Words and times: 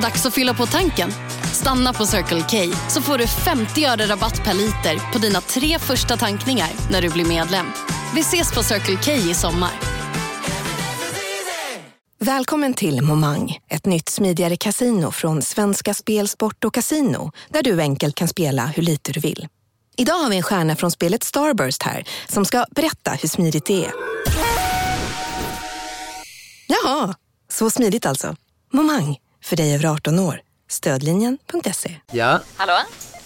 Dags 0.00 0.26
att 0.26 0.34
fylla 0.34 0.54
på 0.54 0.66
tanken. 0.66 1.10
Stanna 1.52 1.92
på 1.92 2.06
Circle 2.06 2.44
K 2.50 2.76
så 2.88 3.02
får 3.02 3.18
du 3.18 3.26
50 3.26 3.84
öre 3.84 4.06
rabatt 4.06 4.44
per 4.44 4.54
liter 4.54 5.12
på 5.12 5.18
dina 5.18 5.40
tre 5.40 5.78
första 5.78 6.16
tankningar 6.16 6.68
när 6.90 7.02
du 7.02 7.08
blir 7.08 7.24
medlem. 7.24 7.66
Vi 8.14 8.20
ses 8.20 8.54
på 8.54 8.62
Circle 8.62 8.98
K 9.04 9.12
i 9.12 9.34
sommar. 9.34 9.70
Välkommen 12.18 12.74
till 12.74 13.02
Momang, 13.02 13.58
ett 13.68 13.86
nytt 13.86 14.08
smidigare 14.08 14.56
casino 14.56 15.10
från 15.10 15.42
Svenska 15.42 15.94
Spel, 15.94 16.28
Sport 16.28 16.64
och 16.64 16.74
Casino 16.74 17.32
där 17.48 17.62
du 17.62 17.80
enkelt 17.80 18.14
kan 18.14 18.28
spela 18.28 18.66
hur 18.66 18.82
lite 18.82 19.12
du 19.12 19.20
vill. 19.20 19.48
Idag 19.96 20.14
har 20.14 20.30
vi 20.30 20.36
en 20.36 20.42
stjärna 20.42 20.76
från 20.76 20.90
spelet 20.90 21.22
Starburst 21.22 21.82
här 21.82 22.04
som 22.28 22.44
ska 22.44 22.64
berätta 22.70 23.10
hur 23.10 23.28
smidigt 23.28 23.66
det 23.66 23.84
är. 23.84 23.92
Jaha, 26.66 27.14
så 27.48 27.70
smidigt 27.70 28.06
alltså. 28.06 28.36
Momang, 28.72 29.16
för 29.42 29.56
dig 29.56 29.74
över 29.74 29.86
18 29.86 30.18
år. 30.18 30.40
Stödlinjen.se. 30.68 31.96
Ja, 32.12 32.40
Hallå? 32.56 32.72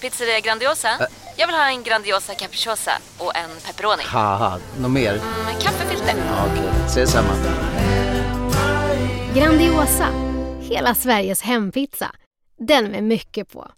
Pizzeria 0.00 0.40
Grandiosa? 0.40 0.88
Jag 1.36 1.46
vill 1.46 1.56
ha 1.56 1.68
en 1.68 1.82
Grandiosa 1.82 2.34
capriciosa 2.34 2.92
och 3.18 3.36
en 3.36 3.50
pepperoni. 3.66 4.02
haha, 4.06 4.58
något 4.80 4.90
mer? 4.90 5.12
Med 5.44 5.62
kaffefilter. 5.62 6.14
Ja, 6.28 6.46
Okej, 6.52 6.70
ses 6.86 7.10
samma. 7.12 7.28
Grandiosa, 9.34 10.08
hela 10.60 10.94
Sveriges 10.94 11.42
hempizza. 11.42 12.10
Den 12.58 12.84
med 12.90 13.02
mycket 13.04 13.52
på. 13.52 13.70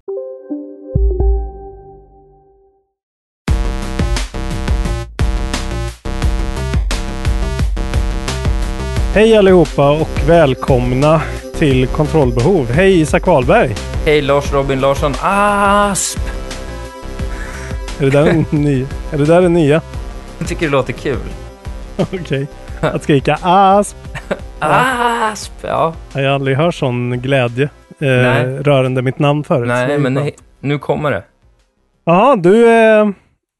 Hej 9.15 9.37
allihopa 9.37 9.91
och 9.91 10.29
välkomna 10.29 11.21
till 11.59 11.87
Kontrollbehov. 11.87 12.71
Hej 12.71 13.01
Isak 13.01 13.27
Wahlberg! 13.27 13.75
Hej 14.05 14.23
Lars 14.23 14.53
Robin 14.53 14.81
Larsson 14.81 15.13
Asp! 15.23 16.19
Är 18.01 18.05
det 18.05 18.11
där 18.11 18.27
en 18.27 18.45
ny? 18.63 18.87
Är 19.13 19.19
det 19.19 19.25
där 19.25 19.43
den 19.43 19.53
nya? 19.53 19.83
Jag 20.39 20.49
tycker 20.49 20.67
det 20.67 20.73
låter 20.73 20.93
kul. 20.93 21.19
Okej. 21.97 22.47
Att 22.81 23.03
skrika 23.03 23.39
asp. 23.43 23.97
Asp! 24.59 25.53
Ja. 25.63 25.95
Jag 26.15 26.23
har 26.23 26.29
aldrig 26.29 26.57
hört 26.57 26.75
sån 26.75 27.21
glädje 27.23 27.69
eh, 27.99 28.07
rörande 28.63 29.03
mitt 29.03 29.19
namn 29.19 29.45
förut. 29.45 29.69
Nej, 29.69 29.99
men 29.99 30.15
nej, 30.15 30.35
nu 30.61 30.79
kommer 30.79 31.11
det. 31.11 31.23
Jaha, 32.05 32.37
du, 32.37 32.69
eh, 32.69 33.09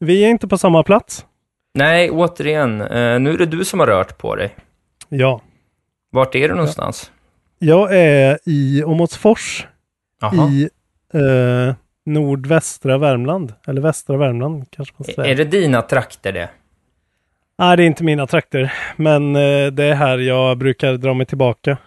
vi 0.01 0.25
är 0.25 0.29
inte 0.29 0.49
på 0.49 0.59
samma 0.59 0.83
plats. 0.83 1.25
Nej, 1.75 2.11
återigen. 2.11 2.81
Eh, 2.81 3.21
nu 3.21 3.31
är 3.35 3.39
det 3.39 3.47
du 3.47 3.65
som 3.65 3.81
har 3.81 3.87
rört 3.87 4.19
på 4.19 4.37
dig. 4.37 4.55
Ja. 5.09 5.41
Vart 6.13 6.35
är 6.35 6.49
du 6.49 6.55
någonstans? 6.55 7.11
Jag 7.59 7.97
är 7.97 8.39
i 8.45 8.85
Åmotsfors 8.85 9.67
i 10.51 10.69
eh, 11.19 11.75
nordvästra 12.07 12.99
Värmland. 12.99 13.53
Eller 13.67 13.81
västra 13.81 14.17
Värmland 14.17 14.65
kanske 14.71 14.95
man 14.99 15.05
säga. 15.05 15.27
Är 15.27 15.35
det 15.35 15.45
dina 15.45 15.83
trakter 15.83 16.33
det? 16.33 16.49
Nej, 17.59 17.77
det 17.77 17.83
är 17.83 17.87
inte 17.87 18.05
mina 18.05 18.27
trakter. 18.27 18.73
Men 18.97 19.37
eh, 19.37 19.67
det 19.67 19.85
är 19.85 19.95
här 19.95 20.19
jag 20.19 20.59
brukar 20.59 20.93
dra 20.93 21.15
mig 21.15 21.27
tillbaka. 21.27 21.79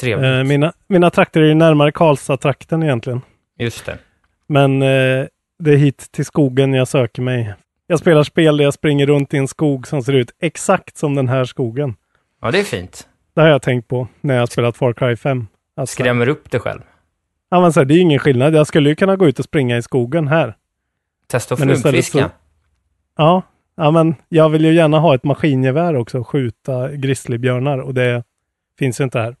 Trevligt. 0.00 0.24
Eh, 0.26 0.44
mina, 0.44 0.72
mina 0.86 1.10
trakter 1.10 1.40
är 1.40 1.46
ju 1.46 1.54
närmare 1.54 1.92
Karlstad-trakten 1.92 2.82
egentligen. 2.82 3.20
Just 3.58 3.86
det. 3.86 3.98
Men 4.46 4.82
eh, 4.82 5.26
det 5.58 5.72
är 5.72 5.76
hit 5.76 6.08
till 6.12 6.24
skogen 6.24 6.74
jag 6.74 6.88
söker 6.88 7.22
mig. 7.22 7.54
Jag 7.86 7.98
spelar 7.98 8.22
spel 8.22 8.56
där 8.56 8.64
jag 8.64 8.74
springer 8.74 9.06
runt 9.06 9.34
i 9.34 9.36
en 9.36 9.48
skog 9.48 9.86
som 9.86 10.02
ser 10.02 10.12
ut 10.12 10.30
exakt 10.40 10.96
som 10.96 11.14
den 11.14 11.28
här 11.28 11.44
skogen. 11.44 11.94
Ja, 12.40 12.50
det 12.50 12.58
är 12.58 12.64
fint. 12.64 13.08
Det 13.34 13.40
har 13.40 13.48
jag 13.48 13.62
tänkt 13.62 13.88
på 13.88 14.08
när 14.20 14.34
jag 14.34 14.42
har 14.42 14.46
spelat 14.46 14.76
Far 14.76 14.92
Cry 14.92 15.16
5. 15.16 15.40
Att 15.40 15.46
så 15.74 15.80
här- 15.80 15.86
Skrämmer 15.86 16.28
upp 16.28 16.50
dig 16.50 16.60
själv. 16.60 16.80
Ja, 17.48 17.60
men 17.60 17.72
så 17.72 17.80
här, 17.80 17.84
det 17.84 17.94
är 17.94 17.96
ju 17.96 18.00
ingen 18.02 18.18
skillnad. 18.18 18.54
Jag 18.54 18.66
skulle 18.66 18.88
ju 18.88 18.94
kunna 18.94 19.16
gå 19.16 19.28
ut 19.28 19.38
och 19.38 19.44
springa 19.44 19.76
i 19.76 19.82
skogen 19.82 20.28
här. 20.28 20.56
Testa 21.26 21.54
att 21.54 21.60
flugfiska. 21.60 22.30
Ja, 23.16 23.42
ja, 23.76 23.90
men 23.90 24.14
jag 24.28 24.48
vill 24.48 24.64
ju 24.64 24.74
gärna 24.74 24.98
ha 24.98 25.14
ett 25.14 25.24
maskingevär 25.24 25.96
också 25.96 26.18
och 26.18 26.28
skjuta 26.28 26.92
grizzlybjörnar 26.92 27.78
och 27.78 27.94
det 27.94 28.24
finns 28.78 29.00
ju 29.00 29.04
inte 29.04 29.18
här. 29.18 29.36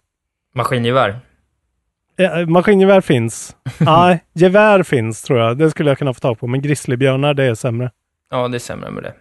Maskingevär. 0.54 1.18
Eh, 2.18 2.46
maskingevär 2.46 3.00
finns. 3.00 3.56
Nej, 3.78 4.24
gevär 4.32 4.82
finns 4.82 5.22
tror 5.22 5.38
jag. 5.38 5.58
Det 5.58 5.70
skulle 5.70 5.90
jag 5.90 5.98
kunna 5.98 6.14
få 6.14 6.20
tag 6.20 6.38
på. 6.38 6.46
Men 6.46 6.62
grizzlybjörnar, 6.62 7.34
det 7.34 7.44
är 7.44 7.54
sämre. 7.54 7.90
Ja, 8.30 8.48
det 8.48 8.56
är 8.56 8.58
sämre 8.58 8.90
med 8.90 9.02
det. 9.02 9.14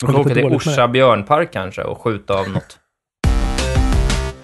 Du 0.00 0.06
Ja, 0.06 0.08
lite 0.08 0.20
åka 0.20 0.34
till 0.34 0.44
med 0.44 0.52
Orsa 0.56 0.88
björnpark 0.88 1.52
kanske 1.52 1.82
och 1.82 1.98
skjuta 2.02 2.34
av 2.34 2.48
något. 2.50 2.78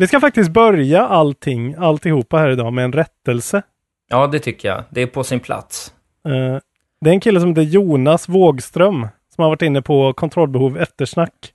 Vi 0.01 0.07
ska 0.07 0.21
faktiskt 0.21 0.51
börja 0.51 1.07
allting, 1.07 1.75
alltihopa 1.79 2.39
här 2.39 2.51
idag 2.51 2.73
med 2.73 2.85
en 2.85 2.93
rättelse. 2.93 3.63
Ja, 4.09 4.27
det 4.27 4.39
tycker 4.39 4.69
jag. 4.69 4.85
Det 4.91 5.03
är 5.03 5.07
på 5.07 5.25
sin 5.25 5.41
plats. 5.41 5.95
Eh, 6.25 6.59
det 7.01 7.11
är 7.11 7.15
en 7.15 7.21
kille 7.21 7.41
som 7.41 7.49
heter 7.49 7.63
Jonas 7.63 8.29
Wågström 8.29 9.09
som 9.35 9.43
har 9.43 9.49
varit 9.49 9.63
inne 9.63 9.83
på 9.83 10.13
kontrollbehov 10.13 10.79
eftersnack. 10.79 11.53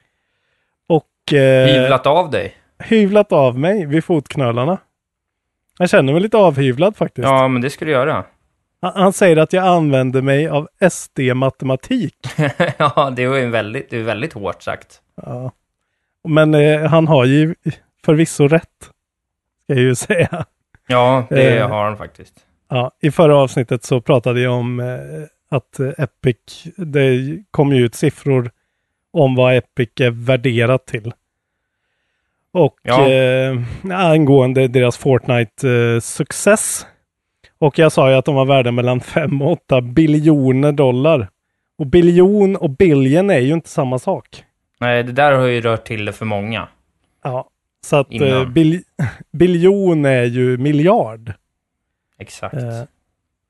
Och 0.88 1.34
eh, 1.34 1.68
Hyvlat 1.68 2.08
av 2.08 2.30
dig. 2.30 2.56
hyvlat 2.80 3.32
av 3.32 3.60
mig 3.60 3.86
vid 3.86 4.04
fotknölarna. 4.04 4.78
Jag 5.80 5.90
känner 5.90 6.14
mig 6.14 6.22
lite 6.22 6.38
avhyvlad 6.38 6.98
faktiskt. 6.98 7.26
Ja, 7.28 7.48
men 7.48 7.62
det 7.62 7.70
ska 7.70 7.86
du 7.86 7.92
göra. 7.92 8.24
Han, 8.82 9.14
säger 9.14 9.38
att 9.38 9.54
jag 9.54 9.68
använder 9.68 10.22
mig 10.22 10.48
av 10.48 10.68
SD-matematik. 10.90 12.16
ja, 12.78 13.14
det 13.16 13.24
är 13.24 13.50
väldigt, 13.50 13.90
det 13.90 13.98
är 13.98 14.04
väldigt 14.04 14.34
hårt 14.34 14.64
sagt. 14.64 15.02
Ja. 15.26 15.52
Men 16.28 16.54
eh, 16.54 16.82
han 16.82 17.08
har 17.08 17.26
ju 17.26 17.56
förvisso 18.06 18.48
rätt. 18.48 18.70
Ska 19.64 19.74
jag 19.74 19.80
ju 19.80 19.96
säga. 19.96 20.46
Ja, 20.88 21.26
det 21.30 21.58
Eh. 21.60 21.70
har 21.70 21.84
han 21.84 21.98
faktiskt. 21.98 22.34
Ja, 22.70 22.92
I 23.02 23.12
förra 23.12 23.38
avsnittet 23.38 23.84
så 23.84 24.02
pratade 24.02 24.42
jag 24.42 24.54
om 24.54 24.80
eh, 24.80 24.86
att 25.50 25.80
eh, 25.80 25.90
Epic, 25.98 26.64
det 26.78 27.38
kom 27.52 27.74
ju 27.74 27.86
ut 27.86 27.96
siffror 27.96 28.52
om 29.14 29.36
vad 29.36 29.56
Epic 29.56 29.90
är 30.00 30.10
värderat 30.12 30.86
till. 30.86 31.14
Och 32.52 32.76
Ja. 32.84 33.10
eh, 33.12 33.58
angående 33.92 34.68
deras 34.68 34.98
Fortnite-success. 34.98 36.86
och 37.58 37.80
jag 37.80 37.92
sa 37.92 38.10
ju 38.10 38.16
att 38.16 38.26
de 38.26 38.36
var 38.36 38.46
värda 38.46 38.72
mellan 38.72 39.02
5 39.02 39.42
och 39.42 39.52
8 39.52 39.82
biljoner 39.82 40.72
dollar. 40.72 41.30
Och 41.78 41.86
biljon 41.88 42.56
och 42.56 42.70
billion 42.70 43.30
är 43.30 43.40
ju 43.40 43.54
inte 43.54 43.70
samma 43.70 44.00
sak. 44.00 44.44
Nej, 44.80 45.04
det 45.04 45.12
där 45.12 45.32
har 45.32 45.46
ju 45.46 45.62
rört 45.62 45.86
till 45.86 46.06
det 46.06 46.14
för 46.14 46.26
många. 46.26 46.68
Ja, 47.24 47.50
så 47.86 47.96
att 47.96 48.14
eh, 48.14 48.50
bil, 48.50 48.82
biljon 49.32 50.06
är 50.06 50.24
ju 50.24 50.58
miljard. 50.58 51.34
Exakt. 52.20 52.54
Eh, 52.54 52.84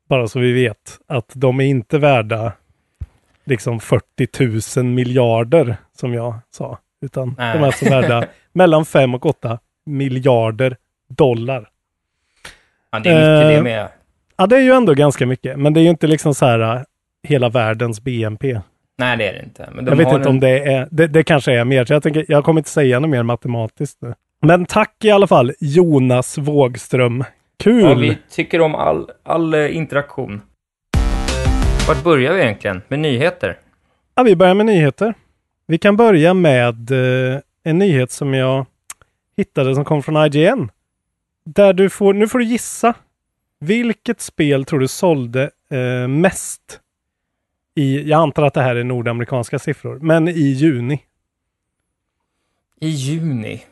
bara 0.10 0.28
så 0.28 0.40
vi 0.40 0.54
vet 0.54 1.00
att 1.08 1.32
de 1.34 1.60
är 1.60 1.66
inte 1.66 1.98
värda 1.98 2.54
liksom 3.44 3.80
40 3.80 4.80
000 4.82 4.86
miljarder 4.86 5.78
som 5.94 6.14
jag 6.14 6.36
sa. 6.50 6.80
Utan 7.02 7.36
Nej. 7.38 7.54
de 7.54 7.64
är 7.64 7.66
alltså 7.66 7.90
värda 7.90 8.28
mellan 8.54 8.86
5 8.86 9.16
och 9.16 9.26
8 9.26 9.60
miljarder 9.86 10.78
dollar. 11.08 11.70
ja, 12.92 13.00
det 13.00 13.10
är 13.10 13.16
mycket 13.16 13.52
eh, 13.52 13.58
det 13.58 13.64
med. 13.64 13.88
Ja, 14.38 14.48
det 14.48 14.56
är 14.56 14.62
ju 14.62 14.72
ändå 14.72 14.94
ganska 14.94 15.26
mycket. 15.26 15.60
Men 15.60 15.74
det 15.74 15.80
är 15.80 15.84
ju 15.84 15.90
inte 15.90 16.08
liksom 16.08 16.36
så 16.36 16.46
här 16.46 16.60
äh, 16.60 16.82
hela 17.24 17.50
världens 17.50 18.02
BNP. 18.02 18.62
Nej, 18.98 19.18
det 19.18 19.28
är 19.28 19.34
det 19.34 19.44
inte. 19.44 19.70
De 19.76 19.88
jag 19.88 19.96
vet 19.96 20.08
inte 20.08 20.22
en... 20.22 20.28
om 20.28 20.40
det 20.40 20.74
är, 20.74 20.88
det, 20.92 21.08
det 21.08 21.24
kanske 21.24 21.54
är 21.54 21.66
mer. 21.66 21.86
Så 21.86 21.94
jag, 21.94 22.04
tänker, 22.04 22.26
jag 22.28 22.44
kommer 22.44 22.60
inte 22.60 22.70
säga 22.70 23.00
något 23.00 23.10
mer 23.10 23.24
matematiskt 23.24 24.02
nu. 24.02 24.14
Men 24.46 24.66
tack 24.66 24.96
i 25.04 25.12
alla 25.12 25.28
fall 25.28 25.54
Jonas 25.60 26.38
Wågström. 26.38 27.24
Kul! 27.58 27.84
Ja, 27.84 27.94
vi 27.96 28.18
tycker 28.30 28.62
om 28.62 28.76
all, 28.76 29.12
all 29.24 29.54
eh, 29.54 29.76
interaktion. 29.76 30.42
Vart 31.88 32.04
börjar 32.04 32.34
vi 32.34 32.42
egentligen? 32.42 32.82
Med 32.88 33.00
nyheter? 33.00 33.60
Ja, 34.16 34.24
vi 34.24 34.36
börjar 34.36 34.54
med 34.54 34.66
nyheter. 34.66 35.14
Vi 35.68 35.78
kan 35.78 35.98
börja 35.98 36.34
med 36.34 36.92
eh, 36.92 37.40
en 37.64 37.78
nyhet 37.78 38.12
som 38.12 38.34
jag 38.34 38.66
hittade 39.38 39.76
som 39.76 39.86
kom 39.86 40.04
från 40.04 40.26
IGN. 40.26 40.70
Där 41.46 41.74
du 41.74 41.90
får, 41.90 42.14
nu 42.14 42.28
får 42.28 42.40
du 42.40 42.46
gissa. 42.46 42.94
Vilket 43.60 44.22
spel 44.22 44.66
tror 44.66 44.80
du 44.80 44.88
sålde 44.88 45.50
eh, 45.70 46.08
mest? 46.08 46.80
I, 47.76 48.10
jag 48.10 48.22
antar 48.22 48.44
att 48.44 48.54
det 48.54 48.62
här 48.62 48.76
är 48.76 48.84
nordamerikanska 48.84 49.60
siffror, 49.60 50.00
men 50.00 50.28
i 50.28 50.42
juni. 50.42 51.02
I 52.80 52.88
juni. 52.90 53.64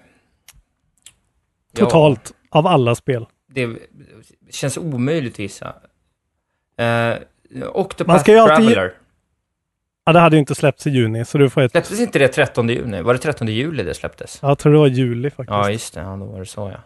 Totalt 1.78 2.32
av 2.50 2.68
alla 2.68 2.96
spel. 2.96 3.26
Ja, 3.54 3.68
det 4.40 4.54
känns 4.54 4.78
omöjligt 4.78 5.34
att 5.34 5.40
gissa. 5.40 5.68
Uh, 5.68 6.86
Man 6.86 7.70
Octopath 7.74 8.20
ska 8.22 8.32
ju 8.32 8.38
alltid- 8.38 8.56
Traveler. 8.56 8.94
Ja, 10.06 10.14
det 10.14 10.20
hade 10.20 10.36
ju 10.36 10.40
inte 10.40 10.56
släppts 10.56 10.88
i 10.88 10.90
juni, 10.90 11.26
så 11.26 11.38
du 11.38 11.50
får 11.50 11.62
ett... 11.62 11.72
Släpptes 11.72 12.00
inte 12.00 12.20
det 12.20 12.28
13 12.28 12.70
juni? 12.70 13.02
Var 13.02 13.14
det 13.14 13.20
13 13.20 13.48
juli 13.48 13.84
det 13.84 13.94
släpptes? 13.94 14.40
Jag 14.42 14.58
tror 14.60 14.74
det 14.74 14.80
var 14.80 14.88
juli 14.88 15.30
faktiskt. 15.30 15.50
Ja, 15.50 15.70
just 15.72 15.94
det. 15.94 16.02
Ja, 16.02 16.16
då 16.16 16.26
var 16.26 16.40
det 16.40 16.46
så 16.46 16.70
ja. 16.74 16.80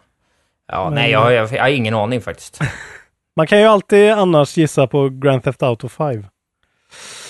Ja, 0.67 0.85
Men- 0.85 0.93
nej, 0.95 1.11
jag, 1.11 1.33
jag, 1.33 1.51
jag 1.53 1.61
har 1.63 1.69
ingen 1.69 1.93
aning 1.93 2.21
faktiskt. 2.21 2.59
Man 3.35 3.47
kan 3.47 3.59
ju 3.59 3.65
alltid 3.65 4.11
annars 4.11 4.57
gissa 4.57 4.87
på 4.87 5.09
Grand 5.09 5.43
Theft 5.43 5.63
Auto 5.63 5.89
5. 5.89 6.25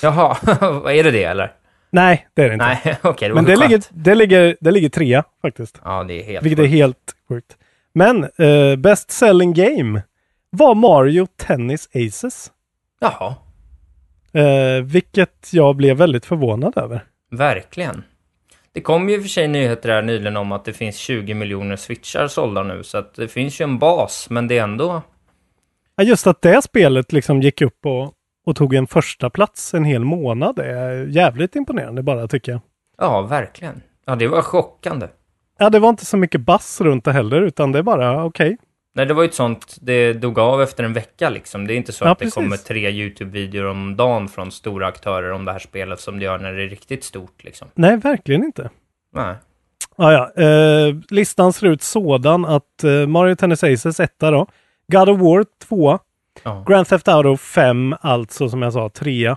Jaha, 0.02 0.38
är 0.92 1.04
det 1.04 1.12
det 1.12 1.24
eller? 1.24 1.54
Nej, 1.90 2.28
det 2.34 2.42
är 2.44 2.48
det 2.48 2.54
inte. 2.54 2.66
Nej, 2.66 2.98
okej, 3.04 3.30
det 3.30 3.36
Men 3.36 3.46
det 3.46 3.56
skönt. 3.56 3.70
ligger, 3.70 3.84
det, 3.92 4.16
ligger, 4.16 4.58
det 4.62 4.72
ligger 4.72 4.90
trea 4.90 5.24
faktiskt. 5.42 5.82
Ja, 5.84 6.04
det 6.04 6.14
är 6.14 6.24
helt 6.24 6.46
Vilket 6.46 6.60
är 6.60 6.68
helt 6.68 7.14
sjukt. 7.30 7.58
Men 7.94 8.24
eh, 8.24 8.76
Best 8.76 9.12
Selling 9.12 9.54
Game 9.54 10.02
var 10.50 10.76
Mario 10.76 11.28
Tennis 11.38 11.90
Aces. 11.96 12.52
Jaha, 13.00 13.36
Eh, 14.34 14.84
vilket 14.84 15.50
jag 15.54 15.76
blev 15.76 15.98
väldigt 15.98 16.26
förvånad 16.26 16.78
över. 16.78 17.06
verkligen. 17.32 18.04
Det 18.72 18.82
kom 18.82 19.10
ju 19.10 19.22
för 19.22 19.30
sig 19.30 19.48
nyheter 19.48 19.90
här 19.90 20.02
nyligen 20.02 20.38
om 20.38 20.52
att 20.52 20.66
det 20.66 20.74
finns 20.74 20.96
20 20.98 21.34
miljoner 21.34 21.76
switchar 21.76 22.28
sålda 22.28 22.64
nu, 22.64 22.84
så 22.84 22.98
att 22.98 23.14
det 23.16 23.28
finns 23.28 23.62
ju 23.62 23.64
en 23.64 23.80
bas, 23.80 24.28
men 24.30 24.48
det 24.48 24.58
är 24.58 24.64
ändå... 24.64 25.02
Ja, 25.96 26.04
just 26.04 26.28
att 26.28 26.42
det 26.42 26.62
spelet 26.62 27.12
liksom 27.12 27.42
gick 27.42 27.62
upp 27.62 27.86
och, 27.86 28.14
och 28.46 28.56
tog 28.56 28.74
en 28.74 28.88
första 28.88 29.30
plats 29.30 29.74
en 29.74 29.86
hel 29.86 30.04
månad 30.06 30.60
är 30.60 31.06
jävligt 31.06 31.56
imponerande 31.56 32.04
bara 32.04 32.28
tycker 32.28 32.52
jag. 32.52 32.62
Ja, 32.98 33.22
verkligen. 33.22 33.82
Ja, 34.06 34.16
det 34.16 34.28
var 34.28 34.42
chockande. 34.42 35.08
Ja, 35.58 35.70
det 35.70 35.80
var 35.80 35.90
inte 35.90 36.06
så 36.06 36.18
mycket 36.18 36.42
bass 36.42 36.82
runt 36.82 37.06
det 37.06 37.12
heller, 37.12 37.42
utan 37.42 37.72
det 37.72 37.80
är 37.80 37.84
bara 37.84 38.26
okej. 38.26 38.58
Nej, 38.96 39.06
det 39.06 39.14
var 39.14 39.24
ju 39.24 39.28
ett 39.30 39.34
sånt, 39.36 39.78
det 39.82 40.14
dog 40.14 40.40
av 40.40 40.62
efter 40.62 40.84
en 40.84 40.94
vecka 40.94 41.30
liksom. 41.30 41.68
Det 41.68 41.74
är 41.74 41.76
inte 41.76 41.92
så 41.94 42.06
Ja, 42.06 42.12
att 42.12 42.20
det 42.20 42.26
precis. 42.26 42.34
kommer 42.34 42.58
tre 42.58 42.90
YouTube-videor 42.92 43.66
om 43.70 43.96
dagen 43.96 44.28
från 44.28 44.52
stora 44.52 44.88
aktörer 44.88 45.32
om 45.32 45.46
det 45.46 45.52
här 45.52 45.60
spelet 45.60 46.00
som 46.00 46.20
det 46.20 46.26
gör 46.26 46.40
när 46.40 46.54
det 46.54 46.64
är 46.64 46.68
riktigt 46.70 47.04
stort 47.04 47.44
liksom. 47.44 47.68
Nej, 47.76 47.98
verkligen 47.98 48.44
inte. 48.44 48.70
Nej. 49.14 49.36
Ja, 49.98 50.12
ja. 50.36 50.44
Eh, 50.44 50.96
listan 51.10 51.54
ser 51.54 51.68
ut 51.68 51.82
sådan 51.82 52.46
att 52.46 52.84
eh, 52.84 53.08
Mario 53.08 53.36
Tennis 53.36 53.64
Aces 53.64 54.00
etta 54.00 54.32
då. 54.32 54.48
God 54.92 55.10
of 55.10 55.20
War 55.20 55.46
2. 55.68 56.00
Ja. 56.44 56.66
Grand 56.68 56.88
Theft 56.88 57.08
Auto 57.08 57.38
5, 57.38 57.96
alltså 58.02 58.50
som 58.50 58.62
jag 58.62 58.74
sa 58.74 58.90
3. 58.90 59.36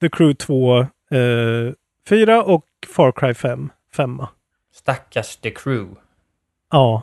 The 0.00 0.08
Crew 0.08 0.34
2, 0.34 0.78
eh, 0.80 0.86
4 2.08 2.42
och 2.42 2.64
Far 2.96 3.12
Cry 3.12 3.34
5, 3.34 3.70
5. 3.96 4.22
Stackars 4.86 5.36
The 5.36 5.50
Crew. 5.50 5.94
Ja. 6.70 7.02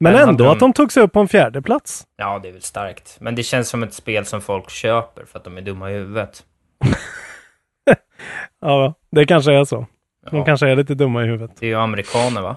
Men 0.00 0.12
Men 0.12 0.28
ändå 0.28 0.44
de- 0.44 0.50
att 0.52 0.58
de 0.60 0.72
tog 0.72 0.92
sig 0.92 1.02
upp 1.02 1.12
på 1.12 1.20
en 1.20 1.28
fjärde 1.28 1.62
plats. 1.62 2.06
Ja, 2.16 2.38
det 2.38 2.48
är 2.48 2.52
väl 2.52 2.62
starkt. 2.62 3.16
Men 3.20 3.34
det 3.34 3.42
känns 3.42 3.68
som 3.68 3.82
ett 3.82 3.94
spel 3.94 4.24
som 4.24 4.40
folk 4.40 4.70
köper 4.70 5.24
för 5.24 5.38
att 5.38 5.44
de 5.44 5.56
är 5.58 5.62
dumma 5.62 5.90
i 5.90 5.94
huvudet. 5.94 6.44
Ja, 8.60 8.94
det 9.10 9.24
kanske 9.26 9.52
är 9.52 9.64
så. 9.64 9.86
De 10.30 10.36
Ja. 10.38 10.44
kanske 10.44 10.68
är 10.68 10.76
lite 10.76 10.94
dumma 10.94 11.22
i 11.22 11.26
huvudet. 11.26 11.56
Det 11.60 11.66
är 11.66 11.70
ju 11.70 11.76
amerikaner, 11.76 12.42
va? 12.42 12.56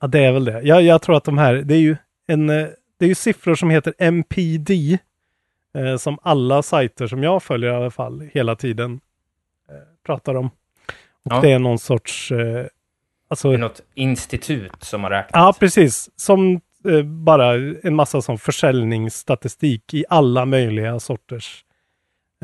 Ja, 0.00 0.06
det 0.06 0.18
är 0.24 0.32
väl 0.32 0.44
det. 0.44 0.60
Jag, 0.62 0.82
jag 0.82 1.02
tror 1.02 1.16
att 1.16 1.24
de 1.24 1.38
här, 1.38 1.54
det 1.54 1.74
är 1.74 1.78
ju 1.78 1.96
en, 2.26 2.50
eh, 2.50 2.66
det 2.98 3.04
är 3.04 3.08
ju 3.08 3.14
siffror 3.14 3.54
som 3.54 3.70
heter 3.70 3.94
MPD, 3.98 4.98
eh, 5.78 5.96
som 5.96 6.18
alla 6.22 6.62
sajter 6.62 7.06
som 7.06 7.22
jag 7.22 7.42
följer 7.42 7.72
i 7.72 7.74
alla 7.76 7.90
fall 7.90 8.28
hela 8.32 8.56
tiden 8.56 9.00
eh, 9.68 9.74
pratar 10.06 10.34
om. 10.34 10.46
Och 11.24 11.32
Ja. 11.32 11.40
det 11.40 11.50
är 11.52 11.58
någon 11.58 11.78
sorts, 11.78 12.32
eh, 12.32 12.66
alltså, 13.32 13.48
Det 13.48 13.54
är 13.56 13.58
något 13.58 13.80
institut 13.94 14.72
som 14.84 15.02
har 15.04 15.10
räknat. 15.10 15.30
ja 15.32 15.54
precis, 15.60 16.10
som 16.16 16.60
eh, 16.88 17.02
bara 17.02 17.54
en 17.82 17.94
massa 17.94 18.22
sån 18.22 18.38
försäljningsstatistik 18.38 19.94
i 19.94 20.04
alla 20.08 20.44
möjliga 20.44 21.00
sorters 21.00 21.64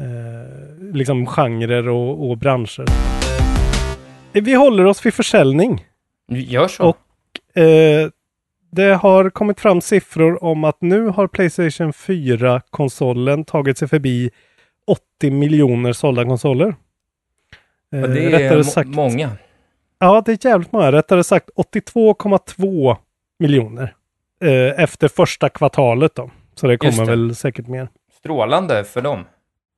eh, 0.00 0.94
liksom 0.94 1.26
genrer 1.26 1.88
och, 1.88 2.30
och 2.30 2.38
branscher. 2.38 2.84
Vi 4.32 4.54
håller 4.54 4.84
oss 4.84 5.06
vid 5.06 5.14
försäljning. 5.14 5.84
Gör 6.28 6.68
så. 6.68 6.84
Och- 6.88 6.96
Eh, 7.54 8.08
det 8.70 8.94
har 8.94 9.30
kommit 9.30 9.60
fram 9.60 9.80
siffror 9.80 10.44
om 10.44 10.64
att 10.64 10.82
nu 10.82 11.06
har 11.06 11.26
Playstation 11.26 11.92
4-konsolen 11.92 13.44
tagit 13.44 13.78
sig 13.78 13.88
förbi 13.88 14.30
80 14.86 15.30
miljoner 15.30 15.92
sålda 15.92 16.24
konsoler. 16.24 16.74
Eh, 17.92 18.00
Ja, 18.00 18.06
det 18.06 18.44
är 18.46 18.62
sagt, 18.62 18.88
många. 18.88 19.30
Ja, 19.98 20.22
det 20.26 20.44
är 20.44 20.48
jävligt 20.50 20.72
många. 20.72 20.92
Rättare 20.92 21.24
sagt 21.24 21.50
82,2 21.56 22.96
miljoner 23.38 23.94
eh, 24.40 24.82
efter 24.82 25.08
första 25.08 25.48
kvartalet 25.48 26.14
då. 26.14 26.30
Så 26.54 26.66
det 26.66 26.76
kommer 26.78 27.04
det. 27.04 27.10
väl 27.10 27.34
säkert 27.34 27.66
mer. 27.66 27.88
Strålande 28.18 28.84
för 28.84 29.00
dem. 29.02 29.24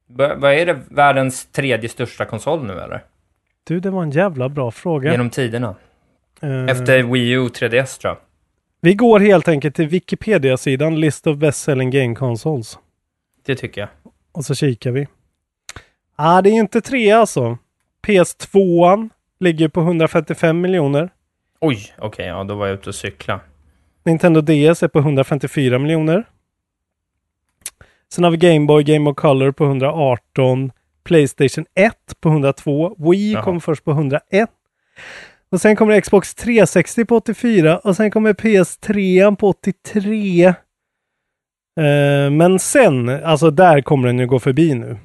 Va- 0.09 0.35
Vad 0.37 0.53
är 0.55 0.67
det 0.67 0.81
världens 0.89 1.47
tredje 1.53 1.89
största 1.89 2.25
konsol 2.25 2.65
nu, 2.67 2.73
eller? 2.81 3.05
Du, 3.65 3.81
det 3.81 3.91
var 3.91 4.03
en 4.03 4.11
jävla 4.11 4.49
bra 4.49 4.71
fråga. 4.71 5.11
Genom 5.11 5.31
tiderna. 5.31 5.75
Eh, 6.41 6.65
Efter 6.65 7.03
Wii 7.03 7.31
U 7.31 7.49
3DS, 7.49 8.01
tror 8.01 8.11
jag. 8.11 8.19
Vi 8.81 8.95
går 8.95 9.21
helt 9.21 9.49
enkelt 9.49 9.77
till 9.77 9.89
Wikipedia-sidan 9.89 11.01
List 11.01 11.27
of 11.27 11.37
Best 11.37 11.63
Selling 11.63 11.91
Game 11.91 12.15
Consoles. 12.15 12.79
Det 13.47 13.55
tycker 13.57 13.81
jag. 13.81 13.91
Och 14.33 14.45
så 14.45 14.55
kikar 14.55 14.91
vi. 14.91 15.07
Ah, 16.17 16.43
det 16.43 16.51
är 16.51 16.55
inte 16.55 16.81
tre 16.81 17.11
alltså. 17.13 17.59
PS2 18.07 19.09
ligger 19.41 19.69
på 19.69 19.81
155 19.81 20.61
miljoner. 20.61 21.11
Oj, 21.61 21.95
okej, 21.99 22.27
ja, 22.27 22.45
då 22.45 22.55
var 22.55 22.67
jag 22.67 22.75
ute 22.75 22.89
och 22.89 22.95
cykla. 22.95 23.41
Nintendo 24.05 24.41
DS 24.41 24.83
är 24.83 24.89
på 24.89 24.99
154 24.99 25.79
miljoner. 25.79 26.25
Sen 28.13 28.25
har 28.25 28.31
vi 28.31 28.37
Game 28.37 28.67
Boy, 28.67 28.83
Game 28.85 29.05
Boy 29.05 29.15
Color 29.15 29.53
på 29.53 29.65
118. 29.65 30.73
Playstation 31.05 31.65
1 31.75 31.95
på 32.21 32.29
102. 32.29 32.97
Wii 32.99 33.33
Jaha. 33.33 33.43
kom 33.43 33.61
först 33.61 33.85
på 33.85 33.91
101. 33.91 34.51
Och 35.51 35.61
sen 35.61 35.77
kommer 35.77 36.01
Xbox 36.01 36.35
360 36.35 37.05
på 37.05 37.17
84 37.17 37.79
och 37.79 37.97
sen 37.97 38.11
kommer 38.11 38.33
PS3 38.33 39.37
på 39.37 39.49
83. 39.49 40.47
Eh, 40.47 40.55
men 42.31 42.59
sen, 42.59 43.09
alltså 43.09 43.51
där 43.51 43.81
kommer 43.81 44.07
den 44.07 44.19
ju 44.19 44.27
gå 44.27 44.39
förbi 44.39 44.75
nu. 44.75 44.97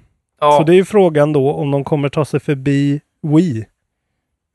Ja, 0.42 0.52
Så 0.52 0.64
det 0.64 0.74
är 0.74 0.76
ju 0.76 0.86
frågan 0.86 1.34
då 1.34 1.54
om 1.54 1.72
de 1.72 1.84
kommer 1.84 2.10
ta 2.10 2.26
sig 2.26 2.40
förbi 2.40 3.02
Wii. 3.22 3.66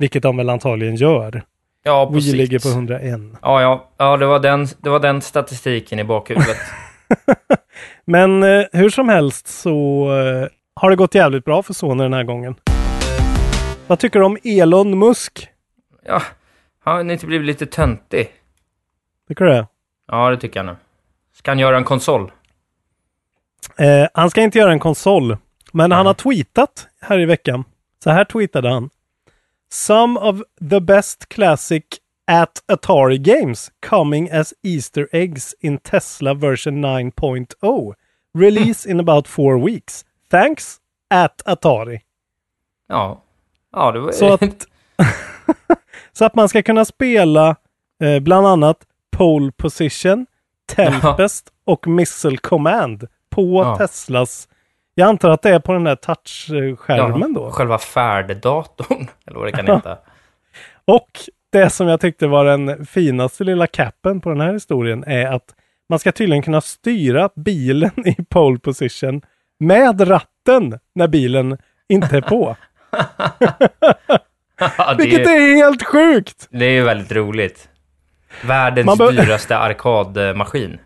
Vilket 0.00 0.22
de 0.22 0.36
väl 0.36 0.50
antagligen 0.50 0.96
gör. 0.96 1.42
ja 1.82 2.06
på 2.06 2.20
sikt. 2.20 2.36
ligger 2.36 2.58
på 2.58 2.68
101. 2.68 3.20
Ja, 3.42 3.62
ja, 3.62 3.90
ja 3.98 4.16
det, 4.16 4.26
var 4.26 4.38
den, 4.38 4.66
det 4.78 4.90
var 4.90 5.00
den 5.00 5.20
statistiken 5.20 5.98
i 5.98 6.04
bakhuvudet. 6.04 6.56
Men 8.04 8.42
eh, 8.42 8.64
hur 8.72 8.90
som 8.90 9.08
helst 9.08 9.48
så 9.48 9.70
eh, 10.12 10.48
har 10.74 10.90
det 10.90 10.96
gått 10.96 11.14
jävligt 11.14 11.44
bra 11.44 11.62
för 11.62 11.74
Sony 11.74 12.02
den 12.02 12.12
här 12.12 12.24
gången. 12.24 12.54
Vad 13.86 13.98
tycker 13.98 14.18
du 14.18 14.24
om 14.24 14.38
Elon 14.44 14.98
Musk? 14.98 15.48
ja, 16.06 16.22
har 16.84 16.92
han 16.92 17.10
inte 17.10 17.26
blivit 17.26 17.46
lite 17.46 17.66
töntig? 17.66 18.28
Tycker 19.28 19.44
du 19.44 19.50
det? 19.50 19.66
Ja, 20.08 20.30
det 20.30 20.36
tycker 20.36 20.58
jag 20.58 20.66
nu. 20.66 20.76
Ska 21.34 21.50
han 21.50 21.58
göra 21.58 21.76
en 21.76 21.84
konsol? 21.84 22.32
Eh, 23.78 24.08
han 24.14 24.30
ska 24.30 24.42
inte 24.42 24.58
göra 24.58 24.72
en 24.72 24.78
konsol, 24.78 25.36
men 25.72 25.92
han 25.92 26.06
har 26.06 26.14
tweetat 26.14 26.88
här 27.00 27.18
i 27.18 27.24
veckan. 27.24 27.64
Så 28.04 28.10
här 28.10 28.24
tweetade 28.24 28.70
han. 28.70 28.90
Some 29.72 30.16
of 30.20 30.42
the 30.70 30.80
best 30.80 31.28
classic 31.28 31.84
at 32.26 32.60
Atari 32.68 33.18
games 33.18 33.70
coming 33.80 34.30
as 34.30 34.54
Easter 34.62 35.08
eggs 35.12 35.54
in 35.60 35.78
Tesla 35.78 36.34
version 36.34 36.80
9.0. 36.82 37.94
Release 38.34 38.86
in 38.90 39.00
about 39.00 39.28
four 39.28 39.58
weeks. 39.58 40.04
Thanks 40.30 40.78
at 41.10 41.42
Atari. 41.46 42.00
Ja. 42.88 43.22
Ja, 43.72 43.92
det 43.92 44.00
var... 44.00 44.12
Så 44.12 44.32
att, 44.32 44.66
så 46.12 46.24
att 46.24 46.34
man 46.34 46.48
ska 46.48 46.62
kunna 46.62 46.84
spela 46.84 47.56
eh, 48.02 48.20
bland 48.20 48.46
annat 48.46 48.86
Pole 49.10 49.52
Position, 49.52 50.26
Tempest 50.66 51.52
och 51.64 51.86
Missile 51.86 52.36
Command 52.36 53.06
på 53.30 53.62
Ja. 53.62 53.76
Teslas. 53.76 54.48
Jag 54.94 55.08
antar 55.08 55.30
att 55.30 55.42
det 55.42 55.50
är 55.50 55.58
på 55.58 55.72
den 55.72 55.84
där 55.84 55.96
touchskärmen 55.96 57.32
då. 57.32 57.50
Själva 57.50 57.78
färddatorn, 57.78 59.08
eller 59.26 59.38
vad 59.38 59.48
det 59.48 59.52
kan 59.52 59.66
heta. 59.66 59.98
Och 60.84 61.10
det 61.52 61.70
som 61.70 61.88
jag 61.88 62.00
tyckte 62.00 62.26
var 62.26 62.44
den 62.44 62.86
finaste 62.86 63.44
lilla 63.44 63.66
capen 63.66 64.20
på 64.20 64.28
den 64.28 64.40
här 64.40 64.52
historien 64.52 65.04
är 65.06 65.26
att 65.26 65.54
man 65.88 65.98
ska 65.98 66.12
tydligen 66.12 66.42
kunna 66.42 66.60
styra 66.60 67.30
bilen 67.36 67.90
i 68.08 68.16
pole 68.24 68.58
position 68.58 69.22
med 69.58 70.10
ratten 70.10 70.78
när 70.94 71.08
bilen 71.08 71.58
inte 71.88 72.16
är 72.16 72.20
på. 72.20 72.56
Ja, 74.76 74.94
Vilket 74.98 75.26
är, 75.26 75.30
är 75.30 75.56
helt 75.56 75.82
sjukt! 75.86 76.48
det 76.50 76.64
är 76.64 76.70
ju 76.70 76.82
väldigt 76.82 77.12
roligt. 77.12 77.68
Världens 78.44 78.86
Man 78.86 79.14
dyraste 79.14 79.58
arkadmaskin. 79.58 80.78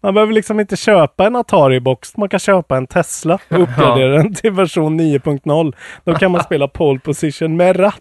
Man 0.00 0.14
behöver 0.14 0.32
liksom 0.32 0.60
inte 0.60 0.76
köpa 0.76 1.26
en 1.26 1.36
Atari-box, 1.36 2.12
man 2.16 2.28
kan 2.28 2.40
köpa 2.40 2.76
en 2.76 2.86
Tesla 2.86 3.38
och 3.48 3.58
uppgradera 3.60 4.16
den 4.16 4.34
till 4.34 4.52
version 4.52 5.00
9.0. 5.00 5.74
Då 6.04 6.14
kan 6.14 6.30
man 6.30 6.42
spela 6.42 6.68
pole 6.68 7.00
position 7.00 7.56
med 7.56 7.80
ratt. 7.80 8.00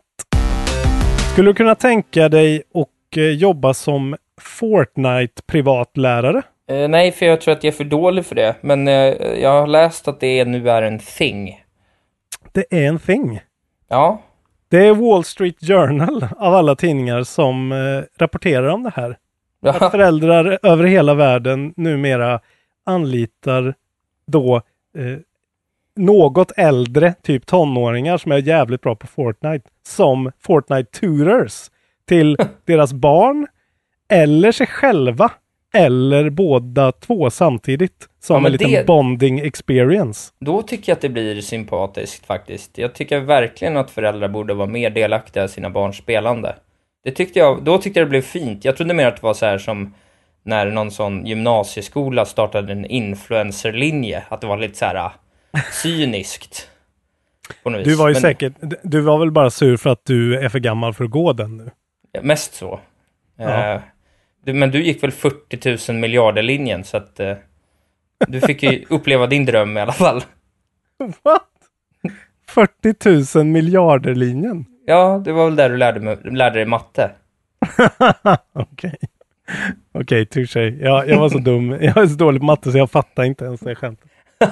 Skulle 1.34 1.50
du 1.50 1.54
kunna 1.54 1.76
tänka 1.76 2.30
dig 2.30 2.64
och 2.74 2.90
eh, 3.18 3.24
jobba 3.24 3.74
som 3.74 4.16
Fortnite-privatlärare? 4.42 6.42
Eh, 6.70 6.88
nej, 6.90 7.12
för 7.12 7.26
jag 7.26 7.42
tror 7.42 7.54
att 7.54 7.64
jag 7.64 7.74
är 7.74 7.78
för 7.78 7.84
dålig 7.84 8.26
för 8.26 8.36
det. 8.36 8.56
Men 8.62 8.88
eh, 8.88 8.94
jag 9.42 9.60
har 9.62 9.68
läst 9.68 10.08
att 10.08 10.20
det 10.20 10.46
nu 10.46 10.70
är 10.70 10.82
en 10.82 11.00
thing. 11.00 11.64
Det 12.52 12.66
är 12.70 12.88
en 12.88 13.00
thing. 13.00 13.40
Ja, 13.90 14.22
Det 14.72 14.88
är 14.88 14.94
Wall 14.94 15.24
Street 15.24 15.60
Journal 15.60 16.28
av 16.38 16.54
alla 16.54 16.76
tidningar 16.76 17.24
som 17.24 17.72
eh, 17.72 18.04
rapporterar 18.20 18.68
om 18.68 18.84
det 18.84 18.92
här. 18.96 19.18
Att 19.70 19.92
föräldrar 19.92 20.60
över 20.64 20.84
hela 20.84 21.14
världen 21.14 21.74
numera 21.78 22.40
anlitar 22.86 23.74
då 24.28 24.56
eh, 24.98 25.18
något 25.96 26.52
äldre, 26.58 27.14
typ 27.24 27.46
tonåringar 27.46 28.18
som 28.18 28.32
är 28.32 28.38
jävligt 28.38 28.82
bra 28.82 28.96
på 28.96 29.08
Fortnite, 29.08 29.70
som 29.88 30.32
Fortnite 30.40 31.00
tutors 31.00 31.70
till 32.08 32.38
deras 32.66 32.94
barn 32.94 33.48
eller 34.10 34.52
sig 34.52 34.68
själva 34.68 35.32
eller 35.74 36.30
båda 36.30 36.92
två 36.92 37.30
samtidigt. 37.30 38.10
Som 38.20 38.42
Ja, 38.44 38.46
en 38.46 38.52
liten 38.52 38.72
det- 38.72 38.86
bonding 38.88 39.40
experience. 39.40 40.32
Då 40.40 40.62
tycker 40.62 40.92
jag 40.92 40.96
att 40.96 41.02
det 41.02 41.10
blir 41.10 41.42
sympatiskt 41.42 42.26
faktiskt. 42.26 42.78
Jag 42.78 42.94
tycker 42.94 43.20
verkligen 43.20 43.78
att 43.78 43.92
föräldrar 43.92 44.28
borde 44.28 44.54
vara 44.54 44.68
mer 44.70 44.90
delaktiga 44.90 45.44
i 45.44 45.48
sina 45.48 45.70
barns 45.70 45.98
spelande. 45.98 46.56
Det 47.04 47.12
tyckte 47.12 47.40
jag, 47.40 47.64
då 47.64 47.78
tyckte 47.78 48.00
jag 48.00 48.08
det 48.08 48.10
blev 48.10 48.22
fint. 48.22 48.66
Jag 48.66 48.78
trodde 48.78 48.94
mer 48.94 49.08
att 49.08 49.16
det 49.16 49.24
var 49.24 49.34
så 49.34 49.46
här 49.46 49.58
som 49.58 49.94
när 50.44 50.72
någon 50.72 50.92
sån 50.92 51.26
gymnasieskola 51.26 52.26
startade 52.26 52.72
en 52.72 52.86
influencerlinje. 52.86 54.24
Att 54.30 54.42
det 54.42 54.48
var 54.48 54.58
lite 54.58 54.78
så 54.78 54.86
här 54.86 54.96
ah, 54.96 55.12
cyniskt. 55.84 56.70
På 57.64 57.70
något 57.70 57.84
Du 57.84 57.96
var 57.96 58.08
ju 58.08 58.14
Men- 58.14 58.22
säkert, 58.22 58.54
du 58.84 59.02
var 59.02 59.20
väl 59.20 59.32
bara 59.32 59.50
sur 59.50 59.78
för 59.78 59.90
att 59.90 60.06
du 60.06 60.40
är 60.40 60.50
för 60.50 60.60
gammal 60.60 60.94
för 60.94 61.04
att 61.04 61.12
gå 61.12 61.34
den 61.34 61.58
nu. 61.58 61.72
Mest 62.22 62.54
så. 62.54 62.80
Ja. 63.38 63.74
Eh, 63.74 63.82
du, 64.46 64.54
men 64.54 64.72
du 64.72 64.84
gick 64.84 65.04
väl 65.04 65.12
40 65.12 65.92
000 65.92 66.00
miljarder 66.00 66.44
linjen 66.44 66.84
så 66.84 66.98
att 66.98 67.20
eh, 67.20 67.36
du 68.28 68.42
fick 68.42 68.64
ju 68.64 68.86
uppleva 68.90 69.28
din 69.28 69.46
dröm 69.46 69.78
i 69.78 69.82
alla 69.82 69.92
fall. 69.94 70.24
What? 71.24 71.44
40 72.50 73.38
000 73.38 73.46
miljarder 73.46 74.16
linjen. 74.16 74.66
Ja, 74.90 75.22
det 75.26 75.32
var 75.32 75.46
väl 75.46 75.56
där 75.56 75.70
du 75.70 75.78
lärde, 75.78 76.00
mig, 76.00 76.18
lärde 76.24 76.56
dig 76.60 76.66
matte. 76.66 77.12
Okej. 78.54 78.96
Okej, 79.92 80.26
touché. 80.26 80.70
Ja, 80.82 81.06
jag 81.06 81.20
var 81.20 81.30
så 81.30 81.38
dum. 81.38 81.72
Jag 81.72 81.98
är 81.98 82.08
så 82.08 82.16
dålig 82.16 82.42
på 82.42 82.46
matte 82.46 82.72
så 82.72 82.78
jag 82.78 82.92
fattar 82.92 83.24
inte 83.24 83.46
ens 83.46 83.60
det 83.62 83.76
skämtet. 83.76 84.10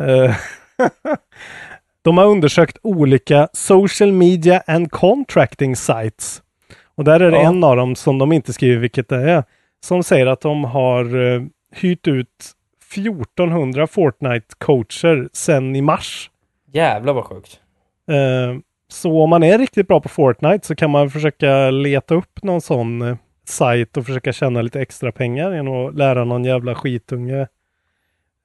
Eh, 0.00 0.36
De 2.02 2.18
har 2.18 2.24
undersökt 2.26 2.78
olika 2.82 3.48
social 3.52 4.12
media 4.12 4.62
and 4.66 4.90
contracting 4.90 5.76
sites. 5.76 6.42
Och 6.94 7.04
där 7.04 7.20
är 7.20 7.30
det 7.30 7.36
Ja. 7.36 7.48
en 7.48 7.64
av 7.64 7.76
dem 7.76 7.94
som 7.96 8.18
de 8.18 8.32
inte 8.32 8.52
skriver 8.52 8.76
vilket 8.80 9.08
det 9.08 9.30
är. 9.30 9.44
Som 9.84 10.02
säger 10.02 10.26
att 10.26 10.40
de 10.40 10.64
har 10.64 11.16
uh, 11.16 11.42
hyrt 11.74 12.08
ut 12.08 12.52
1400 12.94 13.86
Fortnite-coacher 13.86 15.28
sedan 15.32 15.76
i 15.76 15.82
mars. 15.82 16.30
Jävlar 16.72 17.12
vad 17.12 17.24
sjukt. 17.24 17.60
Eh, 18.10 18.58
så 18.88 19.22
om 19.22 19.30
man 19.30 19.42
är 19.42 19.58
riktigt 19.58 19.88
bra 19.88 20.00
på 20.00 20.08
Fortnite 20.08 20.66
så 20.66 20.74
kan 20.74 20.90
man 20.90 21.10
försöka 21.10 21.70
leta 21.70 22.14
upp 22.14 22.42
någon 22.42 22.60
sån 22.60 23.02
eh, 23.02 23.16
sajt 23.44 23.96
och 23.96 24.06
försöka 24.06 24.32
tjäna 24.32 24.62
lite 24.62 24.80
extra 24.80 25.12
pengar 25.12 25.52
genom 25.52 25.86
att 25.86 25.94
lära 25.94 26.24
någon 26.24 26.44
jävla 26.44 26.74
skitunge 26.74 27.40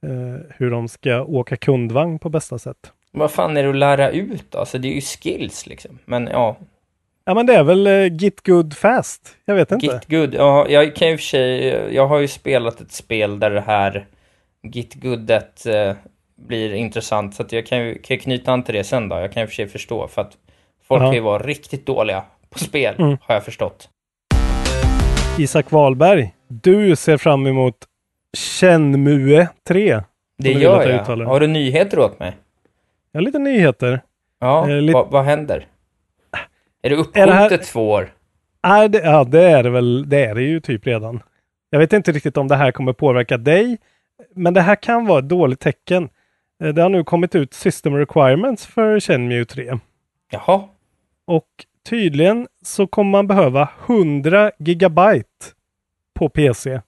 eh, 0.04 0.42
hur 0.50 0.72
de 0.72 0.88
ska 0.88 1.24
åka 1.24 1.58
kundvagn 1.58 2.20
på 2.20 2.30
bästa 2.30 2.60
sätt. 2.60 2.92
Vad 3.12 3.32
fan 3.32 3.58
är 3.58 3.64
det 3.64 3.70
att 3.70 3.76
lära 3.76 4.10
ut? 4.10 4.56
Alltså 4.56 4.78
det 4.78 4.88
är 4.88 4.94
ju 4.94 5.02
skills 5.02 5.68
liksom. 5.68 6.00
Men 6.06 6.28
ja, 6.28 6.58
Ja 7.26 7.34
men 7.34 7.46
det 7.46 7.56
är 7.56 7.64
väl 7.64 7.88
eh, 7.88 8.14
Git 8.14 8.46
Good 8.46 8.78
Fast. 8.78 9.36
Jag 9.46 9.56
vet 9.56 9.72
inte. 9.72 9.86
Git 9.86 10.08
Good. 10.08 10.34
Ja, 10.34 10.68
jag 10.70 10.96
kan 10.96 11.10
ju 11.10 11.18
för 11.18 11.24
sig, 11.24 11.66
jag 11.96 12.08
har 12.08 12.20
ju 12.20 12.28
spelat 12.28 12.82
ett 12.82 12.92
spel 12.92 13.40
där 13.40 13.50
det 13.50 13.62
här 13.62 14.06
Git 14.64 14.94
Goodet 14.94 15.66
eh, 15.66 15.94
blir 16.48 16.74
intressant. 16.74 17.36
Så 17.36 17.44
att 17.44 17.52
jag 17.52 17.66
kan 17.66 17.78
ju 17.86 17.98
kan 18.02 18.18
knyta 18.18 18.52
an 18.52 18.64
till 18.64 18.76
det 18.76 18.84
sen 18.84 19.10
då. 19.10 19.16
Jag 19.16 19.32
kan 19.34 19.42
ju 19.44 19.48
för 19.48 19.56
sig 19.56 19.68
förstå. 19.68 20.08
För 20.08 20.22
att 20.22 20.38
folk 20.88 21.02
Ja. 21.02 21.06
kan 21.06 21.14
ju 21.14 21.20
vara 21.22 21.44
riktigt 21.44 21.86
dåliga 21.86 22.24
på 22.50 22.60
spel, 22.60 22.96
Mm. 23.00 23.18
har 23.22 23.36
jag 23.36 23.46
förstått. 23.46 23.90
Isak 25.40 25.72
Wahlberg, 25.72 26.34
du 26.48 26.96
ser 26.96 27.18
fram 27.18 27.48
emot 27.48 27.76
Shenmue 28.38 29.48
3. 29.68 30.02
Det 30.38 30.52
gör 30.52 30.88
jag 30.90 31.02
uttalar. 31.02 31.26
Har 31.26 31.40
du 31.40 31.48
nyheter 31.48 32.00
åt 32.00 32.20
mig? 32.20 32.38
Jag 33.12 33.20
har 33.22 33.26
lite 33.26 33.40
nyheter. 33.40 34.02
Ja, 34.40 34.70
Eh, 34.70 34.82
lite- 34.82 35.06
vad, 35.10 35.26
händer? 35.26 35.68
Är 36.84 36.90
det 36.90 36.96
Är 36.96 37.00
uppskjutet 37.00 37.30
här- 37.34 37.58
två 37.58 37.90
år? 37.92 38.14
Nej, 38.68 38.90
det, 38.90 38.98
ja, 39.00 39.24
det 39.24 39.42
är 39.42 39.64
det 39.64 39.70
väl. 39.70 40.10
Det 40.10 40.26
är 40.26 40.36
det 40.36 40.42
ju 40.42 40.60
typ 40.60 40.88
redan. 40.88 41.24
Jag 41.70 41.80
vet 41.80 41.94
inte 41.94 42.12
riktigt 42.12 42.38
om 42.38 42.48
det 42.48 42.56
här 42.56 42.72
kommer 42.72 42.94
påverka 42.94 43.38
dig, 43.38 43.78
men 44.36 44.54
det 44.54 44.62
här 44.62 44.76
kan 44.76 45.06
vara 45.06 45.20
ett 45.20 45.30
dåligt 45.30 45.60
tecken. 45.60 46.10
Eh, 46.62 46.74
Det 46.74 46.82
har 46.82 46.90
nu 46.90 47.04
kommit 47.04 47.36
ut 47.36 47.54
system 47.54 47.96
requirements 47.96 48.66
för 48.68 49.00
Shenmue 49.00 49.46
3 49.46 49.80
Jaha, 50.32 50.64
och 51.26 51.48
tydligen 51.90 52.48
så 52.62 52.88
kommer 52.88 53.12
man 53.12 53.28
behöva 53.28 53.70
100 53.86 54.52
gigabyte 54.60 55.46
på 56.14 56.30
PC 56.30 56.82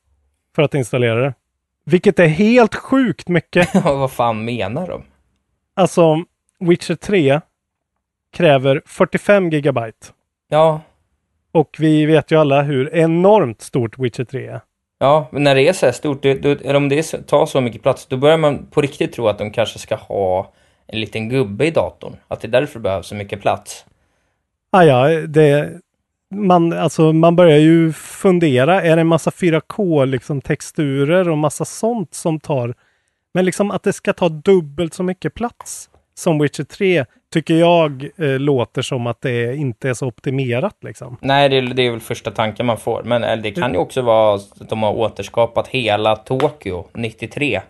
för 0.55 0.61
att 0.61 0.73
installera 0.73 1.21
det. 1.21 1.33
Vilket 1.85 2.19
är 2.19 2.27
helt 2.27 2.75
sjukt 2.75 3.27
mycket. 3.27 3.75
vad 3.83 4.11
fan 4.11 4.45
menar 4.45 4.87
de? 4.87 5.03
Alltså, 5.73 6.23
Witcher 6.59 6.95
3 6.95 7.41
kräver 8.31 8.81
45 8.85 9.49
gigabyte. 9.49 10.07
Ja, 10.49 10.81
Och 11.51 11.75
vi 11.79 12.05
vet 12.05 12.31
ju 12.31 12.39
alla 12.39 12.61
hur 12.61 12.93
enormt 12.95 13.61
stort 13.61 13.99
Witcher 13.99 14.23
3 14.23 14.47
är. 14.47 14.61
Ja, 15.03 15.27
men 15.31 15.43
när 15.43 15.55
det 15.55 15.67
är 15.67 15.73
så 15.73 15.85
här 15.85 15.93
stort, 15.93 16.23
då, 16.23 16.33
då, 16.33 16.49
eller 16.49 16.75
om 16.75 16.89
det 16.89 17.13
är, 17.13 17.21
tar 17.21 17.45
så 17.45 17.61
mycket 17.61 17.81
plats, 17.81 18.05
då 18.05 18.17
börjar 18.17 18.37
man 18.37 18.65
på 18.65 18.81
riktigt 18.81 19.13
tro 19.13 19.27
att 19.27 19.37
de 19.37 19.51
kanske 19.51 19.79
ska 19.79 19.95
ha 19.95 20.53
en 20.87 20.99
liten 20.99 21.29
gubbe 21.29 21.65
i 21.65 21.71
datorn. 21.71 22.15
Att 22.27 22.41
det 22.41 22.47
är 22.47 22.51
därför 22.51 22.79
det 22.79 22.83
behövs 22.83 23.07
så 23.07 23.15
mycket 23.15 23.41
plats. 23.41 23.85
Ah, 24.71 24.83
ja, 24.83 25.07
det, 25.27 25.71
man, 26.35 26.73
alltså, 26.73 27.13
man 27.13 27.35
börjar 27.35 27.57
ju 27.57 27.93
fundera, 27.93 28.81
är 28.81 28.95
det 28.95 29.01
en 29.01 29.07
massa 29.07 29.29
4K 29.29 30.05
liksom, 30.05 30.41
texturer 30.41 31.29
och 31.29 31.37
massa 31.37 31.65
sånt 31.65 32.13
som 32.13 32.39
tar... 32.39 32.73
Men 33.33 33.45
liksom 33.45 33.71
att 33.71 33.83
det 33.83 33.93
ska 33.93 34.13
ta 34.13 34.29
dubbelt 34.29 34.93
så 34.93 35.03
mycket 35.03 35.33
plats 35.33 35.89
som 36.13 36.39
Witcher 36.39 36.63
3 36.63 37.05
tycker 37.33 37.53
jag 37.53 38.09
eh, 38.17 38.39
låter 38.39 38.81
som 38.81 39.07
att 39.07 39.21
det 39.21 39.55
inte 39.55 39.89
är 39.89 39.93
så 39.93 40.07
optimerat. 40.07 40.75
Liksom. 40.81 41.17
Nej, 41.21 41.49
det, 41.49 41.57
är- 41.57 41.61
det 41.61 41.81
är 41.87 41.91
väl 41.91 41.99
första 41.99 42.31
tanken 42.31 42.65
man 42.65 42.77
får. 42.77 43.03
Men 43.03 43.23
eller, 43.23 43.43
det 43.43 43.51
kan 43.51 43.71
ju 43.71 43.77
också 43.77 44.01
vara 44.01 44.35
att 44.35 44.69
de 44.69 44.83
har 44.83 44.93
återskapat 44.93 45.67
hela 45.67 46.15
Tokyo 46.15 46.85
93. 46.93 47.61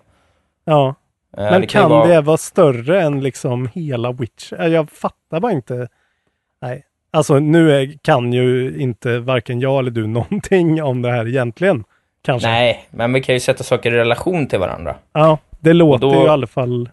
Ja, 0.66 0.96
Eh, 1.38 1.44
men 1.44 1.62
ju 1.62 1.68
kan 1.68 1.90
vara- 1.90 2.08
det 2.08 2.22
vara 2.22 2.38
större 2.38 3.02
än 3.02 3.22
liksom 3.24 3.70
hela 3.74 4.12
Witcher? 4.12 4.62
Eh, 4.62 4.68
Jag 4.68 4.90
fattar 4.92 5.40
bara 5.40 5.52
inte. 5.52 5.88
Nej, 6.62 6.84
alltså 7.12 7.40
nu 7.40 7.72
är, 7.72 7.94
kan 8.02 8.34
ju 8.34 8.76
inte 8.80 9.20
varken 9.20 9.60
jag 9.60 9.80
eller 9.80 9.92
du 9.92 10.08
någonting 10.08 10.84
om 10.84 11.02
det 11.02 11.12
här 11.12 11.28
egentligen. 11.28 11.84
Kanske. 12.22 12.48
Nej, 12.50 12.88
men 12.92 13.14
vi 13.14 13.22
kan 13.24 13.36
ju 13.36 13.40
sätta 13.40 13.64
saker 13.64 13.92
i 13.94 13.98
relation 13.98 14.48
till 14.48 14.60
varandra. 14.60 14.96
Ja, 15.14 15.38
det 15.60 15.74
låter 15.74 16.08
då- 16.08 16.14
ju 16.14 16.26
i 16.26 16.28
alla 16.30 16.48
fall... 16.48 16.90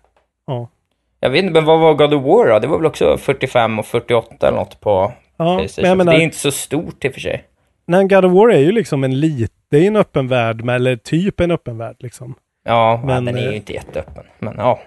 Ja. 1.21 1.27
Jag 1.27 1.31
vet 1.31 1.43
inte, 1.43 1.53
men 1.53 1.65
vad 1.65 1.81
var 1.81 1.95
God 1.95 2.15
of 2.15 2.25
War 2.25 2.47
då? 2.49 2.59
Det 2.59 2.67
var 2.67 2.77
väl 2.77 2.87
också 2.87 3.17
45 3.19 3.79
och 3.79 3.87
48 3.87 4.49
eller 4.49 4.59
något 4.59 4.81
på 4.81 5.13
Ja, 5.37 5.57
Playstation. 5.59 5.99
menar, 5.99 6.13
Det 6.13 6.19
är 6.19 6.23
inte 6.23 6.37
så 6.37 6.51
stort 6.51 7.05
i 7.05 7.09
och 7.09 7.13
för 7.13 7.21
sig. 7.21 7.45
nej, 7.87 8.05
God 8.09 8.25
of 8.25 8.33
War 8.33 8.49
är 8.51 8.59
ju 8.59 8.73
liksom 8.73 9.05
en 9.05 9.21
lit, 9.21 9.53
det 9.71 9.79
är 9.79 9.87
en 9.87 9.97
öppen 9.97 10.29
värld, 10.29 10.65
med, 10.65 10.75
eller 10.77 10.97
typ 10.97 11.41
en 11.41 11.51
öppen 11.51 11.79
värld 11.79 11.97
liksom. 11.99 12.35
Ja, 12.65 13.03
Men, 13.05 13.25
men, 13.25 13.35
den 13.35 13.37
är 13.45 13.47
eh, 13.47 13.51
ju 13.51 13.57
inte 13.57 13.73
jätteöppen. 13.73 14.25
Men 14.39 14.55
ja. 14.59 14.81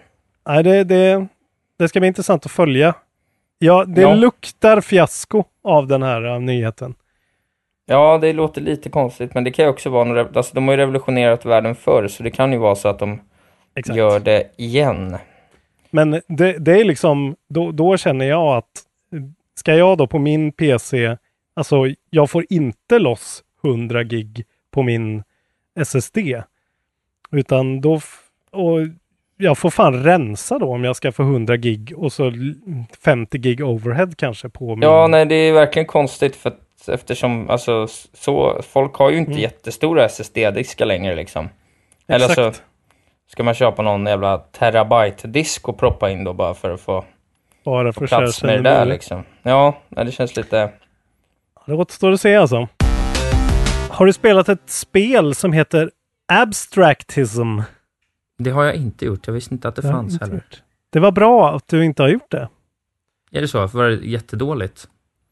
Nej, 0.47 0.63
det, 0.63 0.83
det, 0.83 1.27
det 1.79 1.87
ska 1.89 1.99
bli 1.99 2.07
intressant 2.07 2.45
att 2.45 2.51
följa. 2.51 2.93
Ja, 3.59 3.85
det 3.87 4.01
Ja. 4.01 4.13
luktar 4.15 4.81
fiasko 4.81 5.43
av 5.63 5.87
den 5.87 6.03
här 6.03 6.25
uh, 6.25 6.39
nyheten. 6.39 6.95
Ja, 7.85 8.17
det 8.21 8.33
låter 8.33 8.61
lite 8.61 8.89
konstigt, 8.89 9.33
men 9.33 9.43
det 9.43 9.51
kan 9.51 9.65
ju 9.65 9.71
också 9.71 9.89
vara... 9.89 10.03
några- 10.03 10.27
Alltså, 10.35 10.55
de 10.55 10.67
har 10.67 10.73
ju 10.73 10.77
revolutionerat 10.77 11.45
världen 11.45 11.75
förr, 11.75 12.07
så 12.07 12.23
det 12.23 12.31
kan 12.31 12.51
ju 12.51 12.57
vara 12.57 12.75
så 12.75 12.87
att 12.87 12.99
de 12.99 13.19
Exakt. 13.75 13.97
gör 13.97 14.19
det 14.19 14.43
igen. 14.57 15.17
Men 15.93 16.12
det, 16.27 16.57
det 16.59 16.71
är 16.79 16.83
liksom, 16.85 17.35
då, 17.50 17.71
då 17.71 17.97
känner 17.97 18.25
jag 18.25 18.57
att 18.57 18.69
ska 19.55 19.75
jag 19.75 19.97
då 19.97 20.07
på 20.07 20.19
min 20.19 20.51
PC, 20.51 21.17
alltså 21.53 21.77
jag 22.09 22.29
får 22.29 22.45
inte 22.50 23.00
loss 23.00 23.43
100 23.63 24.03
gig 24.03 24.45
på 24.71 24.83
min 24.83 25.23
SSD. 25.79 26.17
Utan 27.31 27.81
då, 27.81 27.93
och 28.51 28.79
jag 29.38 29.57
får 29.57 29.69
fan 29.69 30.03
rensa 30.03 30.59
då 30.59 30.73
om 30.73 30.83
jag 30.83 30.95
ska 30.95 31.12
få 31.12 31.23
100 31.23 31.57
gig 31.57 31.93
och 31.97 32.13
så 32.13 32.27
l- 32.27 32.55
50 33.05 33.38
gig 33.38 33.62
overhead 33.65 34.09
kanske 34.17 34.50
på 34.50 34.75
min. 34.75 34.81
Ja, 34.89 35.07
nej, 35.07 35.25
det 35.25 35.35
är 35.35 35.53
verkligen 35.53 35.85
konstigt 35.85 36.35
för 36.35 36.50
att 36.50 36.88
eftersom, 36.89 37.50
alltså, 37.50 37.88
så, 38.13 38.62
folk 38.63 38.95
har 38.95 39.09
ju 39.09 39.17
inte 39.17 39.31
Mm. 39.31 39.41
jättestora 39.41 40.05
SSD-diskar 40.05 40.85
längre 40.85 41.15
liksom. 41.15 41.50
Eller 42.07 42.27
så 42.27 42.31
Exakt. 42.47 42.63
Ska 43.27 43.43
man 43.43 43.53
köpa 43.53 43.81
någon 43.81 44.05
jävla 44.05 44.37
terabyte-disk 44.37 45.69
och 45.69 45.77
proppa 45.77 46.09
in 46.09 46.23
då 46.23 46.33
bara 46.33 46.53
för 46.53 46.71
att 46.73 46.81
få 46.81 47.05
Bara 47.65 47.93
för 47.93 48.07
plats 48.07 48.37
att 48.37 48.47
med 48.47 48.57
det 48.63 48.69
där 48.69 48.85
liksom. 48.85 49.23
Ja, 49.43 49.77
det 49.89 50.11
känns 50.11 50.35
lite... 50.35 50.71
Det 51.65 51.73
återstår 51.73 52.11
att 52.11 52.21
se 52.21 52.35
alltså. 52.35 52.67
Har 53.89 54.05
du 54.05 54.13
spelat 54.13 54.49
ett 54.49 54.69
spel 54.69 55.35
som 55.35 55.53
heter 55.53 55.91
Abstractism? 56.27 57.59
Det 58.37 58.49
har 58.49 58.63
jag 58.63 58.75
inte 58.75 59.05
gjort. 59.05 59.27
Jag 59.27 59.33
visste 59.33 59.53
inte 59.53 59.67
att 59.67 59.75
det 59.75 59.81
Det 59.81 59.91
fanns 59.91 60.21
heller. 60.21 60.33
gjort. 60.33 60.61
Det 60.89 60.99
var 60.99 61.11
bra 61.11 61.55
att 61.55 61.67
du 61.67 61.85
inte 61.85 62.01
har 62.01 62.09
gjort 62.09 62.31
det. 62.31 62.49
Är 63.31 63.41
det 63.41 63.47
så? 63.47 63.67
Var 63.67 63.83
det 63.89 63.95
jättedåligt? 63.95 64.87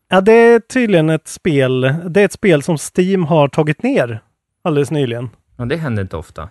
Ja, 0.10 0.22
det 0.22 0.32
är 0.34 0.60
tydligen 0.60 1.10
ett 1.10 1.28
spel. 1.28 1.82
Det 2.06 2.22
är 2.22 2.26
ett 2.26 2.32
spel 2.32 2.64
som 2.64 2.78
Steam 2.98 3.24
har 3.26 3.48
tagit 3.48 3.84
ner 3.84 4.20
alldeles 4.64 4.92
nyligen. 4.92 5.30
Ja, 5.58 5.66
det 5.66 5.76
händer 5.78 6.04
inte 6.04 6.18
ofta. 6.18 6.50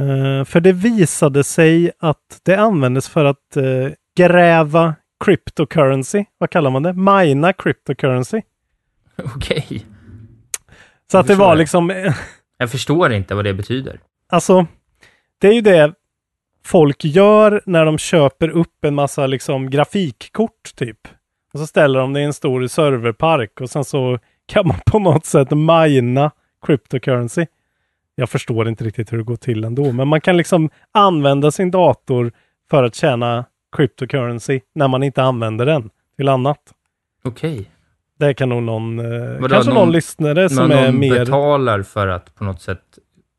Eh, 0.00 0.44
för 0.44 0.60
det 0.60 0.72
visade 0.72 1.44
sig 1.44 1.92
att 1.98 2.40
det 2.42 2.56
användes 2.56 3.08
för 3.08 3.24
att 3.24 3.56
eh, 3.56 3.88
gräva 4.16 4.94
cryptocurrency. 5.24 6.24
Vad 6.38 6.50
kallar 6.50 6.70
man 6.70 6.82
det? 6.82 6.92
Mina 6.92 7.52
cryptocurrency. 7.52 8.42
Okej. 9.36 9.86
Så 11.10 11.18
att 11.18 11.26
det 11.26 11.34
var 11.34 11.56
liksom... 11.56 12.12
Jag 12.58 12.70
förstår 12.70 13.12
inte 13.12 13.34
vad 13.34 13.44
det 13.44 13.54
betyder. 13.54 14.00
Alltså, 14.28 14.66
det 15.38 15.48
är 15.48 15.52
ju 15.52 15.60
det 15.60 15.94
folk 16.64 17.04
gör 17.04 17.62
när 17.66 17.84
de 17.84 17.98
köper 17.98 18.48
upp 18.48 18.84
en 18.84 18.94
massa 18.94 19.26
liksom 19.26 19.70
grafikkort 19.70 20.74
typ. 20.76 21.08
Och 21.52 21.60
så 21.60 21.66
ställer 21.66 22.00
de 22.00 22.12
det 22.12 22.20
i 22.20 22.24
en 22.24 22.32
stor 22.32 22.66
serverpark 22.66 23.60
och 23.60 23.70
sen 23.70 23.84
så 23.84 24.18
kan 24.46 24.66
man 24.66 24.76
på 24.86 24.98
något 24.98 25.26
sätt 25.26 25.50
mina 25.50 26.30
cryptocurrency. 26.66 27.46
Jag 28.22 28.30
förstår 28.30 28.68
inte 28.68 28.84
riktigt 28.84 29.12
hur 29.12 29.18
det 29.18 29.24
går 29.24 29.36
till 29.36 29.64
ändå, 29.64 29.92
men 29.92 30.08
man 30.08 30.20
kan 30.20 30.36
liksom 30.36 30.70
använda 30.92 31.50
sin 31.50 31.70
dator 31.70 32.32
för 32.70 32.84
att 32.84 32.94
tjäna 32.94 33.44
cryptocurrency 33.76 34.60
när 34.74 34.88
man 34.88 35.02
inte 35.02 35.22
använder 35.22 35.66
den 35.66 35.90
till 36.16 36.28
annat. 36.28 36.58
Okej. 37.24 37.70
Det 38.18 38.34
kan 38.34 38.48
nog 38.48 38.62
någon, 38.62 38.98
eh, 38.98 39.04
Vadå, 39.40 39.48
kanske 39.48 39.70
någon, 39.72 39.78
någon- 39.84 39.92
lyssnare 39.92 40.48
som 40.48 40.68
Men 40.68 40.78
är 40.78 40.86
någon 40.92 41.00
mer... 41.00 41.18
betalar 41.18 41.82
för 41.82 42.08
att 42.08 42.34
på 42.34 42.44
något 42.44 42.60
sätt 42.60 42.98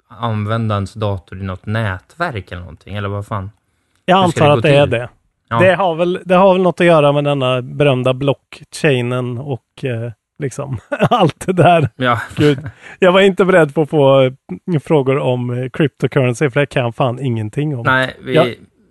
använda 0.10 0.76
ens 0.76 0.94
dator 0.94 1.40
i 1.40 1.44
något 1.44 1.66
nätverk 1.66 2.52
eller 2.52 2.62
någonting, 2.62 2.96
eller 2.96 3.10
vad 3.10 3.26
fan? 3.28 3.52
Jag 4.06 4.24
antar 4.24 4.48
det 4.48 4.54
att 4.54 4.62
det 4.62 4.76
är 4.76 4.84
till? 4.84 4.92
det. 4.92 5.10
Ja. 5.50 5.60
Det, 5.60 5.76
har 5.76 5.96
väl, 5.96 6.20
det 6.26 6.36
har 6.36 6.54
väl 6.54 6.62
något 6.64 6.80
att 6.82 6.88
göra 6.88 7.12
med 7.12 7.24
denna 7.24 7.62
berömda 7.62 8.14
blockchainen 8.14 9.38
och 9.38 9.84
eh, 9.84 10.12
liksom 10.44 10.78
allt 11.10 11.46
det 11.46 11.54
där. 11.54 11.90
Ja, 11.96 12.22
Gud, 12.36 12.60
jag 13.00 13.12
var 13.12 13.22
inte 13.22 13.46
beredd 13.46 13.74
på 13.76 13.82
att 13.82 13.90
få 13.90 14.22
eh, 14.22 14.32
frågor 14.84 15.18
om 15.18 15.50
eh, 15.64 15.70
cryptocurrency, 15.70 16.50
för 16.50 16.60
det 16.60 16.66
kan 16.66 16.84
jag 16.84 16.96
fan 16.96 17.20
ingenting 17.20 17.76
om. 17.78 17.84
nej, 17.86 18.18
vi... 18.24 18.36
Ja, 18.36 18.46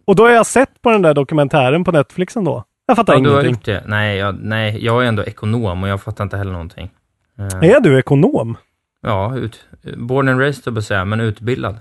Och 0.04 0.16
då 0.16 0.22
har 0.22 0.30
jag 0.30 0.46
sett 0.46 0.82
på 0.82 0.90
den 0.90 1.02
där 1.02 1.14
dokumentären 1.14 1.84
på 1.84 1.92
Netflix 1.92 2.36
ändå. 2.36 2.64
Jag 2.86 2.96
fattar 2.96 3.12
Ja, 3.14 3.20
du 3.20 3.30
har 3.30 3.32
ingenting. 3.44 3.52
gjort 3.52 3.64
det? 3.64 3.82
Nej 3.90 4.16
jag, 4.18 4.38
nej, 4.42 4.84
jag 4.84 5.04
är 5.04 5.08
ändå 5.08 5.24
ekonom 5.24 5.82
och 5.82 5.88
jag 5.88 6.02
fattar 6.02 6.24
inte 6.24 6.36
heller 6.36 6.52
någonting. 6.52 6.90
Eh, 7.38 7.70
Är 7.70 7.80
du 7.80 7.98
ekonom? 7.98 8.56
Ja, 9.02 9.36
ut, 9.36 9.66
born 9.96 10.28
and 10.28 10.40
raised, 10.40 10.76
jag 10.76 10.84
säga, 10.84 11.04
men 11.04 11.20
utbildad. 11.20 11.76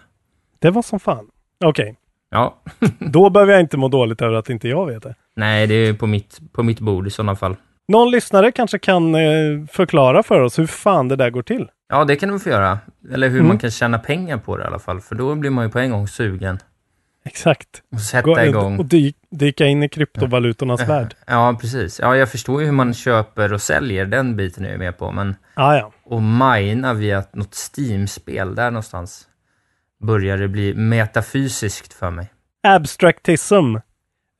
Det 0.59 0.69
var 0.69 0.81
som 0.81 0.99
fan. 0.99 1.27
Okej, 1.65 1.95
Ja, 2.33 2.55
då 2.99 3.29
behöver 3.29 3.51
jag 3.51 3.61
inte 3.61 3.77
må 3.77 3.87
dåligt 3.87 4.21
över 4.21 4.35
att 4.35 4.49
inte 4.49 4.67
jag 4.69 4.85
vet 4.85 5.03
det. 5.03 5.15
nej, 5.35 5.67
det 5.67 5.73
är 5.75 5.93
på 5.93 6.07
mitt, 6.07 6.39
på 6.53 6.63
mitt 6.63 6.79
bord 6.79 7.07
i 7.07 7.09
sådana 7.09 7.35
fall. 7.35 7.55
Någon 7.87 8.11
lyssnare 8.11 8.51
kanske 8.51 8.79
kan 8.79 9.15
eh, 9.15 9.21
förklara 9.71 10.23
för 10.23 10.39
oss 10.39 10.59
hur 10.59 10.65
fan 10.67 11.07
det 11.07 11.15
där 11.15 11.29
går 11.29 11.43
till. 11.43 11.67
Ja, 11.89 12.05
det 12.05 12.15
kan 12.15 12.29
du 12.29 12.39
få 12.39 12.49
göra. 12.49 12.79
Eller 13.13 13.29
hur 13.29 13.35
Mm. 13.37 13.47
man 13.47 13.57
kan 13.57 13.71
tjäna 13.71 13.99
pengar 13.99 14.37
på 14.37 14.57
det 14.57 14.63
i 14.63 14.67
alla 14.67 14.79
fall, 14.79 15.01
för 15.01 15.15
då 15.15 15.35
blir 15.35 15.49
man 15.51 15.65
ju 15.65 15.71
på 15.71 15.79
en 15.79 15.91
gång 15.91 16.07
sugen. 16.07 16.59
Exakt. 17.25 17.67
Och 17.93 18.01
sätta 18.01 18.21
Gå, 18.27 18.39
igång. 18.41 18.79
och 18.79 18.85
dy, 18.85 19.13
dyka 19.31 19.65
in 19.65 19.83
i 19.83 19.89
kryptovalutornas 19.89 20.89
värld. 20.89 21.15
Ja, 21.27 21.57
precis. 21.61 21.99
Ja, 21.99 22.15
jag 22.17 22.29
förstår 22.31 22.59
ju 22.61 22.65
hur 22.65 22.73
man 22.73 22.93
köper 22.93 23.53
och 23.53 23.61
säljer, 23.61 24.05
den 24.05 24.35
biten 24.35 24.65
är 24.65 24.69
jag 24.69 24.79
med 24.79 24.97
på, 24.97 25.11
men 25.11 25.35
Ah, 25.53 25.75
ja. 25.75 25.91
och 26.03 26.21
mina 26.21 26.93
via 26.93 27.23
något 27.33 27.53
Steam-spel, 27.55 28.55
där 28.55 28.71
någonstans 28.71 29.27
börjar 30.03 30.37
det 30.37 30.47
bli 30.47 30.73
metafysiskt 30.73 31.93
för 31.93 32.11
mig. 32.11 32.31
Abstractism 32.63 33.75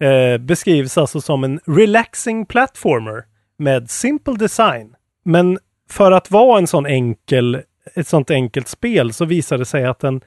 eh, 0.04 0.38
beskrivs 0.40 0.98
alltså 0.98 1.22
som 1.22 1.44
en 1.44 1.60
relaxing 1.68 2.46
platformer 2.46 3.24
med 3.62 3.90
simple 3.90 4.34
design. 4.34 4.96
Men 5.24 5.60
för 5.90 6.12
att 6.12 6.32
vara 6.32 6.58
en 6.60 6.68
sån 6.68 6.86
enkel, 6.86 7.62
ett 7.96 8.08
sånt 8.08 8.32
enkelt 8.32 8.68
spel 8.68 9.14
så 9.14 9.26
visade 9.26 9.62
det 9.62 9.66
sig 9.66 9.86
att 9.86 10.00
den 10.00 10.22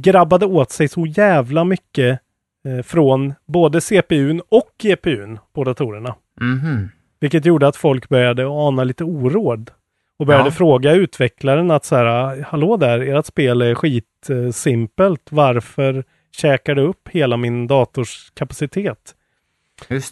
grabbade 0.00 0.46
åt 0.46 0.70
sig 0.70 0.88
så 0.88 1.06
jävla 1.06 1.64
mycket 1.64 2.20
eh, 2.68 2.82
från 2.82 3.34
både 3.46 3.80
CPUn 3.80 4.42
och 4.48 4.68
GPUn 4.82 5.38
på 5.52 5.64
datorerna. 5.64 6.14
Mhm. 6.40 6.88
Vilket 7.20 7.44
gjorde 7.46 7.66
att 7.68 7.76
folk 7.76 8.08
började 8.08 8.46
ana 8.46 8.84
lite 8.84 9.04
oråd. 9.04 9.70
Och 10.18 10.26
började 10.26 10.46
Ja. 10.48 10.50
fråga 10.52 10.92
utvecklaren 10.92 11.70
att 11.70 11.84
så 11.84 11.96
här, 11.96 12.42
hallå 12.48 12.76
där, 12.76 13.00
ert 13.00 13.26
spel 13.26 13.62
är 13.62 13.74
skitsimpelt. 13.74 15.22
Varför 15.30 16.04
käkar 16.36 16.74
det 16.74 16.82
upp 16.82 17.08
hela 17.08 17.36
min 17.36 17.66
dators 17.66 18.30
kapacitet? 18.34 19.14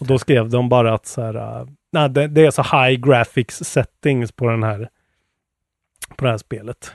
Och 0.01 0.07
då 0.07 0.17
skrev 0.17 0.49
de 0.49 0.69
bara 0.69 0.93
att 0.93 1.05
så 1.05 1.21
här, 1.21 1.67
nej, 1.93 2.09
det, 2.09 2.27
det 2.27 2.45
är 2.45 2.51
så 2.51 2.61
high 2.61 3.01
graphics 3.07 3.63
settings 3.63 4.31
på 4.31 4.49
den 4.49 4.63
här 4.63 4.89
på 6.15 6.25
det 6.25 6.31
här 6.31 6.37
spelet. 6.37 6.93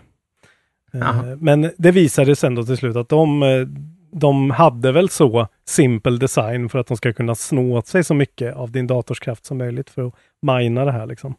Eh, 0.93 1.01
Jaha. 1.01 1.37
Men 1.41 1.71
det 1.79 1.91
visade 1.91 2.37
sig 2.37 2.47
ändå 2.47 2.65
till 2.65 2.77
slut 2.77 2.97
att 2.97 3.09
de, 3.09 3.43
eh, 3.43 3.67
de 4.13 4.51
hade 4.51 4.93
väl 4.93 5.09
så 5.09 5.49
simple 5.65 6.17
design 6.17 6.69
för 6.69 6.79
att 6.79 6.87
de 6.87 6.97
ska 6.97 7.13
kunna 7.13 7.35
snå 7.35 7.77
åt 7.77 7.87
sig 7.87 8.05
så 8.05 8.15
mycket 8.15 8.57
av 8.57 8.71
din 8.71 8.87
dators 8.87 9.21
kraft 9.21 9.47
som 9.47 9.59
möjligt 9.59 9.91
för 9.91 10.07
att 10.07 10.15
mina 10.41 10.85
det 10.85 10.93
här 10.93 11.07
liksom. 11.07 11.35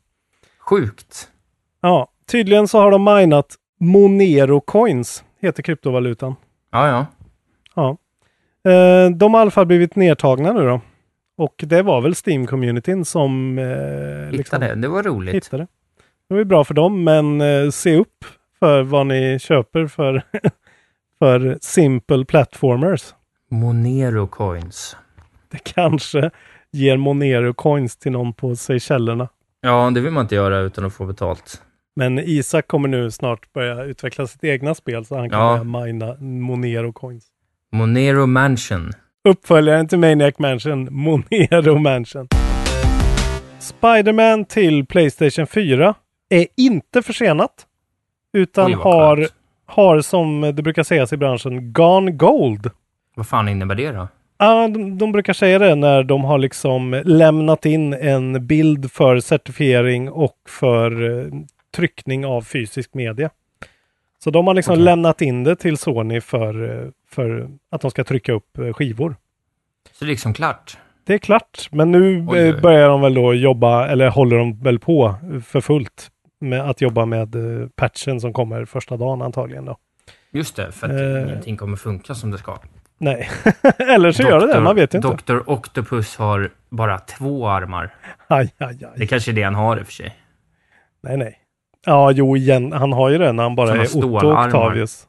Sjukt. 0.59 1.29
Ja, 1.81 2.07
tydligen 2.31 2.67
så 2.67 2.79
har 2.79 2.91
de 2.91 3.03
minat 3.03 3.55
Monero 3.79 4.61
coins, 4.61 5.23
heter 5.41 5.63
kryptovalutan. 5.63 6.35
Ja, 6.71 6.87
ja. 6.87 7.05
Ja. 7.75 7.97
Eh, 8.71 9.09
de 9.09 9.33
har 9.33 9.41
i 9.41 9.41
alla 9.41 9.51
fall 9.51 9.65
blivit 9.65 9.95
nedtagna 9.95 10.53
nu 10.53 10.65
då. 10.65 10.81
Och 11.39 11.63
det 11.67 11.81
var 11.81 12.01
väl 12.01 12.13
Steam-communityn 12.13 13.03
som 13.03 13.59
eh, 13.59 14.31
liksom 14.31 14.61
Hittade. 14.61 14.75
Det 14.81 14.87
var 14.87 15.03
roligt. 15.03 15.35
hittade. 15.35 15.67
Det 16.27 16.33
var 16.33 16.37
ju 16.39 16.45
bra 16.45 16.63
för 16.63 16.73
dem, 16.73 17.03
men 17.03 17.41
eh, 17.41 17.69
se 17.69 17.95
upp 17.95 18.25
för 18.59 18.81
vad 18.83 19.07
ni 19.07 19.39
köper 19.39 19.87
för, 19.87 20.21
för 21.19 21.57
simple 21.61 22.25
platformers. 22.25 23.13
Monero 23.51 24.27
coins. 24.27 24.97
Det 25.51 25.59
kanske 25.63 26.29
ger 26.71 26.97
Monero 26.97 27.53
coins 27.53 27.97
till 27.97 28.11
någon 28.11 28.33
på 28.33 28.55
Seychellerna. 28.55 29.29
Ja, 29.61 29.91
det 29.95 30.01
vill 30.01 30.11
man 30.13 30.21
inte 30.21 30.35
göra 30.35 30.59
utan 30.59 30.85
att 30.85 30.93
få 30.93 31.05
betalt. 31.05 31.61
Men 31.95 32.19
Isak 32.19 32.67
kommer 32.67 32.87
nu 32.87 33.11
snart 33.11 33.53
börja 33.53 33.83
utveckla 33.83 34.27
sitt 34.27 34.43
egna 34.43 34.75
spel 34.75 35.05
så 35.05 35.17
han 35.17 35.29
kan 35.29 35.39
Ja. 35.39 35.63
börja 35.63 35.85
mina 35.93 36.15
Monero 36.19 36.93
coins. 36.93 37.25
Monero 37.71 38.25
Mansion. 38.25 38.91
Uppföljaren 39.23 39.87
till 39.87 39.99
Maniac 39.99 40.39
Mansion, 40.39 40.87
Monero 40.91 41.77
Mansion. 41.79 42.27
Spiderman 43.59 44.45
till 44.45 44.85
Playstation 44.85 45.47
4 45.47 45.95
är 46.29 46.47
inte 46.57 47.01
försenat. 47.01 47.65
Utan 48.33 48.73
har, 48.73 49.27
har, 49.65 50.01
som 50.01 50.41
det 50.41 50.63
brukar 50.63 50.83
sägas 50.83 51.13
i 51.13 51.17
branschen, 51.17 51.73
gone 51.73 52.11
gold. 52.11 52.71
Vad 53.15 53.27
fan 53.27 53.49
innebär 53.49 53.75
det 53.75 53.91
då? 53.91 54.07
Ja, 54.37 54.67
de, 54.67 54.97
de 54.97 55.11
brukar 55.11 55.33
säga 55.33 55.59
det 55.59 55.75
när 55.75 56.03
de 56.03 56.23
har 56.23 56.37
liksom 56.37 57.01
lämnat 57.05 57.65
in 57.65 57.93
en 57.93 58.47
bild 58.47 58.91
för 58.91 59.19
certifiering 59.19 60.09
och 60.09 60.37
för 60.47 61.19
eh, 61.19 61.33
tryckning 61.75 62.25
av 62.25 62.41
fysisk 62.41 62.93
media. 62.93 63.29
Så 64.23 64.29
de 64.29 64.47
har 64.47 64.53
liksom 64.53 64.73
Okej. 64.73 64.83
lämnat 64.83 65.21
in 65.21 65.43
det 65.43 65.55
till 65.55 65.77
Sony 65.77 66.21
för, 66.21 66.83
eh, 66.83 66.89
för 67.11 67.49
att 67.71 67.81
de 67.81 67.91
ska 67.91 68.03
trycka 68.03 68.33
upp 68.33 68.57
eh, 68.57 68.73
skivor. 68.73 69.15
Så 69.91 70.05
det 70.05 70.09
är 70.09 70.11
liksom 70.11 70.33
klart. 70.33 70.77
Det 71.03 71.13
är 71.13 71.17
klart, 71.17 71.69
men 71.71 71.91
nu 71.91 72.25
Oj, 72.29 72.39
eh, 72.39 72.55
oj. 72.55 72.61
börjar 72.61 72.89
de 72.89 73.01
väl 73.01 73.13
då 73.13 73.33
jobba, 73.33 73.87
eller 73.87 74.09
håller 74.09 74.37
de 74.37 74.59
väl 74.59 74.79
på 74.79 75.15
för 75.45 75.61
fullt 75.61 76.11
med 76.41 76.69
att 76.69 76.81
jobba 76.81 77.05
med 77.05 77.35
eh, 77.35 77.67
patchen 77.75 78.21
som 78.21 78.33
kommer 78.33 78.65
första 78.65 78.97
dagen 78.97 79.21
antagligen 79.21 79.65
då. 79.65 79.77
Just 80.31 80.55
det, 80.55 80.71
för 80.71 80.87
att 80.87 80.93
Eh. 80.93 81.23
ingenting 81.31 81.57
kommer 81.57 81.77
funka 81.77 82.15
som 82.15 82.31
det 82.31 82.37
ska. 82.37 82.57
Nej, 82.97 83.29
eller 83.77 84.11
så 84.11 84.23
gör 84.23 84.39
det 84.47 84.53
det, 84.53 84.59
man 84.61 84.75
vet 84.75 84.93
ju 84.93 84.97
inte. 84.97 85.17
Dr. 85.33 85.39
Octopus 85.45 86.17
har 86.17 86.49
bara 86.69 86.97
två 86.99 87.47
armar. 87.47 87.93
Aj, 88.27 88.53
aj, 88.57 88.75
Det 88.75 88.87
aj. 89.01 89.07
kanske 89.07 89.31
är 89.31 89.33
det 89.33 89.43
han 89.43 89.55
har 89.55 89.77
i 89.77 89.81
och 89.81 89.85
för 89.85 89.93
sig. 89.93 90.15
Nej, 91.03 91.17
nej. 91.17 91.35
Ja, 91.85 92.11
jo, 92.11 92.37
igen, 92.37 92.71
han 92.71 92.93
har 92.93 93.09
ju 93.09 93.17
det 93.17 93.31
när 93.31 93.43
han 93.43 93.55
bara 93.55 93.85
Såna 93.85 94.05
är 94.05 94.15
Otto. 94.15 94.33
Octavius. 94.45 95.07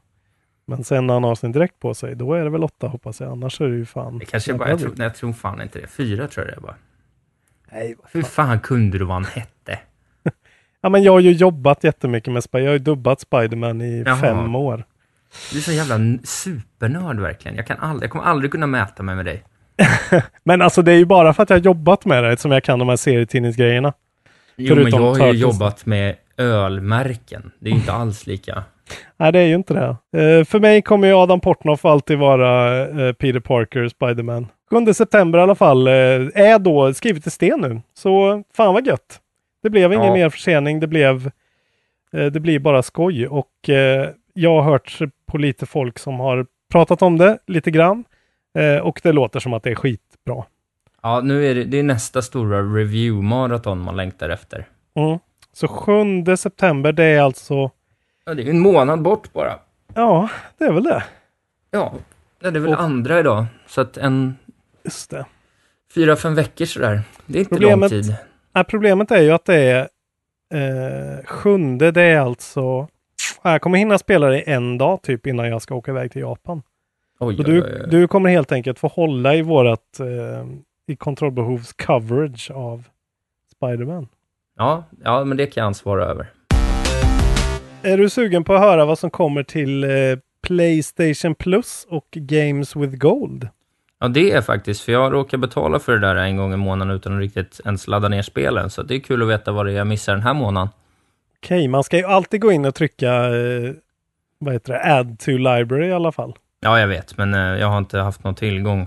Men 0.71 0.85
sen 0.85 1.07
när 1.07 1.15
han 1.15 1.25
har 1.25 1.35
sin 1.35 1.53
dräkt 1.53 1.81
på 1.81 1.95
sig, 1.95 2.15
då 2.17 2.35
är 2.35 2.45
det 2.45 2.51
väl 2.51 2.65
åtta 2.65 2.87
hoppas 2.87 3.21
jag. 3.21 3.33
Annars 3.33 3.61
är 3.61 3.69
det 3.69 3.77
ju 3.77 3.87
fan... 3.87 4.19
Det 4.19 4.25
kanske 4.25 4.55
bara, 4.55 4.69
jag 4.69 4.81
tror, 4.81 4.93
nej, 4.97 5.07
jag 5.07 5.15
tror 5.15 5.33
fan 5.33 5.63
inte 5.63 5.79
det. 5.81 5.87
Fyra 5.87 6.29
tror 6.29 6.47
jag 6.47 6.55
det 6.55 6.59
är 6.59 6.61
bara. 6.61 6.75
Nej, 7.73 7.95
vad 7.99 8.11
Hur 8.13 8.23
fan. 8.23 8.47
fan 8.47 8.61
kunde 8.61 8.99
du 8.99 9.05
vad 9.05 9.15
han 9.15 9.25
hette? 9.25 9.79
Ja, 10.83 10.89
men 10.89 11.03
jag 11.03 11.13
har 11.13 11.21
ju 11.21 11.33
jobbat 11.33 11.85
jättemycket 11.85 12.33
med 12.33 12.45
Spider. 12.45 12.65
Jag 12.65 12.71
har 12.71 12.73
ju 12.73 12.79
dubbat 12.79 13.21
Spiderman 13.21 13.81
i 13.81 14.03
Jaha. 14.07 14.17
fem 14.17 14.55
år. 14.55 14.85
Du 15.53 15.59
är 15.59 15.63
så 15.63 15.73
jävla 15.73 15.99
supernörd 16.25 17.21
verkligen. 17.21 17.57
Jag, 17.57 17.67
kan 17.67 17.79
aldrig, 17.79 18.05
jag 18.07 18.11
kommer 18.11 18.25
aldrig 18.25 18.51
kunna 18.51 18.67
mäta 18.67 19.03
mig 19.03 19.17
med 19.17 19.25
dig. 19.25 19.43
Men 20.45 20.63
alltså 20.63 20.83
det 20.83 20.93
är 20.93 20.97
ju 20.97 21.05
bara 21.05 21.35
för 21.35 21.43
att 21.43 21.51
jag 21.51 21.57
har 21.57 21.63
jobbat 21.63 22.05
med 22.05 22.25
det 22.25 22.37
som 22.37 22.53
jag 22.53 22.65
kan 22.65 22.79
de 22.79 22.89
här 22.89 22.97
serietidningsgrejerna. 22.97 23.93
Jo, 24.57 24.75
men 24.75 24.85
Förutom 24.85 25.03
jag 25.03 25.15
har 25.15 25.33
ju 25.33 25.39
jobbat 25.39 25.87
med 25.87 26.17
ölmärken. 26.37 27.51
Det 27.59 27.69
är 27.69 27.73
ju 27.73 27.79
inte 27.79 27.93
alls 27.93 28.27
lika. 28.27 28.65
Nej, 29.17 29.33
det 29.33 29.39
är 29.39 29.47
ju 29.47 29.55
inte 29.55 29.75
det. 29.75 29.89
Eh, 30.39 30.45
för 30.45 30.61
mig 30.61 30.83
kommer 30.83 31.09
ju 31.09 31.15
Adam 31.15 31.41
Portnoff 31.41 31.85
alltid 31.85 32.19
vara 32.19 32.79
eh, 32.83 33.13
Peter 33.13 33.41
Parker, 33.41 33.89
Spiderman. 33.89 34.47
7 34.87 34.93
september 34.95 35.39
i 35.39 35.43
alla 35.43 35.55
fall 35.55 35.87
eh, 35.87 35.93
är 36.35 36.59
då 36.59 36.95
skrivet 36.95 37.27
i 37.27 37.31
sten 37.31 37.61
nu. 37.61 37.81
Så 37.95 38.43
fan 38.57 38.75
vad 38.75 38.87
gött. 38.87 39.21
Det 39.63 39.71
blev 39.71 39.93
ingen 39.93 40.07
Ja. 40.07 40.13
mer 40.15 40.29
försening. 40.31 40.81
Det 40.81 40.87
blev 40.87 41.31
det 42.13 42.41
blir 42.41 42.59
bara 42.59 42.83
skoj 42.83 43.27
och 43.27 43.51
jag 44.35 44.51
har 44.51 44.63
hört 44.63 44.99
på 45.27 45.39
lite 45.39 45.67
folk 45.67 45.99
som 45.99 46.21
har 46.21 46.47
pratat 46.73 47.03
om 47.03 47.19
det 47.19 47.39
lite 47.47 47.71
grann 47.71 48.05
och 48.83 49.01
det 49.03 49.13
låter 49.13 49.41
som 49.41 49.53
att 49.53 49.63
det 49.63 49.71
är 49.71 49.75
skitbra. 49.75 50.45
Ja, 51.03 51.21
nu 51.21 51.47
är 51.47 51.55
det, 51.55 51.65
det 51.65 51.79
är 51.79 51.83
nästa 51.83 52.23
stora 52.23 52.61
review-maraton 52.63 53.75
man 53.83 53.97
längtar 53.97 54.29
efter. 54.29 54.65
Mm. 54.95 55.19
Så 55.53 55.69
7 55.69 56.37
september, 56.37 56.93
det 56.93 57.05
är 57.05 57.23
alltså 57.23 57.71
Ja, 58.31 58.35
det 58.35 58.43
är 58.43 58.45
ju 58.45 58.51
en 58.51 58.61
månad 58.61 59.03
bort 59.03 59.33
bara. 59.33 59.59
Ja, 59.95 60.29
det 60.59 60.65
är 60.65 60.73
väl 60.73 60.85
det. 60.85 61.03
Ja, 61.71 61.95
det 62.41 62.47
är 62.47 62.53
väl 62.53 62.69
Och- 62.73 62.81
andra 62.81 63.19
idag. 63.21 63.45
Så 63.67 63.81
att 63.81 63.97
en 63.97 64.37
Just 64.85 65.11
det. 65.11 65.27
fyra, 65.95 66.17
fem 66.17 66.35
veckor 66.35 66.65
sådär. 66.65 67.03
Det 67.27 67.39
är 67.39 67.41
inte 67.41 67.55
lång 67.59 67.61
Problemet- 67.73 67.89
tid. 67.91 68.17
Nej, 68.53 68.65
problemet 68.65 69.11
är 69.11 69.23
ju 69.23 69.31
att 69.31 69.45
det 69.45 69.55
är 69.57 69.89
eh, 70.55 71.25
sjunde, 71.25 71.91
det 71.91 72.03
är 72.03 72.21
alltså... 72.21 72.89
Jag 73.43 73.61
kommer 73.63 73.79
hinna 73.79 73.99
spela 73.99 74.27
det 74.29 74.41
en 74.41 74.79
dag 74.79 75.03
typ 75.03 75.27
innan 75.27 75.49
jag 75.49 75.63
ska 75.63 75.75
åka 75.75 75.91
iväg 75.91 76.13
till 76.13 76.21
Japan. 76.23 76.63
Oj, 77.19 77.37
Så 77.37 77.43
du, 77.43 77.63
oj, 77.63 77.71
oj. 77.85 77.87
du 77.91 78.09
kommer 78.09 78.31
helt 78.31 78.53
enkelt 78.53 78.79
få 78.79 78.87
hålla 78.89 79.35
i 79.35 79.43
vårat 79.43 80.01
eh, 80.01 80.47
i 80.87 80.97
kontrollbehovs 80.97 81.73
coverage 81.73 82.51
av 82.55 82.85
Spiderman. 83.57 84.09
Ja, 84.57 84.85
ja, 85.05 85.25
men 85.25 85.37
det 85.37 85.47
kan 85.47 85.61
jag 85.61 85.67
ansvara 85.67 86.05
över. 86.05 86.27
Är 87.83 87.99
du 87.99 88.11
sugen 88.11 88.45
på 88.45 88.55
att 88.55 88.61
höra 88.61 88.85
vad 88.85 88.99
som 88.99 89.11
kommer 89.11 89.43
till 89.43 89.85
eh, 89.85 89.91
Playstation 90.43 91.35
Plus 91.35 91.87
och 91.91 92.07
Games 92.13 92.77
with 92.77 92.95
Gold? 92.97 93.49
Ja, 94.01 94.09
det 94.09 94.31
är 94.33 94.41
faktiskt, 94.41 94.81
för 94.81 94.93
jag 94.93 95.13
råkar 95.13 95.39
betala 95.39 95.79
för 95.79 95.93
det 95.93 95.99
där 95.99 96.17
en 96.17 96.37
gång 96.37 96.53
i 96.53 96.57
månaden 96.57 96.97
utan 96.97 97.13
att 97.15 97.21
riktigt 97.21 97.61
ens 97.65 97.87
ladda 97.87 98.09
ner 98.09 98.23
spelen. 98.23 98.71
Så 98.71 98.83
det 98.83 98.95
är 98.95 99.01
kul 99.01 99.23
att 99.23 99.29
veta 99.29 99.53
vad 99.53 99.67
det 99.67 99.73
är 99.73 99.77
jag 99.77 99.87
missar 99.87 100.13
den 100.13 100.23
här 100.23 100.35
månaden. 100.35 100.69
Okej, 101.43 101.69
man 101.69 101.85
ska 101.85 101.97
ju 101.97 102.05
alltid 102.05 102.41
gå 102.41 102.53
in 102.53 102.65
och 102.65 102.75
trycka 102.75 103.15
eh, 103.15 103.73
vad 104.39 104.53
heter 104.53 104.73
det? 104.73 104.81
Add 104.95 105.19
to 105.19 105.31
library 105.31 105.87
i 105.87 105.93
alla 105.93 106.13
fall. 106.13 106.35
Ja, 106.61 106.81
jag 106.81 106.89
vet, 106.89 107.17
men 107.17 107.35
eh, 107.35 107.41
jag 107.41 107.67
har 107.67 107.79
inte 107.79 107.99
haft 107.99 108.25
någon 108.25 108.35
tillgång 108.35 108.87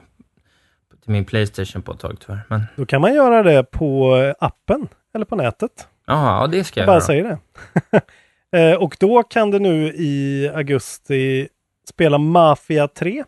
till 1.03 1.11
min 1.11 1.25
Playstation 1.25 1.81
på 1.81 1.91
ett 1.91 1.99
tag 1.99 2.17
tyvärr. 2.25 2.39
Men 2.47 2.63
Då 2.75 2.85
kan 2.85 3.01
man 3.01 3.13
göra 3.13 3.43
det 3.43 3.63
på 3.63 4.15
appen 4.39 4.87
eller 5.15 5.25
på 5.25 5.35
nätet. 5.35 5.87
jaha, 6.05 6.41
ja, 6.41 6.47
det 6.47 6.63
ska 6.63 6.79
Jag 6.79 6.83
jag 6.83 6.87
bara 6.87 6.93
göra. 6.93 7.01
säger 7.05 7.23
det. 7.91 8.01
Eh, 8.53 8.73
och 8.73 8.97
då 8.99 9.23
kan 9.23 9.51
du 9.51 9.59
nu 9.59 9.93
i 9.95 10.49
augusti 10.55 11.47
spela 11.89 12.17
Mafia 12.17 12.87
3 12.87 13.23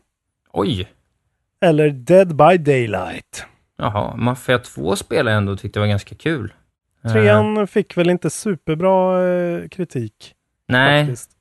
Oj! 0.54 0.88
eller 1.62 1.90
Dead 1.90 2.36
by 2.36 2.58
Daylight. 2.58 3.46
Jaha, 3.78 4.16
Mafia 4.16 4.60
2 4.60 4.96
spelade 4.96 5.32
jag 5.32 5.38
ändå 5.38 5.52
och 5.52 5.60
tyckte 5.60 5.80
det 5.80 5.82
var 5.82 5.88
ganska 5.88 6.16
kul. 6.16 6.54
Eh, 7.06 7.12
Trean 7.12 7.68
fick 7.68 7.98
väl 7.98 8.10
inte 8.10 8.30
superbra 8.30 9.24
eh, 9.28 9.68
kritik. 9.68 10.34
nej, 10.68 11.06
faktiskt. 11.06 11.32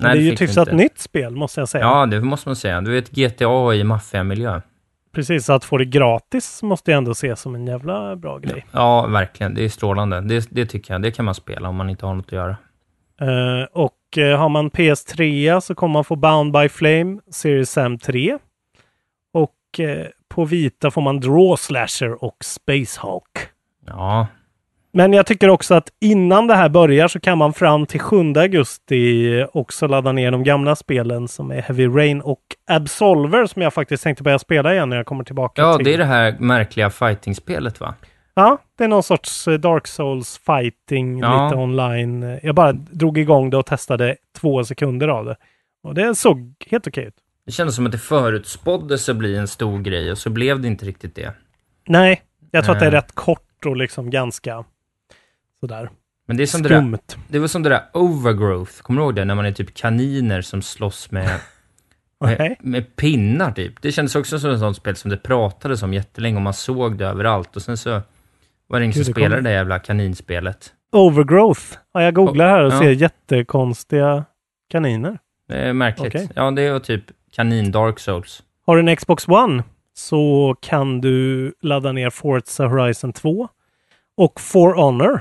Nej, 0.00 0.12
det 0.12 0.18
är 0.18 0.22
ju 0.22 0.30
vi 0.30 0.36
hyfsat 0.36 0.72
nytt 0.72 0.98
spel 0.98 1.36
måste 1.36 1.60
jag 1.60 1.68
säga. 1.68 1.84
Ja, 1.84 2.06
det 2.06 2.20
måste 2.20 2.48
man 2.48 2.56
säga. 2.56 2.80
Du 2.80 2.90
vet 2.90 3.10
GTA 3.10 3.74
i 3.74 3.84
maffiamiljö. 3.84 4.60
Precis, 5.12 5.50
att 5.50 5.64
få 5.64 5.78
det 5.78 5.84
gratis 5.84 6.62
måste 6.62 6.90
jag 6.90 6.98
ändå 6.98 7.14
se 7.14 7.36
som 7.36 7.54
en 7.54 7.66
jävla 7.66 8.16
bra 8.16 8.38
grej. 8.38 8.66
Ja, 8.72 9.06
verkligen. 9.06 9.54
Det 9.54 9.64
är 9.64 9.68
strålande. 9.68 10.20
Det, 10.20 10.46
det 10.50 10.66
tycker 10.66 10.94
jag. 10.94 11.02
Det 11.02 11.10
kan 11.10 11.24
man 11.24 11.34
spela 11.34 11.68
om 11.68 11.76
man 11.76 11.90
inte 11.90 12.06
har 12.06 12.14
något 12.14 12.26
att 12.26 12.32
göra. 12.32 12.56
Eh, 13.20 13.66
och 13.72 14.18
eh, 14.18 14.38
har 14.38 14.48
man 14.48 14.70
PS3 14.70 15.60
så 15.60 15.74
kommer 15.74 15.92
man 15.92 16.04
få 16.04 16.16
Bound 16.16 16.52
by 16.52 16.68
Flame 16.68 17.18
Series 17.30 17.70
Sam 17.70 17.98
3. 17.98 18.38
Och 19.32 19.80
eh, 19.80 20.06
på 20.28 20.44
vita 20.44 20.90
får 20.90 21.02
man 21.02 21.20
Draw 21.20 21.56
Slasher 21.56 22.24
och 22.24 22.36
Space 22.44 23.00
Hulk. 23.02 23.48
Ja, 23.86 24.26
Men 24.92 25.12
jag 25.12 25.26
tycker 25.26 25.48
också 25.48 25.74
att 25.74 25.88
innan 26.00 26.46
det 26.46 26.54
här 26.54 26.68
börjar 26.68 27.08
så 27.08 27.20
kan 27.20 27.38
man 27.38 27.52
fram 27.52 27.86
till 27.86 28.00
7 28.00 28.32
augusti 28.36 29.44
också 29.52 29.86
ladda 29.86 30.12
ner 30.12 30.30
de 30.30 30.44
gamla 30.44 30.76
spelen 30.76 31.28
som 31.28 31.50
är 31.50 31.62
Heavy 31.62 31.86
Rain 31.86 32.20
och 32.20 32.42
Absolver 32.66 33.46
som 33.46 33.62
jag 33.62 33.74
faktiskt 33.74 34.02
tänkte 34.02 34.22
börja 34.22 34.38
spela 34.38 34.72
igen 34.72 34.88
när 34.88 34.96
jag 34.96 35.06
kommer 35.06 35.24
tillbaka 35.24 35.62
ja 35.62 35.76
till. 35.76 35.84
det 35.84 35.94
är 35.94 35.98
det 35.98 36.04
här 36.04 36.36
märkliga 36.38 36.90
fighting-spelet 36.90 37.80
va? 37.80 37.94
Ja, 38.38 38.58
det 38.76 38.84
är 38.84 38.88
någon 38.88 39.02
sorts 39.02 39.48
eh, 39.48 39.54
Dark 39.58 39.86
Souls 39.86 40.38
fighting, 40.46 41.18
Ja. 41.18 41.44
lite 41.44 41.56
online. 41.56 42.38
Jag 42.42 42.54
bara 42.54 42.72
drog 42.72 43.18
igång 43.18 43.50
det 43.50 43.56
och 43.56 43.66
testade 43.66 44.16
två 44.40 44.64
sekunder 44.64 45.08
av 45.08 45.24
det. 45.24 45.36
Och 45.82 45.94
det 45.94 46.14
såg 46.14 46.54
helt 46.66 46.86
okej 46.86 47.04
ut. 47.04 47.14
Det 47.46 47.52
kändes 47.52 47.76
som 47.76 47.86
att 47.86 47.92
det 47.92 47.98
förutspåddes 47.98 49.08
att 49.08 49.16
bli 49.16 49.36
en 49.36 49.48
stor 49.48 49.78
grej 49.78 50.10
och 50.12 50.18
så 50.18 50.30
blev 50.30 50.60
det 50.60 50.68
inte 50.68 50.84
riktigt 50.86 51.14
det. 51.14 51.32
Nej, 51.88 52.22
jag 52.50 52.64
tror 52.64 52.74
att 52.74 52.80
det 52.80 52.86
är 52.86 52.90
Nej. 52.90 53.00
rätt 53.00 53.14
kort 53.14 53.66
och 53.66 53.76
liksom 53.76 54.10
ganska 54.10 54.64
sådär 55.60 55.90
Men 56.26 56.36
det 56.36 56.42
är 56.42 56.46
som 56.46 56.62
det 56.62 56.68
där, 56.68 56.76
skumt. 56.76 56.98
det 57.28 57.38
var 57.38 57.48
som 57.48 57.62
det 57.62 57.68
där 57.68 57.82
overgrowth, 57.92 58.72
kommer 58.82 59.00
du 59.00 59.04
ihåg 59.04 59.14
det? 59.14 59.24
När 59.24 59.34
man 59.34 59.46
är 59.46 59.52
typ 59.52 59.74
kaniner 59.74 60.42
som 60.42 60.62
slåss 60.62 61.10
med, 61.10 61.40
med, 62.20 62.38
Nej. 62.38 62.56
med 62.60 62.96
pinnar 62.96 63.52
typ. 63.52 63.82
Det 63.82 63.92
kändes 63.92 64.16
också 64.16 64.38
som 64.38 64.50
ett 64.50 64.60
sånt 64.60 64.76
spel 64.76 64.96
som 64.96 65.10
det 65.10 65.16
pratades 65.16 65.82
om 65.82 65.94
jättelänge 65.94 66.36
och 66.36 66.42
man 66.42 66.54
såg 66.54 66.98
det 66.98 67.06
överallt 67.06 67.56
och 67.56 67.62
sen 67.62 67.76
så 67.76 68.02
var 68.68 68.78
det 68.78 68.84
ingen 68.84 68.92
Gud, 68.94 69.04
som 69.06 69.12
det 69.12 69.20
spelade 69.20 69.42
det 69.42 69.50
jävla 69.52 69.78
kaninspelet. 69.78 70.72
Overgrowth. 70.92 71.62
Ja, 71.92 72.02
jag 72.02 72.14
googlar 72.14 72.48
här 72.48 72.64
och 72.64 72.72
Ja. 72.72 72.78
ser 72.78 72.90
jättekonstiga 72.90 74.24
kaniner. 74.70 75.18
Det 75.48 75.54
är 75.56 75.72
märkligt. 75.72 76.14
Okej. 76.14 76.28
Ja, 76.34 76.50
det 76.50 76.70
var 76.72 76.80
typ 76.80 77.04
kanin 77.32 77.70
Dark 77.72 77.98
Souls. 77.98 78.42
Har 78.66 78.76
du 78.76 78.90
en 78.90 78.96
Xbox 78.96 79.28
One 79.28 79.62
så 79.94 80.54
kan 80.60 81.00
du 81.00 81.52
ladda 81.60 81.92
ner 81.92 82.10
Forza 82.10 82.66
Horizon 82.66 83.12
2 83.12 83.48
och 84.16 84.40
For 84.40 84.74
Honor 84.74 85.20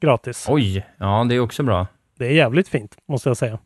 gratis. 0.00 0.46
Oj, 0.48 0.86
ja 0.98 1.26
det 1.28 1.34
är 1.34 1.40
också 1.40 1.62
bra. 1.62 1.86
Det 2.18 2.26
är 2.26 2.30
jävligt 2.30 2.68
fint, 2.68 2.96
måste 3.08 3.28
jag 3.28 3.36
säga. 3.36 3.58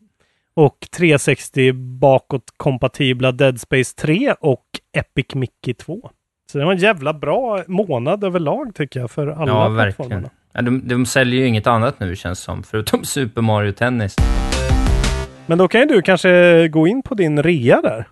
Och 0.53 0.87
360 0.97 1.71
bakåt 1.73 2.43
kompatibla 2.57 3.31
Dead 3.31 3.61
Space 3.61 3.95
3 3.97 4.35
och 4.39 4.65
Epic 4.97 5.35
Mickey 5.35 5.73
2. 5.73 6.09
Så 6.51 6.57
det 6.57 6.65
var 6.65 6.71
en 6.71 6.77
jävla 6.77 7.13
bra 7.13 7.63
månad 7.67 8.23
överlag 8.23 8.75
tycker 8.75 8.99
jag 8.99 9.11
för 9.11 9.27
alla 9.27 9.51
ja, 9.51 9.75
plattformarna. 9.75 10.15
verkligen. 10.15 10.29
Ja, 10.53 10.61
de, 10.61 10.87
de 10.87 11.05
säljer 11.05 11.39
ju 11.39 11.47
inget 11.47 11.67
annat 11.67 11.99
nu 11.99 12.15
känns 12.15 12.39
som, 12.39 12.63
förutom 12.63 13.05
Super 13.05 13.41
Mario 13.41 13.71
Tennis. 13.71 14.15
Men 15.45 15.57
då 15.57 15.67
kan 15.67 15.81
ju 15.81 15.87
du 15.87 16.01
kanske 16.01 16.67
gå 16.67 16.87
in 16.87 17.01
på 17.01 17.15
din 17.15 17.43
rea 17.43 17.81
där. 17.81 18.07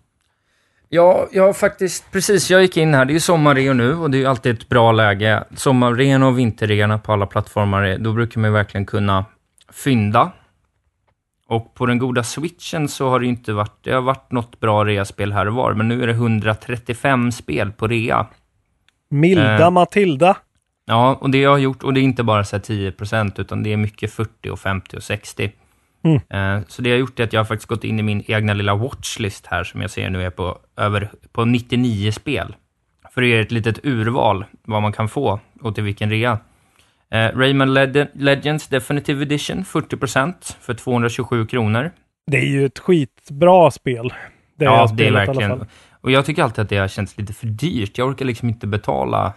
Ja, 0.89 1.27
jag 1.31 1.45
har 1.45 1.53
faktiskt, 1.53 2.11
precis, 2.11 2.49
jag 2.51 2.61
gick 2.61 2.77
in 2.77 2.93
här, 2.93 3.05
det 3.05 3.11
är 3.11 3.13
ju 3.13 3.19
sommarreor 3.19 3.73
nu 3.73 3.95
och 3.95 4.11
det 4.11 4.17
är 4.17 4.19
ju 4.19 4.25
alltid 4.25 4.55
ett 4.55 4.69
bra 4.69 4.91
läge. 4.91 5.43
Sommarreorna 5.55 6.27
och 6.27 6.39
vinterreorna 6.39 6.97
på 6.97 7.13
alla 7.13 7.25
plattformar, 7.25 7.97
då 7.99 8.13
brukar 8.13 8.41
man 8.41 8.49
ju 8.49 8.53
verkligen 8.53 8.85
kunna 8.85 9.25
fynda. 9.73 10.31
Och 11.49 11.73
på 11.75 11.85
den 11.85 11.97
goda 11.97 12.23
switchen 12.23 12.87
så 12.87 13.09
har 13.09 13.19
det 13.19 13.25
inte 13.25 13.53
varit, 13.53 13.77
det 13.83 13.91
har 13.91 14.01
varit 14.01 14.31
något 14.31 14.59
bra 14.59 14.85
reaspel 14.85 15.33
här 15.33 15.47
och 15.47 15.53
var, 15.53 15.73
men 15.73 15.87
nu 15.87 16.03
är 16.03 16.07
det 16.07 16.13
135 16.13 17.31
spel 17.31 17.71
på 17.71 17.87
rea. 17.87 18.27
Milda 19.09 19.65
Eh. 19.65 19.71
Matilda. 19.71 20.37
Ja, 20.85 21.17
och 21.21 21.29
det 21.29 21.37
jag 21.37 21.49
har 21.49 21.57
gjort, 21.57 21.83
och 21.83 21.93
det 21.93 21.99
är 21.99 22.01
inte 22.01 22.23
bara 22.23 22.43
så 22.43 22.55
här 22.55 22.63
10%, 22.63 23.41
utan 23.41 23.63
det 23.63 23.73
är 23.73 23.77
mycket 23.77 24.13
40 24.13 24.49
och 24.49 24.59
50 24.59 24.97
och 24.97 25.03
60. 25.03 25.51
Mm. 26.03 26.19
Eh, 26.29 26.63
Så 26.67 26.81
det 26.81 26.89
jag 26.89 26.95
har 26.95 26.99
gjort 26.99 27.19
är 27.19 27.23
att 27.23 27.33
jag 27.33 27.39
har 27.39 27.45
faktiskt 27.45 27.69
gått 27.69 27.83
in 27.83 27.99
i 27.99 28.03
min 28.03 28.23
egna 28.27 28.53
lilla 28.53 28.75
watchlist 28.75 29.47
här, 29.47 29.63
som 29.63 29.81
jag 29.81 29.89
ser 29.91 30.09
nu 30.09 30.23
är 30.23 30.29
på 30.29 30.57
över 30.77 31.11
på 31.31 31.45
99 31.45 32.11
spel. 32.11 32.55
För 33.13 33.21
att 33.21 33.27
ge 33.27 33.39
ett 33.39 33.51
litet 33.51 33.85
urval 33.85 34.45
vad 34.63 34.81
man 34.81 34.91
kan 34.91 35.09
få 35.09 35.39
och 35.61 35.75
till 35.75 35.83
vilken 35.83 36.09
rea. 36.09 36.37
Eh, 37.11 37.37
Rayman 37.37 37.73
Led- 37.77 38.07
Legends 38.13 38.67
Definitive 38.67 39.21
Edition, 39.21 39.63
40% 39.65 40.57
för 40.61 40.73
227 40.73 41.45
kronor. 41.45 41.91
Det 42.31 42.37
är 42.37 42.45
ju 42.45 42.65
ett 42.65 42.79
skitbra 42.79 43.71
spel. 43.71 44.13
Det 44.55 44.65
ja, 44.65 44.89
det 44.97 45.07
är 45.07 45.11
verkligen. 45.11 45.65
Och 46.01 46.11
jag 46.11 46.25
tycker 46.25 46.43
alltid 46.43 46.61
att 46.63 46.69
det 46.69 46.77
har 46.77 46.87
känts 46.87 47.17
lite 47.17 47.33
för 47.33 47.47
dyrt. 47.47 47.97
Jag 47.97 48.07
orkar 48.09 48.25
liksom 48.25 48.49
inte 48.49 48.67
betala 48.67 49.33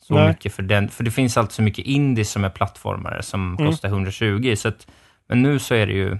så 0.00 0.14
Nej. 0.14 0.28
mycket 0.28 0.54
för 0.54 0.62
den. 0.62 0.88
För 0.88 1.04
det 1.04 1.10
finns 1.10 1.36
alltid 1.36 1.52
så 1.52 1.62
mycket 1.62 1.84
indies 1.86 2.30
som 2.30 2.44
är 2.44 2.48
plattformare 2.50 3.22
som 3.22 3.54
Mm. 3.56 3.70
kostar 3.70 3.88
120. 3.88 4.54
Så 4.56 4.68
att, 4.68 4.86
men 5.28 5.42
nu 5.42 5.58
så 5.58 5.74
är 5.74 5.86
det 5.86 5.92
ju... 5.92 6.18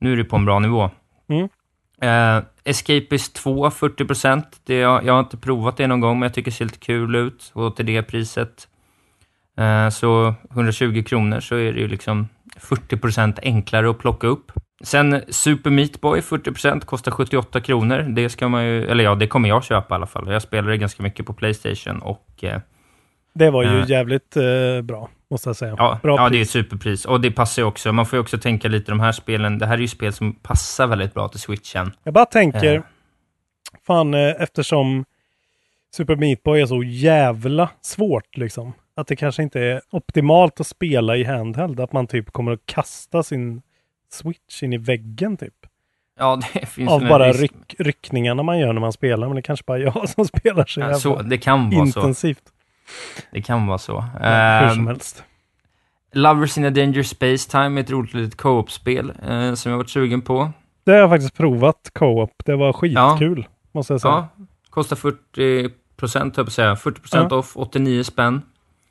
Nu 0.00 0.12
är 0.12 0.16
det 0.16 0.24
på 0.24 0.36
en 0.36 0.44
bra 0.44 0.58
nivå. 0.58 0.90
Mm. 1.28 1.48
Eh, 2.00 2.44
Escapist 2.64 3.34
2, 3.34 3.70
40%. 3.70 4.42
Det, 4.64 4.74
jag, 4.74 5.04
jag 5.04 5.12
har 5.12 5.20
inte 5.20 5.36
provat 5.36 5.76
det 5.76 5.86
någon 5.86 6.00
gång, 6.00 6.18
men 6.18 6.26
jag 6.26 6.34
tycker 6.34 6.50
det 6.50 6.56
ser 6.56 6.64
lite 6.64 6.78
kul 6.78 7.14
ut. 7.16 7.50
Och 7.54 7.76
till 7.76 7.86
det 7.86 8.02
priset, 8.02 8.68
så 9.90 10.34
120 10.52 11.02
kronor, 11.06 11.40
så 11.40 11.54
är 11.56 11.72
det 11.72 11.80
ju 11.80 11.88
liksom 11.88 12.28
40% 12.60 13.38
enklare 13.42 13.90
att 13.90 13.98
plocka 13.98 14.26
upp. 14.26 14.52
Sen 14.84 15.22
Super 15.28 15.70
Meat 15.70 16.00
Boy, 16.00 16.20
40%, 16.20 16.80
kostar 16.84 17.10
78 17.12 17.60
kronor. 17.60 17.98
Det 18.08 18.28
ska 18.28 18.48
man 18.48 18.64
ju, 18.66 18.86
eller 18.88 19.04
ja, 19.04 19.14
det 19.14 19.26
kommer 19.26 19.48
jag 19.48 19.64
köpa 19.64 19.94
i 19.94 19.96
alla 19.96 20.06
fall. 20.06 20.32
Jag 20.32 20.42
spelar 20.42 20.68
det 20.70 20.76
ganska 20.76 21.02
mycket 21.02 21.26
på 21.26 21.32
Playstation 21.32 21.98
och 22.02 22.44
eh, 22.44 22.60
Det 23.34 23.50
var 23.50 23.62
ju 23.62 23.80
Eh. 23.80 23.90
jävligt 23.90 24.36
eh, 24.36 24.82
bra, 24.82 25.08
måste 25.30 25.48
jag 25.48 25.56
säga. 25.56 25.74
ja, 25.78 25.98
bra 26.02 26.16
ja, 26.16 26.28
det 26.28 26.38
är 26.38 26.42
ett 26.42 26.50
superpris. 26.50 27.04
Och 27.04 27.20
det 27.20 27.30
passar 27.30 27.62
ju 27.62 27.66
också. 27.68 27.92
Man 27.92 28.06
får 28.06 28.16
ju 28.16 28.20
också 28.20 28.38
tänka 28.38 28.68
lite 28.68 28.92
de 28.92 29.00
här 29.00 29.12
spelen. 29.12 29.58
Det 29.58 29.66
här 29.66 29.74
är 29.74 29.78
ju 29.80 29.88
spel 29.88 30.12
som 30.12 30.32
passar 30.32 30.86
väldigt 30.86 31.14
bra 31.14 31.28
till 31.28 31.40
switchen. 31.40 31.92
Jag 32.04 32.14
bara 32.14 32.24
tänker, 32.24 32.74
Eh. 32.74 32.82
fan 33.86 34.14
eh, 34.14 34.20
eftersom 34.38 35.04
Super 35.94 36.16
Meat 36.16 36.42
Boy 36.42 36.60
är 36.60 36.66
så 36.66 36.82
jävla 36.82 37.70
svårt 37.80 38.36
liksom. 38.36 38.72
Att 38.96 39.06
det 39.06 39.16
kanske 39.16 39.42
inte 39.42 39.60
är 39.60 39.80
optimalt 39.90 40.60
att 40.60 40.66
spela 40.66 41.16
i 41.16 41.24
handheld. 41.24 41.80
Att 41.80 41.92
man 41.92 42.06
typ 42.06 42.30
kommer 42.30 42.52
att 42.52 42.66
kasta 42.66 43.22
sin 43.22 43.62
switch 44.12 44.62
in 44.62 44.72
i 44.72 44.78
väggen 44.78 45.36
typ. 45.36 45.54
Ja, 46.18 46.40
det 46.54 46.66
finns 46.66 46.90
Av 46.90 47.00
bara 47.08 47.28
risk. 47.28 47.40
ryck, 47.42 47.74
ryckningarna 47.78 48.42
man 48.42 48.58
gör 48.58 48.72
när 48.72 48.80
man 48.80 48.92
spelar. 48.92 49.26
Men 49.26 49.34
det 49.34 49.40
är 49.40 49.42
kanske 49.42 49.64
bara 49.66 49.78
jag 49.78 50.08
som 50.14 50.24
spelar 50.24 50.64
så 50.64 50.80
Ja, 50.80 50.94
så, 50.94 51.22
det 51.22 51.38
kan 51.38 51.70
vara 51.70 51.86
så. 51.86 52.00
intensivt. 52.00 52.42
Det 53.32 53.42
kan 53.42 53.66
vara 53.66 53.78
så. 53.78 54.04
Ja, 54.20 54.58
hur 54.60 54.68
Ehm, 54.68 54.74
som 54.74 54.86
helst. 54.86 55.24
Lovers 56.12 56.58
in 56.58 56.64
a 56.64 56.70
Danger 56.70 57.02
Space 57.02 57.50
Time 57.50 57.80
är 57.80 57.84
ett 57.84 57.90
roligt 57.90 58.14
litet 58.14 58.36
co-op-spel 58.36 59.12
eh, 59.28 59.54
som 59.54 59.70
jag 59.72 59.76
varit 59.78 59.90
sugen 59.90 60.22
på. 60.22 60.50
Det 60.84 60.92
har 60.92 60.98
jag 60.98 61.10
faktiskt 61.10 61.36
provat 61.36 61.90
co-op. 61.94 62.32
Det 62.44 62.56
var 62.56 62.72
skitkul, 62.72 63.46
måste 63.72 63.92
jag 63.92 64.00
säga. 64.00 64.28
Ja, 64.38 64.46
kostar 64.70 64.96
40 64.96 65.70
procent, 65.96 66.36
höll 66.36 66.40
jag 66.42 66.46
på 66.46 66.50
att 66.50 66.52
säga. 66.52 66.76
40 66.76 67.00
procent 67.00 67.28
Ja. 67.30 67.36
off, 67.36 67.52
89 67.56 68.02
spänn. 68.04 68.42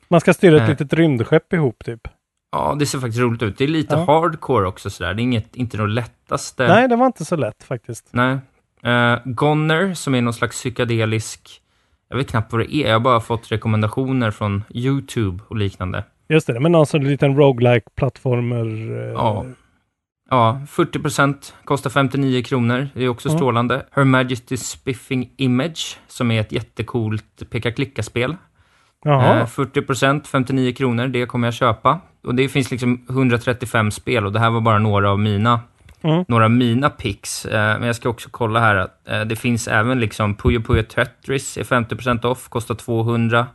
Man 0.08 0.20
ska 0.20 0.34
styra 0.34 0.56
ett 0.56 0.62
Eh. 0.62 0.68
litet 0.68 0.92
rymdskepp 0.92 1.52
ihop 1.52 1.84
typ. 1.84 2.08
Ja, 2.52 2.76
det 2.78 2.86
ser 2.86 2.98
faktiskt 2.98 3.18
roligt 3.20 3.42
ut. 3.42 3.58
Det 3.58 3.64
är 3.64 3.68
lite 3.68 3.94
Ja. 3.94 4.04
hardcore 4.04 4.66
också 4.68 4.90
sådär. 4.90 5.14
Det 5.14 5.20
är 5.20 5.24
inget, 5.24 5.56
inte 5.56 5.76
det 5.76 5.86
lättaste. 5.86 6.68
Nej, 6.68 6.88
det 6.88 6.96
var 6.96 7.06
inte 7.06 7.24
så 7.24 7.36
lätt 7.36 7.62
faktiskt. 7.62 8.08
Nej. 8.10 8.38
Eh, 8.82 9.18
Goner, 9.24 9.94
som 9.94 10.14
är 10.14 10.22
någon 10.22 10.32
slags 10.34 10.56
psykedelisk... 10.56 11.62
Jag 12.10 12.16
vet 12.16 12.30
knappt 12.30 12.52
vad 12.52 12.60
det 12.60 12.74
är. 12.74 12.86
Jag 12.86 12.94
har 12.94 13.00
bara 13.00 13.20
fått 13.20 13.52
rekommendationer 13.52 14.30
från 14.30 14.64
YouTube 14.70 15.42
och 15.48 15.56
liknande. 15.56 16.04
Just 16.28 16.46
det, 16.46 16.60
men 16.60 16.72
någon 16.72 16.86
sån 16.86 17.04
liten 17.04 17.36
roguelike 17.36 17.86
plattformer. 17.96 18.66
eh, 19.06 19.12
Ja. 19.12 19.44
Ja, 20.30 20.60
40 20.68 20.98
procent, 20.98 21.54
kostar 21.64 21.90
59 21.90 22.42
kronor. 22.42 22.88
Det 22.94 23.04
är 23.04 23.08
också 23.08 23.28
Mm. 23.28 23.38
strålande. 23.38 23.86
Her 23.92 24.04
Majesty's 24.04 24.56
Spiffing 24.56 25.30
Image, 25.36 25.98
som 26.08 26.30
är 26.30 26.40
ett 26.40 26.52
jättecoolt 26.52 27.42
peka-klicka-spel. 27.50 28.36
Eh, 29.06 29.46
40 29.46 29.82
procent, 29.82 30.26
59 30.28 30.72
kronor. 30.72 31.06
Det 31.08 31.26
kommer 31.26 31.46
jag 31.46 31.54
köpa. 31.54 32.00
Och 32.24 32.34
det 32.34 32.48
finns 32.48 32.70
liksom 32.70 33.06
135 33.08 33.90
spel 33.90 34.26
och 34.26 34.32
det 34.32 34.38
här 34.40 34.50
var 34.50 34.60
bara 34.60 34.78
några 34.78 35.10
av 35.10 35.18
mina 35.18 35.60
Mm. 36.02 36.24
några 36.28 36.44
av 36.44 36.50
mina 36.50 36.90
picks. 36.90 37.44
Eh, 37.44 37.78
men 37.78 37.86
jag 37.86 37.96
ska 37.96 38.08
också 38.08 38.28
kolla 38.32 38.60
här 38.60 38.76
att 38.76 39.08
eh, 39.08 39.20
det 39.20 39.36
finns 39.36 39.68
även 39.68 40.00
liksom 40.00 40.34
Puyo 40.34 40.62
Puyo 40.62 40.82
Tetris 40.82 41.56
är 41.56 41.64
50% 41.64 42.24
off, 42.24 42.48
kostar 42.48 42.74
200. 42.74 43.46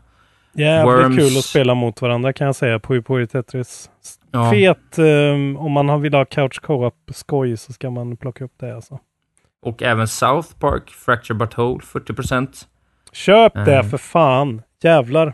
Jävligt 0.54 0.96
Worms. 0.96 1.18
kul 1.18 1.38
att 1.38 1.44
spela 1.46 1.76
mot 1.76 2.02
varandra 2.02 2.34
kan 2.34 2.46
jag 2.46 2.56
säga. 2.56 2.80
Puyo 2.80 3.02
Puyo 3.02 3.28
Tetris. 3.28 3.90
Ja. 4.34 4.52
Fet, 4.52 4.98
eh, 5.00 5.62
om 5.66 5.72
man 5.72 5.90
har- 5.90 5.98
vill 5.98 6.14
ha 6.14 6.26
couch 6.26 6.60
co-op 6.62 6.96
skoj 7.14 7.58
så 7.58 7.74
ska 7.74 7.90
man 7.90 8.18
plocka 8.18 8.44
upp 8.44 8.54
det 8.60 8.76
alltså. 8.76 9.00
Och 9.62 9.84
även 9.84 10.08
South 10.08 10.50
Park, 10.60 10.90
Fracture 10.90 11.36
But 11.38 11.58
Whole, 11.58 11.80
40%. 11.84 12.68
Köp 13.12 13.54
det 13.54 13.76
Mm. 13.78 13.90
för 13.90 13.98
fan. 13.98 14.62
Jävlar. 14.84 15.34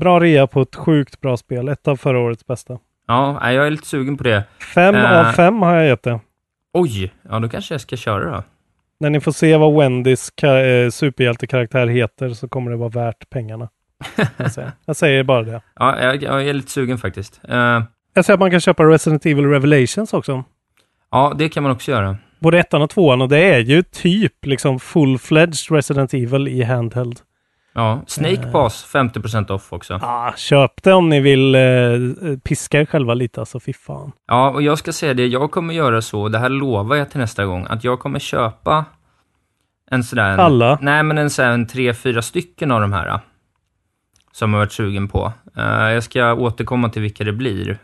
Bra 0.00 0.20
rea 0.20 0.46
på 0.46 0.62
ett 0.62 0.76
sjukt 0.76 1.20
bra 1.20 1.36
spel. 1.36 1.68
Ett 1.68 1.88
av 1.88 1.96
förra 1.96 2.18
årets 2.18 2.46
bästa. 2.46 2.78
Ja, 3.06 3.52
jag 3.52 3.66
är 3.66 3.70
lite 3.70 3.86
sugen 3.86 4.16
på 4.16 4.24
det. 4.24 4.44
Fem 4.74 4.94
Eh. 4.94 5.18
av 5.28 5.32
fem 5.32 5.62
har 5.62 5.74
jag 5.76 5.86
gett 5.86 6.02
det. 6.02 6.20
Oj, 6.72 7.12
ja 7.30 7.38
då 7.38 7.48
kanske 7.48 7.74
jag 7.74 7.80
ska 7.80 7.96
köra 7.96 8.30
då. 8.36 8.42
När 9.00 9.10
ni 9.10 9.20
får 9.20 9.32
se 9.32 9.56
vad 9.56 9.74
Wendys 9.74 10.32
ka- 10.42 10.84
eh, 10.84 10.90
superhjältekaraktär 10.90 11.86
heter 11.86 12.28
så 12.28 12.48
kommer 12.48 12.70
det 12.70 12.76
vara 12.76 12.88
värt 12.88 13.30
pengarna. 13.30 13.68
Jag 14.36 14.50
säger, 14.52 14.72
jag 14.86 14.96
säger 14.96 15.24
bara 15.24 15.42
det. 15.42 15.60
Ja, 15.78 16.00
jag, 16.02 16.22
jag 16.22 16.48
är 16.48 16.52
lite 16.52 16.70
sugen 16.70 16.98
faktiskt. 16.98 17.40
Eh, 17.48 17.82
Jag 18.14 18.24
säger 18.24 18.34
att 18.34 18.40
man 18.40 18.50
kan 18.50 18.60
köpa 18.60 18.84
Resident 18.84 19.26
Evil 19.26 19.46
Revelations 19.46 20.12
också. 20.12 20.44
ja, 21.10 21.32
det 21.38 21.48
kan 21.48 21.62
man 21.62 21.72
också 21.72 21.90
göra. 21.90 22.16
Både 22.38 22.58
ettan 22.58 22.82
och 22.82 22.90
tvåan 22.90 23.22
och 23.22 23.28
det 23.28 23.38
är 23.38 23.58
ju 23.58 23.82
typ 23.82 24.46
liksom 24.46 24.78
full-fledged 24.78 25.72
Resident 25.74 26.14
Evil 26.14 26.48
i 26.48 26.62
handheld. 26.62 27.20
Ja, 27.74 28.02
Snake 28.06 28.34
Eh. 28.42 28.52
Pass, 28.52 28.86
50% 28.94 29.50
off 29.50 29.72
också. 29.72 29.94
Ah, 30.02 30.32
köp 30.36 30.82
det 30.82 30.92
om 30.92 31.08
ni 31.08 31.20
vill 31.20 31.54
eh, 31.54 31.60
piska 32.44 32.80
er 32.80 32.84
själva 32.86 33.14
lite 33.14 33.40
alltså, 33.40 33.60
fy 33.60 33.72
fan. 33.72 34.12
Ja, 34.26 34.50
och 34.50 34.62
jag 34.62 34.78
ska 34.78 34.92
säga 34.92 35.14
det, 35.14 35.26
jag 35.26 35.50
kommer 35.50 35.74
göra 35.74 36.02
så, 36.02 36.28
det 36.28 36.38
här 36.38 36.48
lovar 36.48 36.96
jag 36.96 37.10
till 37.10 37.20
nästa 37.20 37.44
gång, 37.44 37.66
att 37.68 37.84
jag 37.84 37.98
kommer 38.00 38.18
köpa 38.18 38.84
en 39.90 40.04
sådär... 40.04 40.38
Alla? 40.38 40.78
Nej, 40.82 41.02
men 41.02 41.18
en 41.18 41.30
sådär 41.30 41.50
en 41.50 41.66
tre, 41.66 41.94
fyra 41.94 42.22
stycken 42.22 42.70
av 42.70 42.80
de 42.80 42.92
här. 42.92 43.08
eh, 43.08 43.18
Som 44.32 44.52
jag 44.52 44.60
varit 44.60 44.72
sugen 44.72 45.08
på. 45.08 45.32
Eh, 45.56 45.64
jag 45.90 46.02
ska 46.02 46.34
återkomma 46.34 46.88
till 46.88 47.02
vilka 47.02 47.24
det 47.24 47.32
blir. 47.32 47.78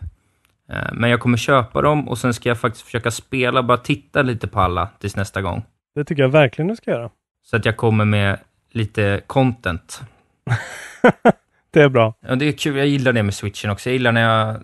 Eh, 0.72 0.92
men 0.92 1.10
jag 1.10 1.20
kommer 1.20 1.36
köpa 1.38 1.82
dem 1.82 2.08
och 2.08 2.18
sen 2.18 2.34
ska 2.34 2.48
jag 2.48 2.58
faktiskt 2.58 2.84
försöka 2.84 3.10
spela, 3.10 3.62
bara 3.62 3.78
titta 3.78 4.22
lite 4.22 4.48
på 4.48 4.60
alla 4.60 4.88
tills 5.00 5.16
nästa 5.16 5.42
gång. 5.42 5.62
Det 5.94 6.04
tycker 6.04 6.22
jag 6.22 6.28
verkligen 6.28 6.68
du 6.68 6.76
ska 6.76 6.90
göra. 6.90 7.10
Så 7.42 7.56
att 7.56 7.64
jag 7.64 7.76
kommer 7.76 8.04
med 8.04 8.38
lite 8.72 9.20
content. 9.26 10.00
Det 11.70 11.82
är 11.82 11.88
bra. 11.88 12.14
Ja, 12.28 12.34
det 12.34 12.44
är 12.44 12.52
kul, 12.52 12.76
jag 12.76 12.86
gillar 12.86 13.12
det 13.12 13.22
med 13.22 13.34
switchen 13.34 13.70
också. 13.70 13.88
Jag 13.88 13.92
gillar 13.92 14.12
när 14.12 14.20
jag... 14.20 14.56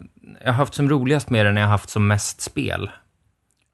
Jag 0.44 0.52
har 0.52 0.52
haft 0.52 0.74
som 0.74 0.88
roligast 0.88 1.30
med 1.30 1.46
det 1.46 1.52
när 1.52 1.60
jag 1.60 1.68
haft 1.68 1.90
som 1.90 2.06
mest 2.06 2.40
spel. 2.40 2.90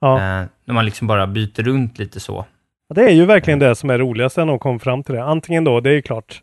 Ja. 0.01 0.17
Eh, 0.17 0.47
när 0.65 0.75
man 0.75 0.85
liksom 0.85 1.07
bara 1.07 1.27
byter 1.27 1.63
runt 1.63 1.99
lite 1.99 2.21
så. 2.21 2.47
Ja, 2.89 2.95
Det 2.95 3.03
är 3.05 3.13
ju 3.15 3.25
verkligen 3.25 3.59
det 3.59 3.75
som 3.75 3.91
är 3.91 3.99
roligast 3.99 4.37
när 4.37 4.47
de 4.47 4.59
kom 4.59 4.81
fram 4.81 5.03
till 5.03 5.15
det. 5.15 5.25
Antingen 5.25 5.65
då, 5.65 5.81
det 5.81 5.91
är 5.91 5.95
ju 5.95 6.03
klart, 6.03 6.43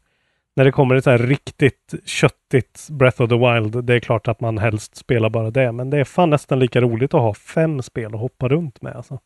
när 0.55 0.65
det 0.65 0.71
kommer 0.71 0.95
ett 0.95 1.03
så 1.03 1.09
här 1.09 1.17
riktigt 1.17 1.93
köttigt 2.05 2.87
Breath 2.89 3.21
of 3.21 3.29
the 3.29 3.35
Wild, 3.35 3.85
det 3.85 3.93
är 3.93 3.99
klart 3.99 4.27
att 4.27 4.41
man 4.41 4.57
helst 4.57 4.95
spelar 4.95 5.29
bara 5.29 5.51
det. 5.51 5.71
Men 5.71 5.89
det 5.89 5.97
är 5.97 6.03
fan 6.03 6.29
nästan 6.29 6.59
lika 6.59 6.81
roligt 6.81 7.13
att 7.13 7.21
ha 7.21 7.33
fem 7.33 7.81
spel 7.81 8.13
att 8.13 8.19
hoppa 8.19 8.47
runt 8.47 8.81
med. 8.81 8.95
Alltså. 8.95 9.19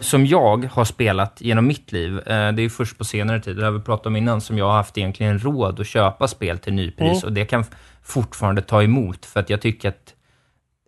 som 0.00 0.26
jag 0.26 0.64
har 0.72 0.84
spelat 0.84 1.40
genom 1.40 1.66
mitt 1.66 1.92
liv, 1.92 2.18
eh, 2.18 2.52
det 2.52 2.62
är 2.62 2.68
först 2.68 2.98
på 2.98 3.04
senare 3.04 3.40
tid, 3.40 3.56
det 3.56 3.64
har 3.64 3.72
vi 3.72 3.80
pratat 3.80 4.06
om 4.06 4.16
innan, 4.16 4.40
som 4.40 4.58
jag 4.58 4.64
har 4.64 4.72
haft 4.72 4.98
egentligen 4.98 5.38
råd 5.38 5.80
att 5.80 5.86
köpa 5.86 6.28
spel 6.28 6.58
till 6.58 6.72
nypris 6.74 7.22
Mm. 7.22 7.24
och 7.24 7.32
det 7.32 7.44
kan 7.44 7.64
fortfarande 8.02 8.62
ta 8.62 8.82
emot 8.82 9.26
för 9.26 9.40
att 9.40 9.50
jag 9.50 9.60
tycker 9.60 9.88
att 9.88 10.14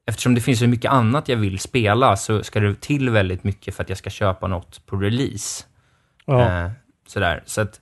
eftersom 0.07 0.35
det 0.35 0.41
finns 0.41 0.59
så 0.59 0.67
mycket 0.67 0.91
annat 0.91 1.29
jag 1.29 1.37
vill 1.37 1.59
spela 1.59 2.17
så 2.17 2.43
ska 2.43 2.61
det 2.61 2.81
till 2.81 3.11
väldigt 3.11 3.45
mycket 3.45 3.75
för 3.75 3.83
att 3.83 3.89
jag 3.89 3.99
ska 3.99 4.11
köpa 4.11 4.47
något 4.47 4.87
på 4.87 4.97
release. 4.97 5.65
Ja. 6.27 6.65
Eh, 6.65 6.71
sådär. 7.07 7.43
Så 7.47 7.61
att 7.61 7.81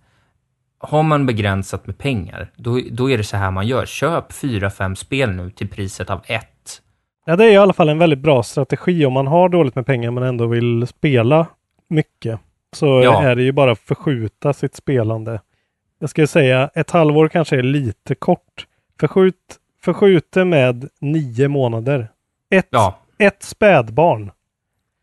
har 0.82 1.02
man 1.02 1.26
begränsat 1.26 1.86
med 1.86 1.98
pengar, 1.98 2.50
då, 2.56 2.80
då 2.90 3.10
är 3.10 3.18
det 3.18 3.24
så 3.24 3.36
här 3.36 3.50
man 3.50 3.66
gör. 3.66 3.86
Köp 3.86 4.32
fyra, 4.32 4.70
fem 4.70 4.96
spel 4.96 5.30
nu 5.30 5.50
till 5.50 5.68
priset 5.68 6.10
av 6.10 6.20
ett. 6.26 6.82
ja, 7.26 7.36
det 7.36 7.44
är 7.44 7.50
i 7.52 7.56
alla 7.56 7.72
fall 7.72 7.88
en 7.88 7.98
väldigt 7.98 8.18
bra 8.18 8.42
strategi 8.42 9.04
om 9.06 9.12
man 9.12 9.26
har 9.26 9.48
dåligt 9.48 9.74
med 9.74 9.86
pengar 9.86 10.10
men 10.10 10.22
ändå 10.22 10.46
vill 10.46 10.86
spela 10.86 11.46
mycket. 11.88 12.40
Så 12.72 12.86
Ja. 12.86 13.22
är 13.22 13.36
det 13.36 13.42
ju 13.42 13.52
bara 13.52 13.72
att 13.72 13.78
förskjuta 13.78 14.52
sitt 14.52 14.74
spelande. 14.74 15.40
Jag 15.98 16.10
skulle 16.10 16.26
säga 16.26 16.70
ett 16.74 16.90
halvår 16.90 17.28
kanske 17.28 17.58
är 17.58 17.62
lite 17.62 18.14
kort. 18.14 18.66
Förskjut, 19.00 19.34
förskjut 19.82 20.32
det 20.32 20.44
med 20.44 20.88
nio 21.00 21.48
månader. 21.48 22.08
Ett, 22.50 22.68
Ja, 22.70 22.98
ett 23.18 23.42
spädbarn. 23.42 24.30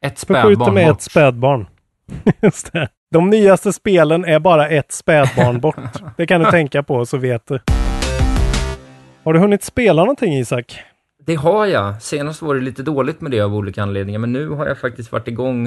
ett 0.02 0.18
spädbarn 0.18 0.74
med 0.74 0.88
bort. 0.88 0.98
ett 0.98 1.02
spädbarn. 1.04 1.68
Just 2.42 2.74
det. 2.74 2.90
De 3.12 3.30
nyaste 3.30 3.74
spelen 3.74 4.26
är 4.26 4.40
bara 4.40 4.68
ett 4.70 4.92
spädbarn 4.92 5.60
bort. 5.62 6.02
Det 6.18 6.26
kan 6.28 6.42
du 6.42 6.52
tänka 6.52 6.84
på 6.84 7.06
så 7.06 7.18
vet 7.18 7.48
du. 7.48 7.60
Har 9.24 9.34
du 9.34 9.40
hunnit 9.40 9.64
spela 9.64 10.02
någonting 10.02 10.34
Isak? 10.34 10.80
Det 11.26 11.36
har 11.36 11.66
jag. 11.66 12.02
Senast 12.02 12.42
var 12.42 12.56
det 12.56 12.62
lite 12.62 12.84
dåligt 12.84 13.22
med 13.22 13.32
det 13.32 13.42
av 13.42 13.56
olika 13.56 13.84
anledningar, 13.84 14.20
men 14.20 14.34
nu 14.34 14.50
har 14.50 14.68
jag 14.68 14.78
faktiskt 14.78 15.12
varit 15.12 15.28
igång. 15.28 15.66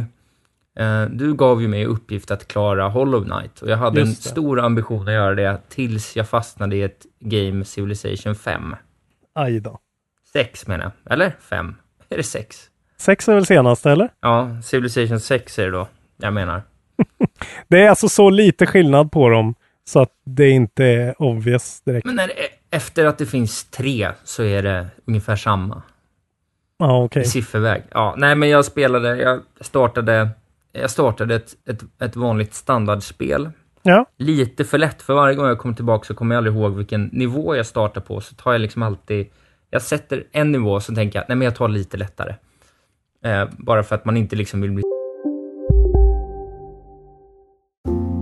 Eh, 0.78 1.04
du 1.10 1.34
gav 1.34 1.62
ju 1.62 1.68
mig 1.68 1.86
uppgift 1.86 2.30
att 2.30 2.48
klara 2.48 2.88
Hollow 2.88 3.24
Knight 3.24 3.62
och 3.62 3.70
jag 3.70 3.76
hade 3.76 4.00
en 4.00 4.14
stor 4.14 4.60
ambition 4.60 5.08
att 5.08 5.14
göra 5.14 5.34
det 5.34 5.58
tills 5.68 6.16
jag 6.16 6.28
fastnade 6.28 6.76
i 6.76 6.82
ett 6.82 7.06
Game 7.20 7.64
Civilization 7.64 8.34
5. 8.34 8.76
Aj 9.34 9.60
då. 9.60 9.78
6 10.32 10.66
menar 10.66 10.84
jag. 10.84 11.12
Eller 11.12 11.36
5? 11.40 11.74
Är 12.08 12.16
det 12.16 12.22
6? 12.22 12.66
Sex 12.96 13.28
är 13.28 13.34
väl 13.34 13.46
senaste 13.46 13.90
eller? 13.90 14.08
Ja, 14.20 14.62
Civilization 14.62 15.20
6 15.20 15.58
är 15.58 15.64
det 15.64 15.70
då. 15.70 15.88
Jag 16.16 16.32
menar. 16.32 16.62
Det 17.68 17.84
är 17.84 17.88
alltså 17.88 18.08
så 18.08 18.30
lite 18.30 18.66
skillnad 18.66 19.12
på 19.12 19.28
dem 19.28 19.54
så 19.84 20.00
att 20.00 20.12
det 20.24 20.50
inte 20.50 20.84
är 20.84 21.22
obvious 21.22 21.80
direkt. 21.80 22.06
Men 22.06 22.16
när 22.16 22.30
efter 22.70 23.04
att 23.04 23.18
det 23.18 23.26
finns 23.26 23.64
tre 23.64 24.10
så 24.24 24.42
är 24.42 24.62
det 24.62 24.86
ungefär 25.04 25.36
samma. 25.36 25.82
Ja, 26.78 27.04
okej. 27.04 27.22
i 27.22 27.24
sifferväg. 27.24 27.82
Ja, 27.90 28.14
nej, 28.18 28.34
men 28.34 28.48
jag 28.48 28.64
spelade, 28.64 29.16
jag 29.16 29.40
startade, 29.60 30.28
jag 30.72 30.90
startade 30.90 31.34
ett, 31.34 31.56
ett, 31.68 31.82
ett 32.02 32.16
vanligt 32.16 32.54
standardspel. 32.54 33.50
Ja, 33.82 34.06
Lite 34.18 34.64
för 34.64 34.78
lätt, 34.78 35.02
för 35.02 35.14
varje 35.14 35.34
gång 35.34 35.46
jag 35.46 35.58
kommer 35.58 35.74
tillbaka 35.74 36.06
så 36.06 36.14
kommer 36.14 36.34
jag 36.34 36.38
aldrig 36.38 36.56
ihåg 36.56 36.76
vilken 36.76 37.04
nivå 37.04 37.56
jag 37.56 37.66
startar 37.66 38.00
på, 38.00 38.20
så 38.20 38.34
tar 38.34 38.52
jag 38.52 38.60
liksom 38.60 38.82
alltid, 38.82 39.26
jag 39.70 39.82
sätter 39.82 40.24
en 40.32 40.52
nivå 40.52 40.80
så 40.80 40.94
tänker 40.94 41.18
jag, 41.18 41.28
nej 41.28 41.36
men 41.36 41.44
jag 41.44 41.54
tar 41.54 41.68
lite 41.68 41.96
lättare. 41.96 42.34
Eh, 43.24 43.48
bara 43.58 43.82
för 43.82 43.94
att 43.94 44.04
man 44.04 44.16
inte 44.16 44.36
liksom 44.36 44.60
vill 44.60 44.70
bli 44.70 44.82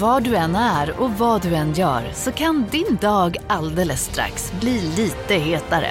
Var 0.00 0.20
du 0.20 0.36
än 0.36 0.56
är 0.56 1.00
och 1.00 1.10
vad 1.10 1.42
du 1.42 1.54
än 1.54 1.72
gör 1.72 2.02
så 2.12 2.32
kan 2.32 2.66
din 2.70 2.98
dag 3.00 3.36
alldeles 3.46 4.00
strax 4.00 4.52
bli 4.60 4.80
lite 4.96 5.34
hetare. 5.34 5.88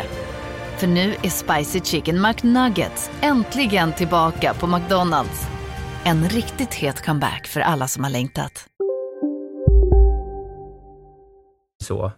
För 0.77 0.87
nu 0.87 1.13
är 1.23 1.29
Spicy 1.29 1.79
Chicken 1.79 2.21
McNuggets 2.21 3.11
äntligen 3.21 3.93
tillbaka 3.93 4.53
på 4.53 4.67
McDonalds. 4.67 5.47
En 6.05 6.29
riktigt 6.29 6.73
het 6.73 7.05
comeback 7.05 7.47
för 7.47 7.59
alla 7.59 7.87
som 7.87 8.03
har 8.03 8.11
längtat. 8.11 8.65
Så. 11.83 12.11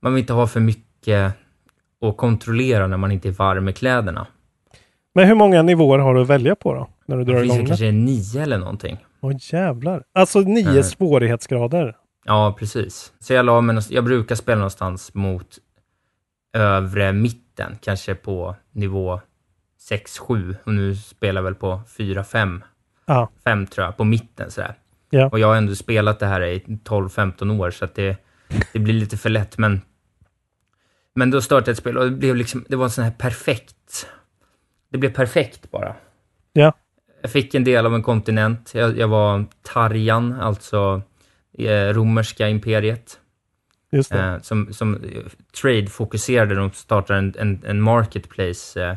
Man 0.00 0.14
vill 0.14 0.20
inte 0.20 0.32
ha 0.32 0.46
för 0.46 0.60
mycket 0.60 1.32
att 2.00 2.16
kontrollera 2.16 2.86
när 2.86 2.96
man 2.96 3.12
inte 3.12 3.28
är 3.28 3.32
varm 3.32 3.64
med 3.64 3.76
kläderna. 3.76 4.26
Men 5.14 5.26
hur 5.28 5.34
många 5.34 5.62
nivåer 5.62 5.98
har 5.98 6.14
du 6.14 6.20
att 6.20 6.28
välja 6.28 6.56
på 6.56 6.74
då? 6.74 6.88
När 7.06 7.16
du 7.16 7.24
drar 7.24 7.34
Det 7.34 7.40
finns 7.40 7.54
igång 7.54 7.66
kanske 7.66 7.92
nio 7.92 8.42
eller 8.42 8.58
någonting. 8.58 8.98
Åh 9.20 9.32
jävlar. 9.38 10.04
Alltså 10.12 10.40
nio 10.40 10.78
Eh. 10.78 10.82
svårighetsgrader. 10.82 11.96
Ja, 12.24 12.56
precis. 12.58 13.12
Så 13.18 13.32
jag 13.32 13.46
la 13.46 13.60
mig, 13.60 13.82
jag 13.90 14.04
brukar 14.04 14.34
spela 14.34 14.56
någonstans 14.58 15.14
mot 15.14 15.58
övre 16.52 17.12
mitten, 17.12 17.78
kanske 17.80 18.14
på 18.14 18.56
nivå 18.72 19.20
6-7 19.90 20.56
och 20.64 20.74
nu 20.74 20.96
spelar 20.96 21.38
jag 21.38 21.44
väl 21.44 21.54
på 21.54 21.80
4-5. 21.98 22.62
Ja. 23.06 23.28
5 23.44 23.66
tror 23.66 23.84
jag, 23.86 23.96
på 23.96 24.04
mitten 24.04 24.50
sådär. 24.50 24.74
Ja. 25.10 25.28
Och 25.28 25.38
jag 25.38 25.46
har 25.46 25.56
ändå 25.56 25.74
spelat 25.74 26.18
det 26.18 26.26
här 26.26 26.40
i 26.40 26.58
12-15 26.84 27.60
år, 27.60 27.70
så 27.70 27.84
att 27.84 27.94
det, 27.94 28.16
det 28.72 28.78
blir 28.78 28.94
lite 28.94 29.16
för 29.16 29.30
lätt, 29.30 29.58
men 29.58 29.80
men 31.14 31.30
då 31.30 31.40
startade 31.40 31.68
jag 31.70 31.72
ett 31.72 31.78
spel 31.78 31.98
och 31.98 32.04
det 32.04 32.10
blev 32.16 32.36
liksom, 32.36 32.64
det 32.68 32.76
var 32.76 32.84
en 32.84 32.90
sån 32.90 33.04
här 33.04 33.10
perfekt, 33.10 34.06
det 34.90 34.98
blev 34.98 35.12
perfekt 35.14 35.70
bara. 35.70 35.94
Ja. 36.52 36.72
Jag 37.20 37.30
fick 37.30 37.54
en 37.54 37.64
del 37.64 37.86
av 37.86 37.94
en 37.94 38.02
kontinent. 38.02 38.72
Jag, 38.74 38.98
jag 38.98 39.08
var 39.08 39.44
Tarjan, 39.62 40.32
alltså 40.40 41.02
eh, 41.58 41.94
romerska 41.94 42.48
imperiet. 42.48 43.18
Just 43.92 44.12
det. 44.12 44.18
Eh, 44.18 44.40
som, 44.40 44.72
som 44.72 44.94
eh, 44.94 45.00
trade-fokuserade. 45.62 46.54
De 46.54 46.70
startar 46.70 47.14
en, 47.14 47.34
en, 47.38 47.62
en 47.66 47.80
marketplace. 47.80 48.96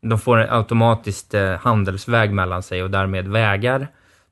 De 0.00 0.18
får 0.18 0.38
en 0.38 0.50
automatiskt 0.50 1.34
handelsväg 1.60 2.32
mellan 2.32 2.62
sig 2.62 2.82
och 2.82 2.90
därmed 2.90 3.28
vägar. 3.28 3.88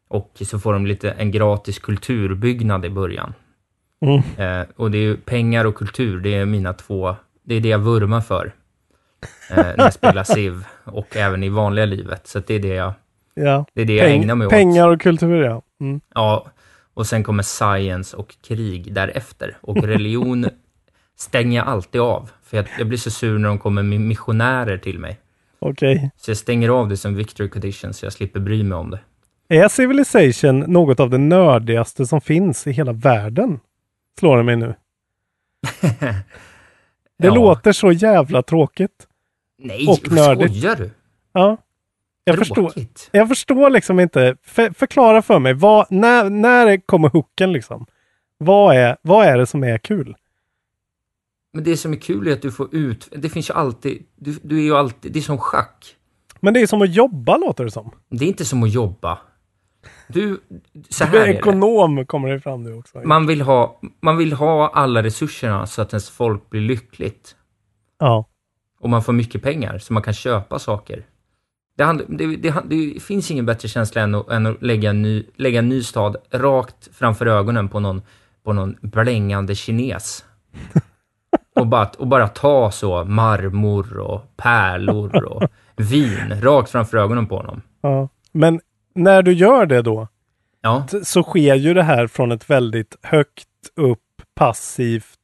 Och 0.09 0.31
så 0.41 0.59
får 0.59 0.73
de 0.73 0.87
lite 0.87 1.11
en 1.11 1.31
gratis 1.31 1.79
kulturbyggnad 1.79 2.85
i 2.85 2.91
början. 2.91 3.33
Mm. 4.01 4.23
Eh, 4.37 4.67
och 4.77 4.91
det 4.91 4.99
är 4.99 5.03
ju 5.03 5.17
pengar 5.17 5.65
och 5.65 5.75
kultur, 5.75 6.21
det 6.21 6.35
är 6.35 6.45
mina 6.45 6.73
två, 6.73 7.17
det 7.43 7.55
är 7.55 7.61
det 7.61 7.69
jag 7.69 7.79
vurmar 7.79 8.21
för. 8.21 8.53
Eh, 9.51 9.57
när 9.57 9.85
jag 9.85 9.93
spelar 9.93 10.25
Civ 10.25 10.65
och 10.85 11.17
även 11.17 11.43
i 11.43 11.49
vanliga 11.49 11.85
livet. 11.87 12.27
Så 12.27 12.39
det 12.39 12.55
är 12.55 12.59
det 12.59 12.75
jag, 12.75 12.93
Ja. 13.41 13.67
det 13.75 13.81
är 13.83 13.85
det 13.85 13.95
jag 13.95 14.07
Peng- 14.09 14.23
ägnar 14.23 14.35
mig 14.35 14.47
åt. 14.47 14.51
Pengar 14.53 14.89
och 14.89 15.01
kultur, 15.01 15.43
ja. 15.43 15.63
Mm. 15.81 16.01
Ja, 16.15 16.47
och 16.95 17.07
sen 17.07 17.25
kommer 17.25 17.43
science 17.43 18.17
och 18.17 18.37
krig 18.47 18.93
därefter. 18.93 19.57
Och 19.61 19.77
religion 19.85 20.47
stänger 21.17 21.59
jag 21.59 21.69
alltid 21.69 22.01
av. 22.01 22.31
För 22.45 22.57
jag, 22.57 22.67
jag 22.79 22.87
blir 22.89 22.99
så 22.99 23.11
sur 23.11 23.39
när 23.39 23.49
de 23.49 23.59
kommer 23.59 23.83
med 23.83 24.01
missionärer 24.01 24.79
till 24.79 24.99
mig. 24.99 25.19
Okej. 25.59 26.11
Så 26.17 26.31
jag 26.31 26.39
stänger 26.39 26.69
av 26.69 26.89
det 26.89 26.97
som 26.97 27.15
victory 27.15 27.49
condition 27.49 27.93
så 27.95 28.07
jag 28.07 28.13
slipper 28.13 28.41
bry 28.41 28.63
mig 28.63 28.79
om 28.79 28.91
det. 28.91 29.01
Är 29.49 29.69
Civilization 29.69 30.59
något 30.61 31.01
av 31.01 31.11
det 31.11 31.19
nördigaste 31.19 32.07
som 32.07 32.21
finns 32.21 32.67
i 32.67 32.73
hela 32.73 32.93
världen? 32.93 33.61
Slår 34.19 34.37
det 34.37 34.43
mig 34.43 34.57
nu. 34.57 34.75
Det 37.19 37.27
Ja. 37.27 37.35
låter 37.35 37.73
så 37.73 37.93
jävla 37.93 38.43
tråkigt. 38.43 39.07
Nej, 39.59 39.87
Och 39.89 40.13
nördigt. 40.13 40.57
skojar 40.57 40.77
du? 40.77 40.91
Ja. 41.33 41.57
Jag 42.29 42.39
förstår, 42.39 42.73
jag 43.11 43.29
förstår 43.29 43.71
liksom 43.71 44.01
inte. 44.01 44.37
För, 44.43 44.71
förklara 44.71 45.23
för 45.23 45.39
mig. 45.39 45.55
Vad, 45.55 45.87
när, 45.91 46.31
när 46.31 46.87
kommer 46.87 47.09
hooken 47.09 47.53
liksom? 47.53 47.87
Vad 48.39 48.77
är, 48.77 48.97
vad 49.03 49.27
är 49.27 49.39
det 49.39 49.47
som 49.47 49.65
är 49.65 49.79
kul? 49.79 50.17
Men 51.53 51.65
det 51.65 51.77
som 51.77 51.93
är 51.93 51.97
kul 51.97 52.29
är 52.29 52.33
att 52.33 52.43
du 52.43 52.53
får 52.53 52.75
ut, 52.75 53.09
det 53.17 53.29
finns 53.29 53.51
ju 53.51 53.55
alltid, 53.55 54.03
du, 54.17 54.39
du 54.43 54.59
är 54.59 54.63
ju 54.63 54.77
alltid, 54.77 55.13
det 55.13 55.19
är 55.19 55.23
som 55.23 55.39
schack. 55.39 55.97
Men 56.41 56.55
det 56.55 56.61
är 56.61 56.67
som 56.67 56.83
att 56.83 56.95
jobba 56.95 57.37
låter 57.37 57.65
det 57.65 57.71
som. 57.71 57.91
Det 58.09 58.25
är 58.25 58.29
inte 58.29 58.45
som 58.45 58.63
att 58.63 58.73
jobba. 58.73 59.19
Du, 60.09 60.41
så 60.89 61.05
Du 61.05 61.11
här 61.11 61.17
är 61.17 61.23
är 61.23 61.27
det. 61.27 61.35
ekonom 61.39 62.07
kommer 62.07 62.29
det 62.29 62.41
fram 62.41 62.63
nu 62.63 62.75
också. 62.75 62.99
Man 63.05 63.27
vill, 63.27 63.41
ha, 63.41 63.81
man 64.01 64.17
vill 64.17 64.33
ha 64.33 64.69
alla 64.69 65.03
resurserna 65.03 65.67
så 65.67 65.83
att 65.83 65.93
ens 65.93 66.11
folk 66.11 66.51
blir 66.51 66.61
lyckligt. 66.61 67.37
Ja. 67.99 68.29
Och 68.81 68.91
man 68.91 69.03
får 69.03 69.13
mycket 69.13 69.43
pengar 69.43 69.79
så 69.79 69.93
man 69.93 70.03
kan 70.03 70.15
köpa 70.15 70.59
saker. 70.59 71.05
Det, 71.77 72.05
det, 72.09 72.37
det, 72.37 72.55
det 72.65 73.03
finns 73.03 73.31
ingen 73.31 73.47
bättre 73.47 73.69
känsla 73.69 74.01
än 74.03 74.15
att, 74.15 74.31
än 74.31 74.47
att 74.47 74.63
lägga, 74.63 74.91
en 74.91 75.03
ny, 75.03 75.25
lägga 75.37 75.59
en 75.59 75.69
ny 75.69 75.83
stad 75.83 76.17
rakt 76.31 76.89
framför 76.93 77.27
ögonen 77.27 77.69
på 77.69 77.81
någon, 77.81 78.03
på 78.45 78.53
någon 78.53 78.77
blängande 78.81 79.55
kines. 79.55 80.25
och, 81.55 81.67
bara, 81.67 81.91
och 81.99 82.07
bara 82.07 82.29
ta 82.29 82.71
så 82.71 83.05
marmor 83.05 83.99
och 83.99 84.37
pärlor 84.37 85.25
och 85.25 85.43
vin 85.77 86.41
rakt 86.43 86.71
framför 86.71 86.99
ögonen 86.99 87.27
på 87.27 87.37
honom. 87.37 87.63
ja. 87.81 88.09
Men 88.33 88.61
när 88.95 89.23
du 89.23 89.33
gör 89.33 89.67
det 89.67 89.83
då, 89.83 90.09
Ja. 90.61 90.87
så 91.03 91.23
sker 91.23 91.55
ju 91.55 91.75
det 91.75 91.83
här 91.83 92.07
från 92.07 92.33
ett 92.33 92.51
väldigt 92.51 92.97
högt 93.03 93.49
upp, 93.77 93.99
passivt, 94.35 95.19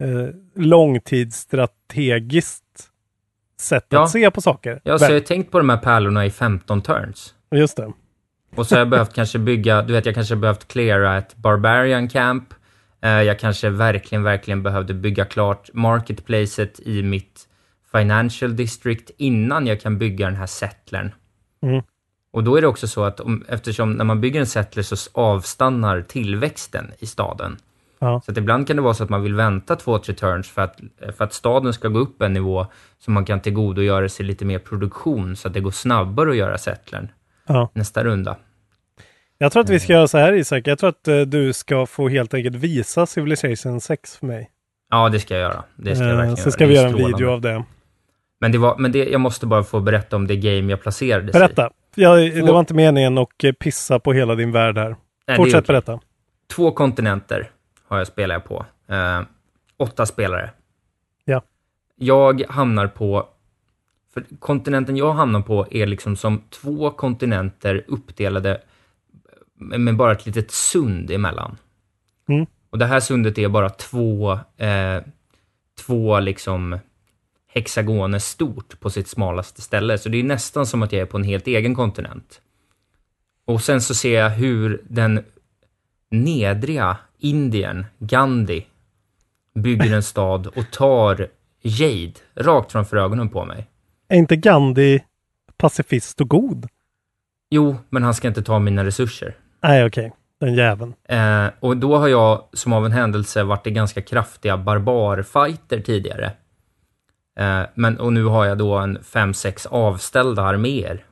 eh, 0.00 0.28
långtidsstrategiskt 0.62 2.69
sätt 3.60 3.86
Ja. 3.88 4.02
att 4.04 4.10
se 4.10 4.30
på 4.30 4.40
saker. 4.40 4.80
Ja, 4.84 4.98
så 4.98 5.04
jag 5.04 5.08
har 5.10 5.14
ju 5.14 5.20
tänkt 5.20 5.50
på 5.50 5.58
de 5.58 5.68
här 5.68 5.76
pärlorna 5.76 6.26
i 6.26 6.30
15 6.30 6.82
turns. 6.82 7.34
Just 7.50 7.76
det. 7.76 7.92
Och 8.56 8.66
så 8.66 8.74
har 8.74 8.78
jag 8.78 8.88
behövt 8.88 9.14
kanske 9.14 9.38
bygga, 9.38 9.82
du 9.82 9.92
vet 9.92 10.06
jag 10.06 10.14
kanske 10.14 10.36
behövt 10.36 10.68
cleara 10.68 11.18
ett 11.18 11.36
Barbarian 11.36 12.08
Camp. 12.08 12.54
Eh, 13.02 13.10
jag 13.10 13.38
kanske 13.38 13.70
verkligen, 13.70 14.22
verkligen 14.22 14.62
behövde 14.62 14.94
bygga 14.94 15.24
klart 15.24 15.70
marketplacet 15.72 16.80
i 16.80 17.02
mitt 17.02 17.46
Financial 17.92 18.56
District 18.56 19.10
innan 19.16 19.66
jag 19.66 19.80
kan 19.80 19.98
bygga 19.98 20.26
den 20.26 20.36
här 20.36 20.46
settlern. 20.46 21.12
Mm. 21.62 21.82
Och 22.32 22.44
då 22.44 22.56
är 22.56 22.60
det 22.60 22.66
också 22.66 22.88
så 22.88 23.04
att 23.04 23.20
om, 23.20 23.44
eftersom 23.48 23.92
när 23.92 24.04
man 24.04 24.20
bygger 24.20 24.40
en 24.40 24.46
settler 24.46 24.82
så 24.82 25.10
avstannar 25.12 26.02
tillväxten 26.02 26.92
i 26.98 27.06
staden. 27.06 27.56
Ja. 28.02 28.20
Så 28.24 28.30
att 28.32 28.38
ibland 28.38 28.66
kan 28.66 28.76
det 28.76 28.82
vara 28.82 28.94
så 28.94 29.04
att 29.04 29.10
man 29.10 29.22
vill 29.22 29.34
vänta 29.34 29.76
två, 29.76 29.98
tre 29.98 30.14
turns 30.14 30.48
för 30.50 30.62
att, 30.62 30.76
för 31.16 31.24
att 31.24 31.32
staden 31.32 31.72
ska 31.72 31.88
gå 31.88 31.98
upp 31.98 32.22
en 32.22 32.32
nivå 32.32 32.66
så 32.98 33.10
man 33.10 33.24
kan 33.24 33.40
tillgodogöra 33.40 34.08
sig 34.08 34.26
lite 34.26 34.44
mer 34.44 34.58
produktion 34.58 35.36
så 35.36 35.48
att 35.48 35.54
det 35.54 35.60
går 35.60 35.70
snabbare 35.70 36.30
att 36.30 36.36
göra 36.36 36.58
settlern 36.58 37.08
Ja. 37.46 37.70
nästa 37.74 38.04
runda. 38.04 38.36
Jag 39.38 39.52
tror 39.52 39.62
att 39.62 39.70
vi 39.70 39.80
ska 39.80 39.92
göra 39.92 40.08
så 40.08 40.18
här 40.18 40.32
Isak. 40.32 40.66
Jag 40.66 40.78
tror 40.78 40.90
att 40.90 41.08
eh, 41.08 41.20
du 41.20 41.52
ska 41.52 41.86
få 41.86 42.08
helt 42.08 42.34
enkelt 42.34 42.56
visa 42.56 43.06
Civilization 43.06 43.80
6 43.80 44.16
för 44.16 44.26
mig. 44.26 44.50
Ja, 44.90 45.08
det 45.08 45.20
ska 45.20 45.34
jag 45.34 45.40
göra. 45.40 45.62
Det 45.76 45.94
ska 45.96 46.04
jag 46.04 46.10
Eh, 46.12 46.16
verkligen 46.16 46.36
så 46.36 46.40
göra. 46.42 46.50
ska 46.52 46.64
Det 46.64 46.68
vi 46.68 46.74
göra 46.76 46.86
en 46.86 46.92
strålande. 46.92 47.16
video 47.16 47.30
av 47.32 47.40
det. 47.40 47.64
Men, 48.40 48.52
det 48.52 48.58
var, 48.58 48.76
men 48.78 48.92
det, 48.92 49.04
jag 49.04 49.20
måste 49.20 49.46
bara 49.46 49.62
få 49.62 49.80
berätta 49.80 50.16
om 50.16 50.26
det 50.26 50.36
game 50.36 50.70
jag 50.72 50.82
placerades 50.82 51.30
i. 51.36 51.38
Berätta. 51.38 51.70
Det 51.94 52.42
var 52.52 52.60
inte 52.60 52.74
meningen 52.74 53.18
att 53.18 53.44
eh, 53.44 53.52
pissa 53.52 53.98
på 53.98 54.12
hela 54.12 54.34
din 54.34 54.52
värld 54.52 54.78
här. 54.78 54.96
Nej, 55.28 55.36
Fortsätt 55.36 55.54
okej. 55.64 55.66
berätta. 55.66 56.00
Två 56.56 56.70
kontinenter 56.70 57.50
har 57.90 57.98
jag 57.98 58.06
spelar 58.06 58.34
jag 58.34 58.44
på. 58.44 58.66
Eh, 58.86 59.22
åtta 59.76 60.06
spelare. 60.06 60.50
Ja. 61.24 61.42
Jag 61.96 62.42
hamnar 62.48 62.86
på... 62.86 63.28
För 64.14 64.24
kontinenten 64.38 64.96
jag 64.96 65.12
hamnar 65.12 65.40
på 65.40 65.66
är 65.70 65.86
liksom 65.86 66.16
som 66.16 66.42
två 66.50 66.90
kontinenter 66.90 67.84
uppdelade 67.88 68.60
med 69.54 69.96
bara 69.96 70.12
ett 70.12 70.26
litet 70.26 70.50
sund 70.50 71.10
emellan. 71.10 71.56
Mm. 72.28 72.46
Och 72.70 72.78
det 72.78 72.86
här 72.86 73.00
sundet 73.00 73.38
är 73.38 73.48
bara 73.48 73.70
två, 73.70 74.32
eh, 74.56 75.02
två 75.86 76.20
liksom 76.20 76.78
hexagoner 77.46 78.18
stort 78.18 78.80
på 78.80 78.90
sitt 78.90 79.08
smalaste 79.08 79.62
ställe. 79.62 79.98
Så 79.98 80.08
det 80.08 80.18
är 80.18 80.24
nästan 80.24 80.66
som 80.66 80.82
att 80.82 80.92
jag 80.92 81.02
är 81.02 81.06
på 81.06 81.16
en 81.16 81.24
helt 81.24 81.46
egen 81.46 81.74
kontinent. 81.74 82.40
Och 83.44 83.62
sen 83.62 83.80
så 83.80 83.94
ser 83.94 84.20
jag 84.20 84.30
hur 84.30 84.82
den 84.88 85.24
nedriga 86.10 86.96
Indien, 87.20 87.86
Gandhi, 87.98 88.66
bygger 89.54 89.94
en 89.94 90.02
stad 90.02 90.46
och 90.46 90.70
tar 90.70 91.28
Jade 91.62 92.12
rakt 92.34 92.72
framför 92.72 92.96
ögonen 92.96 93.28
på 93.28 93.44
mig. 93.44 93.66
Är 94.08 94.16
inte 94.16 94.36
Gandhi 94.36 95.00
pacifist 95.56 96.20
och 96.20 96.28
god? 96.28 96.68
Jo, 97.50 97.76
men 97.88 98.02
han 98.02 98.14
ska 98.14 98.28
inte 98.28 98.42
ta 98.42 98.58
mina 98.58 98.84
resurser. 98.84 99.36
Nej, 99.62 99.86
okej. 99.86 100.12
Den 100.40 100.54
jäveln. 100.54 100.94
Eh, 101.08 101.46
och 101.60 101.76
då 101.76 101.96
har 101.96 102.08
jag, 102.08 102.44
som 102.52 102.72
av 102.72 102.86
en 102.86 102.92
händelse, 102.92 103.42
varit 103.42 103.66
i 103.66 103.70
ganska 103.70 104.02
kraftiga 104.02 104.56
barbarfighter 104.56 105.80
tidigare. 105.80 106.32
Eh, 107.38 107.62
men, 107.74 108.00
och 108.00 108.12
nu 108.12 108.24
har 108.24 108.44
jag 108.44 108.58
då 108.58 108.74
en 108.74 108.98
fem 109.02 109.34
sex 109.34 109.66
avställda 109.66 110.42
arméer. 110.42 111.04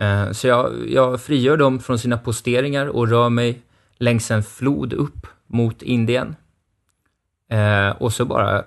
Eh, 0.00 0.30
så 0.30 0.46
jag, 0.46 0.72
jag 0.88 1.20
frigör 1.20 1.56
dem 1.56 1.80
från 1.80 1.98
sina 1.98 2.18
posteringar 2.18 2.86
och 2.86 3.08
rör 3.08 3.28
mig 3.28 3.62
längs 3.98 4.30
en 4.30 4.42
flod 4.42 4.92
upp 4.92 5.26
mot 5.46 5.82
Indien. 5.82 6.36
Eh, 7.50 7.90
och 7.90 8.12
så 8.12 8.24
bara, 8.24 8.64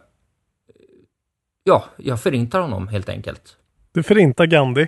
ja, 1.64 1.86
jag 1.98 2.22
förintar 2.22 2.62
honom 2.62 2.88
helt 2.88 3.10
enkelt. 3.10 3.58
Du 3.92 4.04
förintar 4.04 4.46
Gandhi. 4.46 4.88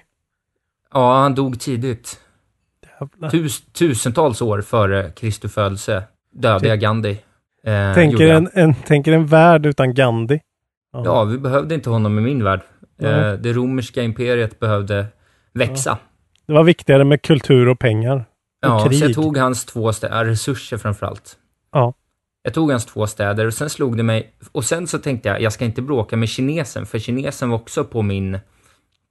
Ja, 0.94 1.18
han 1.22 1.36
dog 1.36 1.60
tidigt. 1.60 2.20
Tus, 3.32 3.62
tusentals 3.62 4.42
år 4.42 4.62
före 4.62 5.12
Kristi 5.12 5.50
födelse 5.50 6.04
dödade 6.32 6.68
jag 6.68 6.80
Gandhi. 6.80 7.20
Eh, 7.64 7.94
Tänker 7.94 8.28
en, 8.28 8.50
en, 8.54 8.74
tänker 8.76 9.12
en 9.12 9.26
värld 9.26 9.66
utan 9.66 9.94
Gandhi. 9.94 10.40
Ja, 10.92 11.24
vi 11.24 11.38
behövde 11.38 11.76
inte 11.76 11.90
honom 11.90 12.18
i 12.18 12.22
min 12.22 12.44
värld. 12.44 12.62
Eh, 13.02 13.34
det 13.34 13.54
romerska 13.54 14.04
imperiet 14.04 14.60
behövde 14.60 15.06
växa. 15.54 15.98
Det 16.46 16.54
var 16.54 16.64
viktigare 16.64 17.04
med 17.04 17.22
kultur 17.22 17.68
och 17.68 17.80
pengar. 17.80 18.26
Ja, 18.60 18.86
krig. 18.88 19.00
så 19.00 19.06
jag 19.06 19.14
tog 19.14 19.38
hans 19.38 19.66
två 19.66 19.94
städer, 19.94 20.26
resurser 20.26 20.78
framförallt. 20.78 21.38
Ja. 21.72 21.94
Jag 22.44 22.54
tog 22.54 22.72
hans 22.72 22.86
två 22.86 23.08
städer 23.08 23.46
och 23.46 23.54
sen 23.54 23.70
slog 23.70 23.98
det 23.98 24.04
mig, 24.04 24.34
och 24.52 24.66
sen 24.66 24.88
så 24.88 25.00
tänkte 25.00 25.30
jag, 25.30 25.42
jag 25.42 25.54
ska 25.54 25.66
inte 25.66 25.82
bråka 25.82 26.18
med 26.18 26.30
kinesen, 26.30 26.86
för 26.86 27.00
kinesen 27.00 27.50
var 27.50 27.58
också 27.58 27.84
på 27.84 28.02
min, 28.02 28.40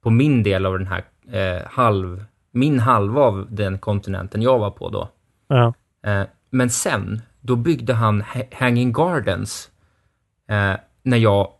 på 0.03 0.09
min 0.09 0.43
del 0.43 0.65
av 0.65 0.79
den 0.79 0.87
här 0.87 1.03
eh, 1.31 1.61
halv, 1.65 2.25
min 2.51 2.79
halva 2.79 3.21
av 3.21 3.47
den 3.49 3.77
kontinenten 3.79 4.41
jag 4.41 4.59
var 4.59 4.71
på 4.71 4.89
då. 4.89 5.09
Ja. 5.47 5.73
Eh, 6.05 6.23
men 6.49 6.69
sen, 6.69 7.21
då 7.41 7.55
byggde 7.55 7.93
han 7.93 8.21
Ha- 8.21 8.47
Hanging 8.51 8.93
Gardens, 8.93 9.69
eh, 10.49 10.73
när 11.03 11.17
jag, 11.17 11.51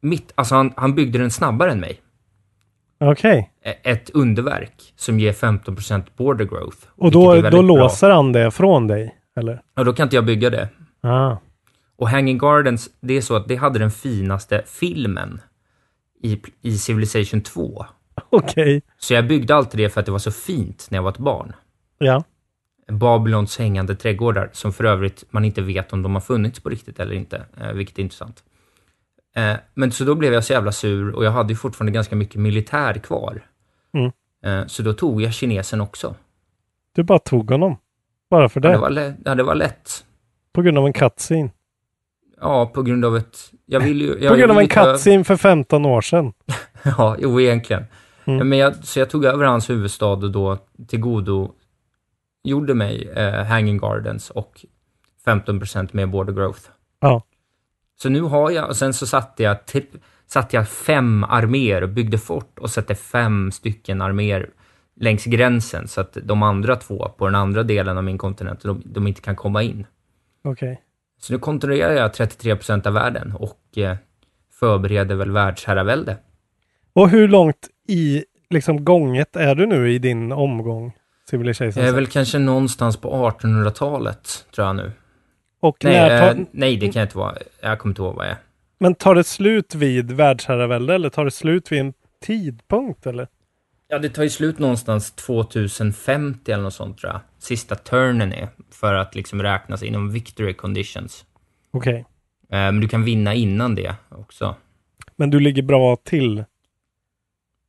mitt, 0.00 0.32
alltså 0.34 0.54
han, 0.54 0.72
han 0.76 0.94
byggde 0.94 1.18
den 1.18 1.30
snabbare 1.30 1.72
än 1.72 1.80
mig. 1.80 2.01
Okej. 3.10 3.50
Eh, 3.64 3.74
Ett 3.92 4.10
underverk 4.10 4.92
som 4.96 5.20
ger 5.20 5.32
15% 5.32 6.02
border 6.16 6.44
growth. 6.44 6.78
Och 6.96 7.10
då, 7.10 7.34
då 7.34 7.50
bra. 7.50 7.60
låser 7.62 8.10
han 8.10 8.32
det 8.32 8.50
från 8.50 8.86
dig? 8.86 9.14
Eller? 9.36 9.62
Ja, 9.74 9.84
då 9.84 9.92
kan 9.92 10.04
inte 10.06 10.16
jag 10.16 10.24
bygga 10.26 10.50
det. 10.50 10.68
Ah. 11.00 11.36
Och 11.96 12.08
Hanging 12.08 12.38
Gardens, 12.38 12.90
det 13.00 13.14
är 13.16 13.20
så 13.20 13.36
att 13.36 13.48
det 13.48 13.56
hade 13.56 13.78
den 13.78 13.90
finaste 13.90 14.62
filmen 14.66 15.40
i, 16.22 16.42
i 16.62 16.78
Civilization 16.78 17.40
2. 17.40 17.86
Okej. 18.30 18.82
Så 18.98 19.14
jag 19.14 19.26
byggde 19.26 19.54
alltid 19.54 19.80
det 19.80 19.88
för 19.90 20.00
att 20.00 20.06
det 20.06 20.12
var 20.12 20.18
så 20.18 20.30
fint 20.32 20.86
när 20.90 20.98
jag 20.98 21.02
var 21.02 21.10
ett 21.10 21.18
barn. 21.18 21.52
Ja. 21.98 22.24
Babylons 22.92 23.58
hängande 23.58 23.94
trädgårdar, 23.96 24.50
som 24.52 24.72
för 24.72 24.84
övrigt 24.84 25.24
man 25.30 25.44
inte 25.44 25.62
vet 25.62 25.92
om 25.92 26.02
de 26.02 26.14
har 26.14 26.20
funnits 26.20 26.60
på 26.60 26.68
riktigt 26.68 27.00
eller 27.00 27.14
inte, 27.14 27.44
eh, 27.60 27.72
vilket 27.72 27.98
är 27.98 28.02
intressant. 28.02 28.42
Eh, 29.36 29.54
men 29.74 29.92
så 29.92 30.04
då 30.04 30.14
blev 30.14 30.32
jag 30.32 30.44
så 30.44 30.52
jävla 30.52 30.72
sur 30.72 31.14
och 31.14 31.24
jag 31.24 31.30
hade 31.30 31.52
ju 31.52 31.56
fortfarande 31.56 31.92
ganska 31.92 32.16
mycket 32.16 32.36
militär 32.36 32.94
kvar. 32.94 33.46
Mm. 33.94 34.12
Eh, 34.44 34.66
så 34.66 34.82
då 34.82 34.92
tog 34.92 35.22
jag 35.22 35.32
kinesen 35.34 35.80
också. 35.80 36.14
Du 36.94 37.02
bara 37.02 37.18
tog 37.18 37.50
honom. 37.50 37.76
Bara 38.30 38.48
för 38.48 38.60
Ja, 38.60 38.68
det. 38.68 38.74
det, 38.74 38.78
var 38.80 38.90
lä- 38.90 39.14
ja, 39.24 39.34
det 39.34 39.42
var 39.42 39.54
lätt. 39.54 40.04
På 40.52 40.62
grund 40.62 40.78
av 40.78 40.86
en 40.86 40.92
cutscene. 40.92 41.50
Ja, 42.40 42.66
på 42.66 42.82
grund 42.82 43.04
av 43.04 43.16
ett... 43.16 43.38
Jag 43.66 43.80
vill 43.80 44.00
ju... 44.00 44.18
Jag, 44.20 44.30
På 44.30 44.36
grund 44.36 44.52
av 44.52 44.58
en 44.58 44.68
cutscene 44.68 45.24
för 45.24 45.36
15 45.36 45.84
år 45.86 46.00
sedan. 46.00 46.32
Ja, 46.98 47.16
jo 47.18 47.40
egentligen. 47.40 47.84
Mm. 48.24 48.48
Men 48.48 48.58
jag, 48.58 48.84
så 48.84 48.98
jag 48.98 49.10
tog 49.10 49.24
över 49.24 49.44
hans 49.44 49.70
huvudstad 49.70 50.06
och 50.06 50.30
då 50.30 50.58
till 50.88 51.00
godo 51.00 51.52
gjorde 52.44 52.74
mig 52.74 53.08
eh, 53.16 53.44
Hanging 53.44 53.78
Gardens 53.78 54.30
och 54.30 54.64
15% 55.26 55.88
med 55.92 56.10
border 56.10 56.32
growth. 56.32 56.60
Ja. 57.00 57.22
Så 58.02 58.08
nu 58.08 58.20
har 58.20 58.50
jag, 58.50 58.68
och 58.68 58.76
sen 58.76 58.94
så 58.94 59.06
satte 59.06 59.42
jag, 59.42 59.56
satte 60.26 60.56
jag 60.56 60.68
fem 60.68 61.24
arméer 61.24 61.82
och 61.82 61.88
byggde 61.88 62.18
fort 62.18 62.58
och 62.58 62.70
satte 62.70 62.94
fem 62.94 63.52
stycken 63.52 64.02
arméer 64.02 64.50
längs 64.96 65.24
gränsen 65.24 65.88
så 65.88 66.00
att 66.00 66.16
de 66.22 66.42
andra 66.42 66.76
två 66.76 67.08
på 67.18 67.24
den 67.24 67.34
andra 67.34 67.62
delen 67.62 67.98
av 67.98 68.04
min 68.04 68.18
kontinent, 68.18 68.62
de, 68.62 68.82
de 68.84 69.06
inte 69.06 69.20
kan 69.20 69.36
komma 69.36 69.62
in. 69.62 69.86
Okej. 70.44 70.80
Så 71.20 71.32
nu 71.32 71.38
kontrollerar 71.38 71.92
jag 71.92 72.10
33% 72.10 72.86
av 72.86 72.92
världen 72.92 73.32
och 73.32 73.78
eh, 73.78 73.96
förbereder 74.52 75.14
väl 75.14 75.30
världsherravälde. 75.30 76.16
Och 76.92 77.10
hur 77.10 77.28
långt 77.28 77.68
i 77.88 78.24
liksom 78.50 78.84
gånget 78.84 79.36
är 79.36 79.54
du 79.54 79.66
nu 79.66 79.92
i 79.92 79.98
din 79.98 80.32
omgång? 80.32 80.92
Civilization 81.30 81.82
Jag 81.82 81.88
är 81.88 81.92
6? 81.92 81.96
väl 81.96 82.06
kanske 82.06 82.38
någonstans 82.38 82.96
på 82.96 83.30
1800-talet, 83.30 84.46
tror 84.54 84.66
jag 84.66 84.76
nu. 84.76 84.92
Och 85.62 85.76
Nej, 85.84 85.92
när 85.92 86.20
tar, 86.20 86.40
eh, 86.40 86.46
nej, 86.50 86.76
det 86.76 86.92
kan 86.92 87.00
jag 87.00 87.06
inte 87.06 87.18
vara. 87.18 87.34
Jag 87.60 87.78
kommer 87.78 87.90
inte 87.90 88.02
ihåg 88.02 88.14
vad 88.14 88.26
jag 88.26 88.32
är. 88.32 88.38
Men 88.78 88.94
tar 88.94 89.14
det 89.14 89.24
slut 89.24 89.74
vid 89.74 90.12
världsherravälde 90.12 90.94
eller 90.94 91.10
tar 91.10 91.24
det 91.24 91.30
slut 91.30 91.72
vid 91.72 91.80
en 91.80 91.92
tidpunkt 92.24 93.06
eller? 93.06 93.28
Ja, 93.88 93.98
det 93.98 94.08
tar 94.08 94.22
ju 94.22 94.30
slut 94.30 94.58
någonstans 94.58 95.12
2050 95.12 96.52
eller 96.52 96.62
något 96.62 96.74
sånt, 96.74 96.98
tror 96.98 97.12
jag. 97.12 97.20
Sista 97.38 97.74
turnen 97.74 98.32
är, 98.32 98.48
för 98.70 98.94
att 98.94 99.14
liksom 99.14 99.42
räknas 99.42 99.82
inom 99.82 100.10
victory 100.12 100.54
conditions. 100.54 101.24
Okej. 101.70 101.96
Eh, 101.98 102.04
Men 102.48 102.80
du 102.80 102.88
kan 102.88 103.04
vinna 103.04 103.34
innan 103.34 103.74
det 103.74 103.94
också. 104.08 104.54
Men 105.16 105.30
du 105.30 105.40
ligger 105.40 105.62
bra 105.62 105.96
till? 105.96 106.44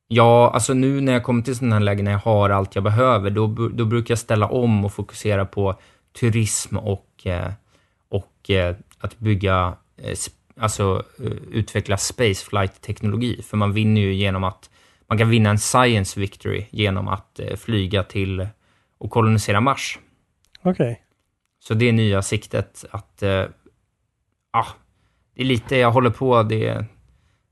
Ja, 0.08 0.52
alltså 0.54 0.74
nu 0.74 1.02
när 1.02 1.14
jag 1.14 1.24
kommer 1.24 1.42
till 1.42 1.56
sådana 1.56 1.76
här 1.76 1.84
lägen 1.84 2.06
när 2.06 2.12
jag 2.12 2.20
har 2.20 2.50
allt 2.50 2.76
jag 2.76 2.84
behöver, 2.84 3.30
då, 3.30 3.48
då 3.74 3.86
brukar 3.86 4.12
jag 4.12 4.20
ställa 4.20 4.48
om 4.48 4.86
och 4.86 4.94
fokusera 4.94 5.46
på 5.46 5.76
turism 6.20 6.78
och, 6.78 6.92
och 6.94 7.28
eh, 7.28 7.52
att 8.98 9.20
bygga, 9.20 9.78
eh, 9.98 10.18
alltså 10.60 11.04
eh, 11.20 11.32
utveckla 11.52 11.98
spaceflight-teknologi. 11.98 13.42
För 13.42 13.58
man 13.58 13.74
vinner 13.74 14.02
ju 14.02 14.14
genom 14.14 14.44
att, 14.44 14.70
man 15.08 15.18
kan 15.18 15.30
vinna 15.30 15.50
en 15.50 15.60
science 15.60 16.20
victory 16.20 16.66
genom 16.72 17.08
att 17.08 17.40
eh, 17.40 17.56
flyga 17.56 18.04
till 18.04 18.48
och 18.98 19.12
kolonisera 19.12 19.62
Mars. 19.62 20.00
Okej. 20.62 21.02
Så 21.60 21.74
det 21.74 21.90
är 21.90 21.94
nya 21.94 22.22
siktet 22.22 22.86
att, 22.92 23.24
eh, 23.24 23.46
ah, 24.52 24.68
det 25.36 25.42
är 25.42 25.46
lite, 25.46 25.78
jag 25.78 25.92
håller 25.92 26.10
på, 26.10 26.44
det 26.44 26.68
är, 26.68 26.86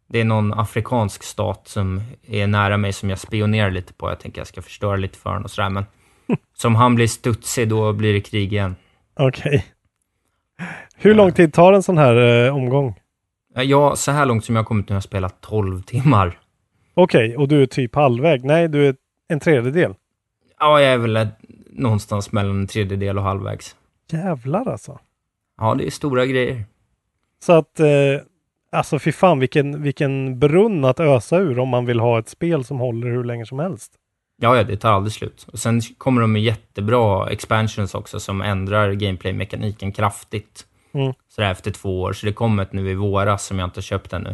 det 0.08 0.20
är 0.20 0.26
någon 0.26 0.54
afrikansk 0.54 1.24
stat 1.24 1.68
som 1.68 2.02
är 2.28 2.48
nära 2.48 2.78
mig 2.78 2.94
som 2.94 3.10
jag 3.10 3.20
spionerar 3.20 3.72
lite 3.72 3.94
på. 3.94 4.10
Jag 4.10 4.20
tänker 4.20 4.42
jag 4.42 4.48
ska 4.48 4.62
förstöra 4.62 4.96
lite 4.96 5.18
för 5.18 5.30
honom 5.30 5.44
och 5.44 5.52
sådär, 5.52 5.70
men 5.70 5.86
som 6.54 6.76
han 6.76 6.96
blir 6.96 7.08
studsig, 7.08 7.70
då 7.70 7.94
blir 7.94 8.14
det 8.14 8.22
krig 8.22 8.54
igen. 8.54 8.76
Okej. 9.20 9.66
Hur 10.96 11.14
lång 11.14 11.32
tid 11.32 11.54
tar 11.54 11.74
en 11.74 11.84
sån 11.84 11.98
här 11.98 12.46
eh, 12.46 12.56
omgång? 12.56 13.00
Ja, 13.56 13.64
Jag, 13.64 13.98
så 13.98 14.12
här 14.12 14.26
långt 14.26 14.46
som 14.46 14.56
jag 14.56 14.66
kommit 14.66 14.90
nu 14.90 14.94
har 14.94 14.96
jag 14.96 15.04
spelat 15.04 15.42
12 15.42 15.82
timmar. 15.82 16.40
Okej, 16.94 17.38
och 17.38 17.48
du 17.48 17.62
är 17.62 17.66
typ 17.66 17.96
halvväg? 17.96 18.44
Nej, 18.46 18.68
du 18.68 18.88
är 18.88 18.96
en 19.28 19.40
tredjedel. 19.40 19.94
Ja, 20.60 20.82
jag 20.82 20.94
är 20.94 20.98
väl 20.98 21.18
ett- 21.18 21.38
någonstans 21.70 22.32
mellan 22.32 22.60
en 22.60 22.68
tredjedel 22.68 23.18
och 23.18 23.24
halvvägs. 23.24 23.76
Jävlar 24.12 24.68
alltså. 24.70 25.00
Ja, 25.58 25.76
det 25.76 25.88
är 25.88 25.92
stora 25.92 26.26
grejer. 26.26 26.64
Så 27.44 27.54
att, 27.54 27.80
eh, 27.80 27.88
alltså 28.72 29.00
fy 29.00 29.12
fan 29.12 29.40
vilken, 29.40 29.82
vilken 29.84 30.40
brunn 30.40 30.86
att 30.86 31.00
ösa 31.00 31.38
ur 31.38 31.60
om 31.60 31.70
man 31.70 31.86
vill 31.86 32.00
ha 32.00 32.20
ett 32.20 32.30
spel 32.30 32.64
som 32.64 32.80
håller 32.80 33.08
hur 33.08 33.24
länge 33.24 33.46
som 33.46 33.60
helst. 33.60 33.92
Ja, 34.44 34.58
ja, 34.58 34.64
det 34.64 34.78
tar 34.78 34.92
aldrig 34.92 35.14
slut. 35.14 35.48
Och 35.52 35.60
sen 35.60 35.82
kommer 35.98 36.22
de 36.22 36.32
med 36.32 36.42
jättebra 36.42 37.30
expansions 37.30 37.96
också 37.96 38.20
som 38.20 38.42
ändrar 38.42 38.94
gameplay-mekaniken 38.94 39.92
kraftigt. 39.92 40.66
Mm. 40.94 41.14
Sådär 41.30 41.52
efter 41.52 41.72
två 41.72 42.02
år. 42.02 42.14
Så 42.14 42.26
det 42.26 42.34
kommer 42.34 42.64
ett 42.64 42.74
nu 42.74 42.92
i 42.92 42.96
våras 42.96 43.46
som 43.46 43.60
jag 43.60 43.68
inte 43.68 43.78
har 43.78 43.82
köpt 43.82 44.14
ännu. 44.14 44.30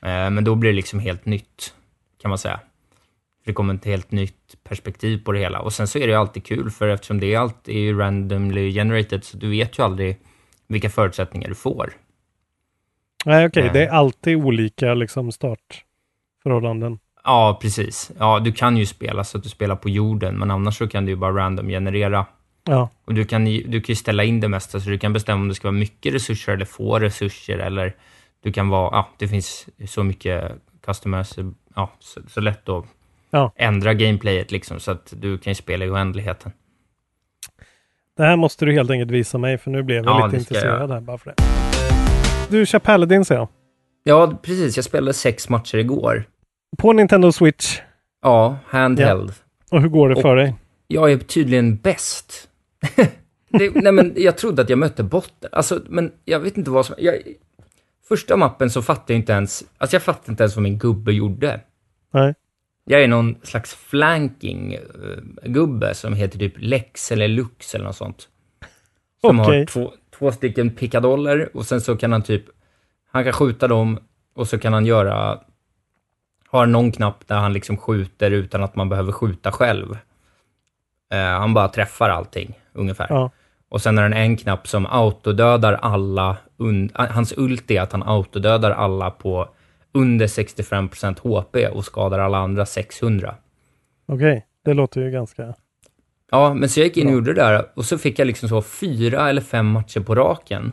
Eh, 0.00 0.30
men 0.30 0.44
då 0.44 0.54
blir 0.54 0.70
det 0.70 0.76
liksom 0.76 0.98
helt 0.98 1.26
nytt, 1.26 1.74
kan 2.22 2.28
man 2.28 2.38
säga. 2.38 2.60
För 3.44 3.50
det 3.50 3.52
kommer 3.52 3.74
ett 3.74 3.84
helt 3.84 4.10
nytt 4.10 4.64
perspektiv 4.64 5.24
på 5.24 5.32
det 5.32 5.38
hela. 5.38 5.60
Och 5.60 5.72
sen 5.72 5.88
så 5.88 5.98
är 5.98 6.06
det 6.06 6.12
ju 6.12 6.18
alltid 6.18 6.44
kul, 6.44 6.70
för 6.70 6.88
eftersom 6.88 7.20
det 7.20 7.34
är 7.34 7.38
allt 7.38 7.68
är 7.68 7.78
ju 7.78 7.98
randomly 7.98 8.72
generated, 8.72 9.24
så 9.24 9.36
du 9.36 9.50
vet 9.50 9.78
ju 9.78 9.82
aldrig 9.82 10.18
vilka 10.66 10.90
förutsättningar 10.90 11.48
du 11.48 11.54
får. 11.54 11.92
Nej, 13.24 13.46
okej, 13.46 13.62
Nej. 13.62 13.72
det 13.72 13.86
är 13.86 13.90
alltid 13.90 14.36
olika 14.36 14.94
liksom 14.94 15.32
startförhållanden. 15.32 16.98
Ja, 17.24 17.58
precis. 17.62 18.10
Ja, 18.18 18.38
du 18.40 18.52
kan 18.52 18.76
ju 18.76 18.86
spela 18.86 19.24
så 19.24 19.38
att 19.38 19.42
du 19.44 19.48
spelar 19.48 19.76
på 19.76 19.88
jorden, 19.88 20.38
men 20.38 20.50
annars 20.50 20.78
så 20.78 20.88
kan 20.88 21.04
du 21.04 21.12
ju 21.12 21.16
bara 21.16 21.32
random 21.36 21.68
generera. 21.68 22.26
Ja. 22.64 22.88
Och 23.04 23.14
du 23.14 23.24
kan, 23.24 23.46
ju- 23.46 23.62
du 23.66 23.80
kan 23.80 23.92
ju 23.92 23.96
ställa 23.96 24.24
in 24.24 24.40
det 24.40 24.48
mesta, 24.48 24.80
så 24.80 24.90
du 24.90 24.98
kan 24.98 25.12
bestämma 25.12 25.40
om 25.42 25.48
det 25.48 25.54
ska 25.54 25.68
vara 25.68 25.78
mycket 25.78 26.14
resurser 26.14 26.52
eller 26.52 26.64
få 26.64 26.98
resurser, 26.98 27.58
eller 27.58 27.96
du 28.42 28.52
kan 28.52 28.68
vara, 28.68 28.90
ja, 28.96 29.08
det 29.18 29.28
finns 29.28 29.66
så 29.88 30.02
mycket 30.04 30.52
customers, 30.86 31.32
ja, 31.74 31.90
så, 31.98 32.20
så 32.28 32.40
lätt 32.40 32.68
att 32.68 32.84
Ja. 33.30 33.52
ändra 33.56 33.94
gameplayet 33.94 34.50
liksom, 34.52 34.80
så 34.80 34.90
att 34.90 35.12
du 35.16 35.38
kan 35.38 35.50
ju 35.50 35.54
spela 35.54 35.84
i 35.84 35.90
oändligheten. 35.90 36.52
Det 38.16 38.22
här 38.22 38.36
måste 38.36 38.64
du 38.64 38.72
helt 38.72 38.90
enkelt 38.90 39.10
visa 39.10 39.38
mig 39.38 39.58
för 39.58 39.70
nu 39.70 39.82
blev 39.82 39.96
jag 39.96 40.06
Ja, 40.06 40.26
lite 40.26 40.36
jag 40.36 40.40
intresserad 40.40 40.80
göra. 40.80 40.94
här 40.94 41.00
bara 41.00 41.18
för 41.18 41.30
det. 41.36 41.42
Du 42.50 42.66
kör 42.66 42.78
Paladin 42.78 43.24
ser 43.24 43.34
jag. 43.34 43.48
Ja, 44.04 44.38
precis. 44.42 44.76
Jag 44.76 44.84
spelade 44.84 45.12
sex 45.14 45.48
matcher 45.48 45.78
igår. 45.78 46.24
På 46.78 46.92
Nintendo 46.92 47.32
Switch. 47.32 47.80
Ja, 48.22 48.58
handheld. 48.66 49.32
Och 49.70 49.80
hur 49.82 49.88
går 49.88 50.08
det 50.08 50.22
för 50.22 50.28
Och- 50.30 50.36
dig? 50.36 50.54
Jag 50.86 51.12
är 51.12 51.18
tydligen 51.18 51.76
bäst. 51.76 52.48
det, 53.48 53.74
nej, 53.74 53.92
men 53.92 54.12
jag 54.16 54.38
trodde 54.38 54.62
att 54.62 54.68
jag 54.70 54.78
mötte 54.78 55.02
botten. 55.02 55.50
Alltså, 55.52 55.80
men 55.88 56.12
jag 56.24 56.40
vet 56.40 56.56
inte 56.56 56.70
vad 56.70 56.86
som... 56.86 56.94
Jag, 56.98 57.14
första 58.08 58.36
mappen 58.36 58.70
så 58.70 58.82
fattade 58.82 59.12
jag 59.12 59.20
inte 59.20 59.32
ens... 59.32 59.64
Alltså 59.78 59.94
jag 59.94 60.02
fattade 60.02 60.32
inte 60.32 60.42
ens 60.42 60.56
vad 60.56 60.62
min 60.62 60.78
gubbe 60.78 61.12
gjorde. 61.12 61.60
Nej. 62.12 62.34
Jag 62.84 63.02
är 63.02 63.08
någon 63.08 63.36
slags 63.42 63.74
flanking-gubbe 63.74 65.94
som 65.94 66.14
heter 66.14 66.38
typ 66.38 66.54
Lex 66.56 67.12
eller 67.12 67.28
Lux 67.28 67.74
eller 67.74 67.84
något 67.84 67.96
sånt. 67.96 68.28
Som 69.20 69.40
Okej. 69.40 69.58
har 69.58 69.66
två, 69.66 69.92
två 70.18 70.32
stycken 70.32 70.70
pickadoller 70.70 71.56
och 71.56 71.66
sen 71.66 71.80
så 71.80 71.96
kan 71.96 72.12
han 72.12 72.22
typ, 72.22 72.44
han 73.10 73.24
kan 73.24 73.32
skjuta 73.32 73.68
dem 73.68 73.98
och 74.34 74.48
så 74.48 74.58
kan 74.58 74.72
han 74.72 74.86
göra, 74.86 75.40
har 76.52 76.66
någon 76.66 76.92
knapp 76.92 77.28
där 77.28 77.36
han 77.36 77.52
liksom 77.52 77.76
skjuter 77.76 78.30
utan 78.30 78.62
att 78.62 78.76
man 78.76 78.88
behöver 78.88 79.12
skjuta 79.12 79.52
själv. 79.52 79.98
Eh, 81.12 81.18
han 81.18 81.54
bara 81.54 81.68
träffar 81.68 82.10
allting, 82.10 82.58
ungefär. 82.72 83.06
Ja. 83.10 83.30
Och 83.68 83.82
sen 83.82 83.98
är 83.98 84.08
det 84.08 84.16
en 84.16 84.36
knapp 84.36 84.68
som 84.68 84.86
autodödar 84.86 85.72
alla, 85.72 86.36
un, 86.56 86.90
hans 86.94 87.32
ult 87.36 87.70
är 87.70 87.80
att 87.80 87.92
han 87.92 88.02
autodödar 88.02 88.70
alla 88.70 89.10
på 89.10 89.48
under 89.92 90.26
65% 90.26 91.18
HP 91.20 91.74
och 91.76 91.84
skadar 91.84 92.18
alla 92.18 92.38
andra 92.38 92.66
600. 92.66 93.34
Okej, 94.06 94.46
det 94.64 94.74
låter 94.74 95.00
ju 95.00 95.10
ganska... 95.10 95.54
Ja, 96.30 96.54
men 96.54 96.68
så 96.68 96.80
jag 96.80 96.84
gick 96.84 96.96
in 96.96 97.06
och 97.06 97.12
gjorde 97.12 97.34
det 97.34 97.42
där 97.42 97.66
och 97.74 97.84
så 97.84 97.98
fick 97.98 98.18
jag 98.18 98.26
liksom 98.26 98.48
så 98.48 98.62
fyra 98.62 99.28
eller 99.28 99.42
fem 99.42 99.66
matcher 99.66 100.00
på 100.00 100.14
raken. 100.14 100.72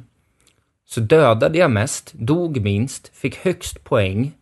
Så 0.86 1.02
dödade 1.02 1.58
jag 1.58 1.72
mest, 1.72 2.14
dog 2.14 2.62
minst, 2.62 3.18
fick 3.18 3.38
högst 3.38 3.84
poäng 3.84 4.34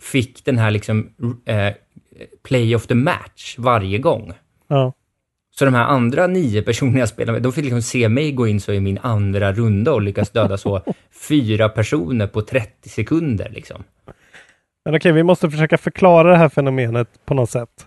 fick 0.00 0.44
den 0.44 0.58
här 0.58 0.70
liksom 0.70 1.10
eh, 1.44 1.72
play 2.42 2.76
of 2.76 2.86
the 2.86 2.94
match 2.94 3.54
varje 3.58 3.98
gång. 3.98 4.32
Ja. 4.68 4.92
Så 5.50 5.64
de 5.64 5.74
här 5.74 5.84
andra 5.84 6.26
nio 6.26 6.62
personerna 6.62 6.98
jag 6.98 7.08
spelade 7.08 7.32
med, 7.32 7.42
de 7.42 7.52
fick 7.52 7.64
liksom 7.64 7.82
se 7.82 8.08
mig 8.08 8.32
gå 8.32 8.46
in 8.48 8.60
så 8.60 8.72
i 8.72 8.80
min 8.80 8.98
andra 8.98 9.52
runda 9.52 9.92
och 9.92 10.02
lyckas 10.02 10.30
döda 10.30 10.56
så 10.58 10.82
fyra 11.28 11.68
personer 11.68 12.26
på 12.26 12.42
30 12.42 12.88
sekunder 12.88 13.48
liksom. 13.50 13.84
Men 14.84 14.94
okej, 14.94 15.12
vi 15.12 15.22
måste 15.22 15.50
försöka 15.50 15.78
förklara 15.78 16.30
det 16.30 16.36
här 16.36 16.48
fenomenet 16.48 17.08
på 17.24 17.34
något 17.34 17.50
sätt. 17.50 17.86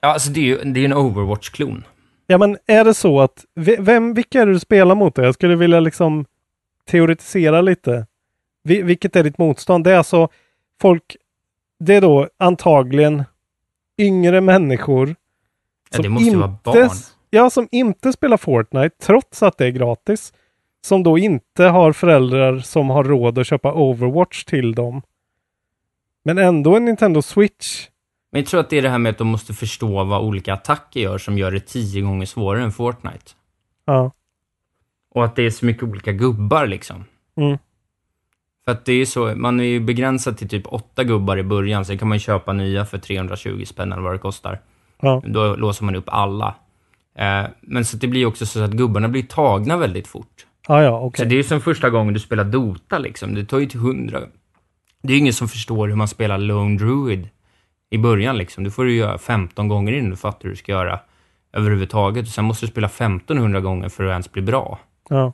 Ja, 0.00 0.08
alltså 0.08 0.30
det 0.30 0.40
är 0.40 0.44
ju 0.44 0.72
det 0.72 0.80
är 0.80 0.84
en 0.84 0.92
Overwatch-klon. 0.92 1.84
Ja, 2.26 2.38
men 2.38 2.58
är 2.66 2.84
det 2.84 2.94
så 2.94 3.20
att, 3.20 3.44
ve- 3.54 3.76
vem, 3.80 4.14
vilka 4.14 4.42
är 4.42 4.46
det 4.46 4.52
du 4.52 4.60
spelar 4.60 4.94
mot? 4.94 5.14
Då? 5.14 5.22
Jag 5.22 5.34
skulle 5.34 5.56
vilja 5.56 5.80
liksom 5.80 6.24
teoretisera 6.90 7.60
lite. 7.60 8.06
Vi, 8.64 8.82
vilket 8.82 9.16
är 9.16 9.24
ditt 9.24 9.38
motstånd? 9.38 9.84
Det 9.84 9.90
är 9.92 9.96
alltså 9.98 10.28
folk, 10.82 11.16
det 11.78 11.94
är 11.94 12.00
då 12.00 12.28
antagligen 12.38 13.24
yngre 13.98 14.40
människor 14.40 15.14
Ja, 15.96 16.02
det 16.02 16.08
måste 16.08 16.30
ju 16.30 16.36
vara 16.36 16.56
barn. 16.64 16.90
Ja, 17.30 17.50
som 17.50 17.68
inte 17.70 18.12
spelar 18.12 18.36
Fortnite 18.36 18.96
trots 19.02 19.42
att 19.42 19.58
det 19.58 19.66
är 19.66 19.70
gratis. 19.70 20.32
Som 20.84 21.02
då 21.02 21.18
inte 21.18 21.64
har 21.64 21.92
föräldrar 21.92 22.58
som 22.58 22.90
har 22.90 23.04
råd 23.04 23.38
att 23.38 23.46
köpa 23.46 23.72
Overwatch 23.74 24.44
till 24.44 24.74
dem. 24.74 25.02
Men 26.24 26.38
ändå 26.38 26.76
en 26.76 26.84
Nintendo 26.84 27.22
Switch. 27.22 27.88
Men 28.32 28.40
jag 28.40 28.48
tror 28.48 28.60
att 28.60 28.70
det 28.70 28.78
är 28.78 28.82
det 28.82 28.88
här 28.88 28.98
med 28.98 29.10
att 29.10 29.18
de 29.18 29.28
måste 29.28 29.54
förstå 29.54 30.04
vad 30.04 30.22
olika 30.22 30.54
attacker 30.54 31.00
gör 31.00 31.18
som 31.18 31.38
gör 31.38 31.50
det 31.50 31.60
tio 31.60 32.02
gånger 32.02 32.26
svårare 32.26 32.62
än 32.62 32.72
Fortnite. 32.72 33.32
Ja. 33.84 34.12
Och 35.10 35.24
att 35.24 35.36
det 35.36 35.42
är 35.42 35.50
så 35.50 35.66
mycket 35.66 35.82
olika 35.82 36.12
gubbar 36.12 36.66
liksom. 36.66 37.04
Mm. 37.36 37.58
För 38.64 38.72
att 38.72 38.84
det 38.84 38.92
är 38.92 39.04
så, 39.04 39.34
man 39.36 39.60
är 39.60 39.64
ju 39.64 39.80
begränsad 39.80 40.36
till 40.38 40.48
typ 40.48 40.66
åtta 40.66 41.04
gubbar 41.04 41.36
i 41.36 41.42
början, 41.42 41.84
sen 41.84 41.98
kan 41.98 42.08
man 42.08 42.18
köpa 42.18 42.52
nya 42.52 42.84
för 42.84 42.98
320 42.98 43.64
spänn 43.66 43.92
eller 43.92 44.02
vad 44.02 44.14
det 44.14 44.18
kostar. 44.18 44.60
Ja. 45.00 45.22
Då 45.26 45.56
låser 45.56 45.84
man 45.84 45.94
upp 45.96 46.04
alla. 46.06 46.54
Eh, 47.18 47.42
men 47.60 47.84
så 47.84 47.96
det 47.96 48.08
blir 48.08 48.26
också 48.26 48.46
så 48.46 48.62
att 48.64 48.70
gubbarna 48.72 49.08
blir 49.08 49.22
tagna 49.22 49.76
väldigt 49.76 50.06
fort. 50.06 50.46
Ja, 50.68 50.82
ja, 50.82 51.00
okej. 51.00 51.18
Så 51.18 51.28
det 51.28 51.34
är 51.34 51.36
ju 51.36 51.42
som 51.44 51.60
första 51.60 51.90
gången 51.90 52.14
du 52.14 52.20
spelar 52.20 52.44
Dota 52.44 52.98
liksom, 52.98 53.34
det 53.34 53.44
tar 53.44 53.58
ju 53.58 53.66
till 53.66 53.80
hundra. 53.80 54.20
Det 55.02 55.08
är 55.08 55.12
ju 55.12 55.18
ingen 55.18 55.32
som 55.32 55.48
förstår 55.48 55.88
hur 55.88 55.96
man 55.96 56.08
spelar 56.08 56.38
Lone 56.38 56.78
Druid 56.78 57.28
i 57.90 57.98
början 57.98 58.38
liksom. 58.38 58.64
Du 58.64 58.70
får 58.70 58.84
du 58.84 58.94
göra 58.94 59.18
15 59.18 59.68
gånger 59.68 59.92
innan 59.92 60.10
du 60.10 60.16
fattar 60.16 60.42
hur 60.42 60.50
du 60.50 60.56
ska 60.56 60.72
göra 60.72 61.00
överhuvudtaget. 61.52 62.26
Och 62.26 62.32
sen 62.32 62.44
måste 62.44 62.66
du 62.66 62.70
spela 62.70 62.86
1500 62.86 63.60
gånger 63.60 63.88
för 63.88 64.04
att 64.04 64.10
ens 64.10 64.32
bli 64.32 64.42
bra. 64.42 64.78
Ja. 65.08 65.32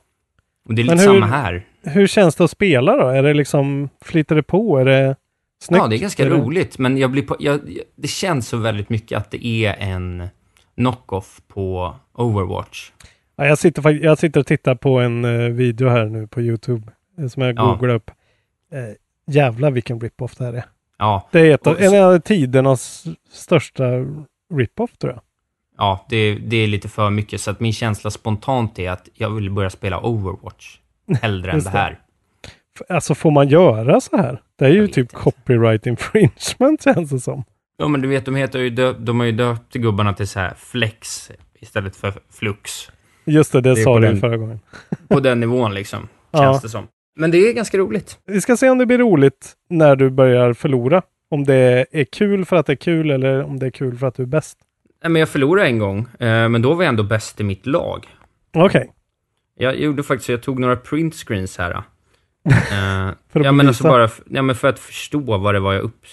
Och 0.65 0.73
det 0.75 0.81
är 0.81 0.83
lite 0.83 0.95
hur- 0.97 1.05
samma 1.05 1.25
här. 1.25 1.65
Hur 1.83 2.07
känns 2.07 2.35
det 2.35 2.43
att 2.43 2.51
spela 2.51 2.95
då? 2.97 3.07
Är 3.07 3.23
det 3.23 3.33
liksom, 3.33 3.89
flyter 4.01 4.35
det 4.35 4.43
på? 4.43 4.77
Är 4.77 4.85
det 4.85 5.15
snyggt? 5.61 5.81
Ja, 5.83 5.87
det 5.87 5.95
är 5.95 5.99
ganska 5.99 6.25
Är 6.25 6.29
roligt, 6.29 6.77
men 6.77 6.97
jag 6.97 7.11
blir 7.11 7.23
på, 7.23 7.35
jag, 7.39 7.59
det 7.95 8.07
känns 8.07 8.47
så 8.47 8.57
väldigt 8.57 8.89
mycket 8.89 9.17
att 9.17 9.31
det 9.31 9.45
är 9.45 9.75
en 9.79 10.27
knock-off 10.75 11.41
på 11.47 11.95
Overwatch. 12.13 12.91
Ja, 13.35 13.45
jag, 13.45 13.57
sitter, 13.57 13.89
jag 14.03 14.17
sitter 14.17 14.39
och 14.39 14.47
tittar 14.47 14.75
på 14.75 14.99
en 14.99 15.25
eh, 15.25 15.49
video 15.49 15.89
här 15.89 16.05
nu 16.05 16.27
på 16.27 16.41
YouTube 16.41 16.91
eh, 17.19 17.27
som 17.27 17.41
jag 17.43 17.55
Ja. 17.57 17.63
googlar 17.71 17.95
upp. 17.95 18.11
Eh, 18.71 19.33
jävlar 19.33 19.71
vilken 19.71 19.99
rip-off 20.01 20.35
det 20.35 20.45
här 20.45 20.53
är. 20.53 20.65
Ja, 20.97 21.27
Det 21.31 21.39
är 21.39 21.53
ett 21.53 21.67
av, 21.67 21.79
en 21.81 22.03
av 22.03 22.19
tidernas 22.19 23.05
största 23.31 23.83
rip-off 24.53 24.97
tror 24.97 25.13
jag. 25.13 25.21
ja 25.77 26.05
det, 26.09 26.35
det 26.35 26.57
är 26.57 26.67
lite 26.67 26.89
för 26.89 27.09
mycket, 27.09 27.41
så 27.41 27.51
att 27.51 27.59
min 27.59 27.73
känsla 27.73 28.11
spontant 28.11 28.79
är 28.79 28.91
att 28.91 29.09
jag 29.13 29.29
vill 29.29 29.51
börja 29.51 29.69
spela 29.69 29.99
Overwatch 29.99 30.77
hellre 31.15 31.51
än 31.51 31.59
det 31.63 31.69
här. 31.69 31.99
Alltså 32.89 33.15
får 33.15 33.31
man 33.31 33.47
göra 33.49 34.01
så 34.01 34.17
här? 34.17 34.41
Det 34.55 34.65
är 34.65 34.69
ju 34.69 34.87
typ 34.87 35.11
copyright 35.13 35.85
infringement 35.87 36.81
känns 36.83 37.09
det 37.09 37.19
som. 37.19 37.43
Ja, 37.77 37.87
men 37.87 38.01
du 38.01 38.07
vet, 38.07 38.25
de, 38.25 38.35
heter 38.35 38.59
ju 38.59 38.69
dö- 38.69 38.95
de 38.99 39.19
har 39.19 39.25
ju 39.25 39.31
döpt 39.31 39.73
gubbarna 39.73 40.13
till 40.13 40.27
så 40.27 40.39
här 40.39 40.53
Flex 40.57 41.31
istället 41.59 41.95
för 41.95 42.13
Flux. 42.29 42.71
Just 43.25 43.51
det, 43.51 43.61
det, 43.61 43.69
Det 43.69 43.75
sa 43.75 43.99
du 43.99 44.07
den- 44.07 44.19
förra 44.19 44.37
gången. 44.37 44.59
På 45.07 45.19
den 45.19 45.39
nivån 45.39 45.73
liksom, 45.73 46.07
Ja. 46.31 46.39
känns 46.39 46.61
det 46.61 46.69
som. 46.69 46.87
Men 47.19 47.31
det 47.31 47.37
är 47.37 47.53
ganska 47.53 47.77
roligt. 47.77 48.17
Vi 48.25 48.41
ska 48.41 48.57
se 48.57 48.69
om 48.69 48.77
det 48.77 48.85
blir 48.85 48.97
roligt 48.97 49.53
när 49.69 49.95
du 49.95 50.09
börjar 50.09 50.53
förlora. 50.53 51.01
Om 51.31 51.43
det 51.43 51.85
är 51.91 52.03
kul 52.03 52.45
för 52.45 52.55
att 52.55 52.65
det 52.65 52.73
är 52.73 52.77
kul 52.77 53.11
eller 53.11 53.43
om 53.43 53.59
det 53.59 53.65
är 53.65 53.71
kul 53.71 53.97
för 53.97 54.07
att 54.07 54.15
du 54.15 54.23
är 54.23 54.27
bäst. 54.27 54.57
Nej, 55.03 55.11
men 55.11 55.19
jag 55.19 55.29
förlorade 55.29 55.67
en 55.67 55.79
gång, 55.79 55.99
eh, 56.19 56.49
men 56.49 56.61
då 56.61 56.73
var 56.73 56.83
jag 56.83 56.89
ändå 56.89 57.03
bäst 57.03 57.41
i 57.41 57.43
mitt 57.43 57.65
lag. 57.65 58.05
Okej. 58.55 58.91
Jag 59.61 59.79
gjorde 59.79 60.03
faktiskt, 60.03 60.29
jag 60.29 60.41
tog 60.43 60.59
några 60.59 60.75
print 60.75 61.15
screens 61.15 61.57
här. 61.57 61.71
Eh, 62.45 63.13
För 63.29 63.39
att 63.39 63.45
ja, 63.45 63.51
men 63.51 63.67
alltså 63.67 63.83
bara, 63.83 64.09
ja, 64.29 64.41
men 64.41 64.55
för 64.55 64.67
att 64.67 64.79
förstå 64.79 65.37
vad 65.37 65.53
det 65.53 65.59
var 65.59 65.73
jag 65.73 65.83
upp... 65.83 66.05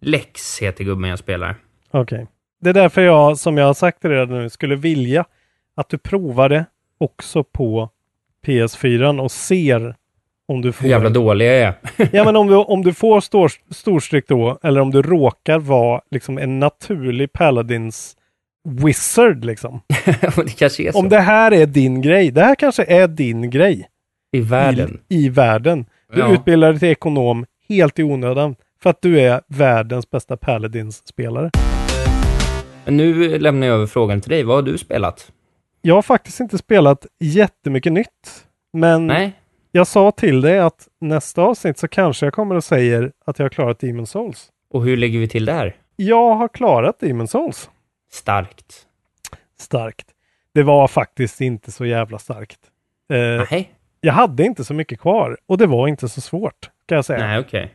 Lex 0.00 0.58
heter 0.58 0.84
gubben 0.84 1.10
jag 1.10 1.18
spelar. 1.18 1.54
Okej. 1.90 2.26
Det 2.60 2.70
är 2.70 2.74
därför 2.74 3.02
jag, 3.02 3.38
som 3.38 3.58
jag 3.58 3.66
har 3.66 3.74
sagt 3.74 4.04
redan 4.04 4.28
nu, 4.28 4.50
skulle 4.50 4.76
vilja 4.76 5.24
att 5.74 5.88
du 5.88 5.98
provar 5.98 6.48
det 6.48 6.64
också 6.98 7.44
på 7.44 7.90
PS4 8.46 9.20
och 9.20 9.32
ser 9.32 9.94
om 10.48 10.62
du 10.62 10.72
får... 10.72 10.82
Hur 10.82 10.90
jävla 10.90 11.08
dålig 11.08 11.46
jag 11.46 11.54
är. 11.54 11.74
ja, 12.12 12.24
men 12.24 12.36
om 12.36 12.46
du, 12.46 12.56
om 12.68 12.82
du 12.82 12.94
får 12.94 13.20
stor, 13.20 13.52
storstryck 13.70 14.28
då, 14.28 14.58
eller 14.62 14.80
om 14.80 14.90
du 14.90 15.02
råkar 15.02 15.58
vara 15.58 16.00
liksom 16.10 16.38
en 16.38 16.58
naturlig 16.58 17.32
Paladins 17.32 18.16
wizard 18.68 19.44
liksom. 19.44 19.80
det 20.36 20.56
kanske 20.58 20.82
är 20.88 20.92
så. 20.92 20.98
Om 20.98 21.08
det 21.08 21.20
här 21.20 21.52
är 21.52 21.66
din 21.66 22.02
grej, 22.02 22.30
det 22.30 22.40
här 22.42 22.54
kanske 22.54 22.84
är 22.84 23.08
din 23.08 23.50
grej. 23.50 23.88
I 24.32 24.40
världen. 24.40 25.00
I, 25.08 25.24
i 25.24 25.28
världen. 25.28 25.86
Du 26.12 26.20
Ja. 26.20 26.32
utbildar 26.32 26.70
dig 26.70 26.78
till 26.80 26.88
ekonom 26.88 27.46
helt 27.68 27.98
i 27.98 28.02
onödan. 28.02 28.56
För 28.82 28.90
att 28.90 29.02
du 29.02 29.20
är 29.20 29.40
världens 29.46 30.10
bästa 30.10 30.36
Paladins-spelare. 30.36 31.50
Nu 32.86 33.38
lämnar 33.38 33.66
jag 33.66 33.74
över 33.74 33.86
frågan 33.86 34.20
till 34.20 34.30
dig. 34.30 34.42
Vad 34.42 34.56
har 34.56 34.62
du 34.62 34.78
spelat? 34.78 35.32
Jag 35.82 35.94
har 35.94 36.02
faktiskt 36.02 36.40
inte 36.40 36.58
spelat 36.58 37.06
jättemycket 37.20 37.92
nytt. 37.92 38.44
Men 38.72 39.06
Nej. 39.06 39.32
jag 39.72 39.86
sa 39.86 40.10
till 40.10 40.40
dig 40.40 40.58
att 40.58 40.88
nästa 41.00 41.42
avsnitt 41.42 41.78
så 41.78 41.88
kanske 41.88 42.26
jag 42.26 42.32
kommer 42.34 42.54
och 42.54 42.64
säger 42.64 43.12
att 43.26 43.38
jag 43.38 43.44
har 43.44 43.50
klarat 43.50 43.78
Demon 43.80 44.06
Souls. 44.06 44.48
Och 44.72 44.84
hur 44.84 44.96
lägger 44.96 45.18
vi 45.18 45.28
till 45.28 45.44
där? 45.44 45.76
Jag 45.96 46.34
har 46.34 46.48
klarat 46.48 47.00
Demon 47.00 47.28
Souls. 47.28 47.70
Starkt. 48.12 48.86
Starkt. 49.58 50.06
Det 50.54 50.62
var 50.62 50.88
faktiskt 50.88 51.40
inte 51.40 51.72
så 51.72 51.86
jävla 51.86 52.18
starkt. 52.18 52.60
Eh, 53.12 53.46
Nej. 53.50 53.74
jag 54.00 54.12
hade 54.12 54.44
inte 54.44 54.64
så 54.64 54.74
mycket 54.74 55.00
kvar 55.00 55.36
och 55.46 55.58
det 55.58 55.66
var 55.66 55.88
inte 55.88 56.08
så 56.08 56.20
svårt 56.20 56.70
kan 56.86 56.96
jag 56.96 57.04
säga. 57.04 57.26
Nej, 57.26 57.38
okej. 57.38 57.74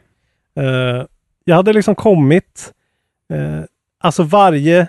Eh, 0.55 1.03
jag 1.43 1.55
hade 1.55 1.73
liksom 1.73 1.95
kommit, 1.95 2.73
eh, 3.33 3.61
alltså 3.99 4.23
varje 4.23 4.87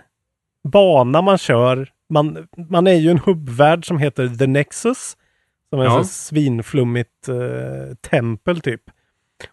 bana 0.64 1.22
man 1.22 1.38
kör, 1.38 1.88
man, 2.08 2.48
man 2.68 2.86
är 2.86 2.94
ju 2.94 3.10
en 3.10 3.18
hubbvärld 3.18 3.86
som 3.86 3.98
heter 3.98 4.28
The 4.28 4.46
Nexus. 4.46 5.16
Som 5.70 5.80
är 5.80 5.84
Ja. 5.84 5.90
ja. 5.90 6.00
ett 6.00 6.10
svinflummigt 6.10 7.28
eh, 7.28 7.94
tempel 8.10 8.60
typ. 8.60 8.82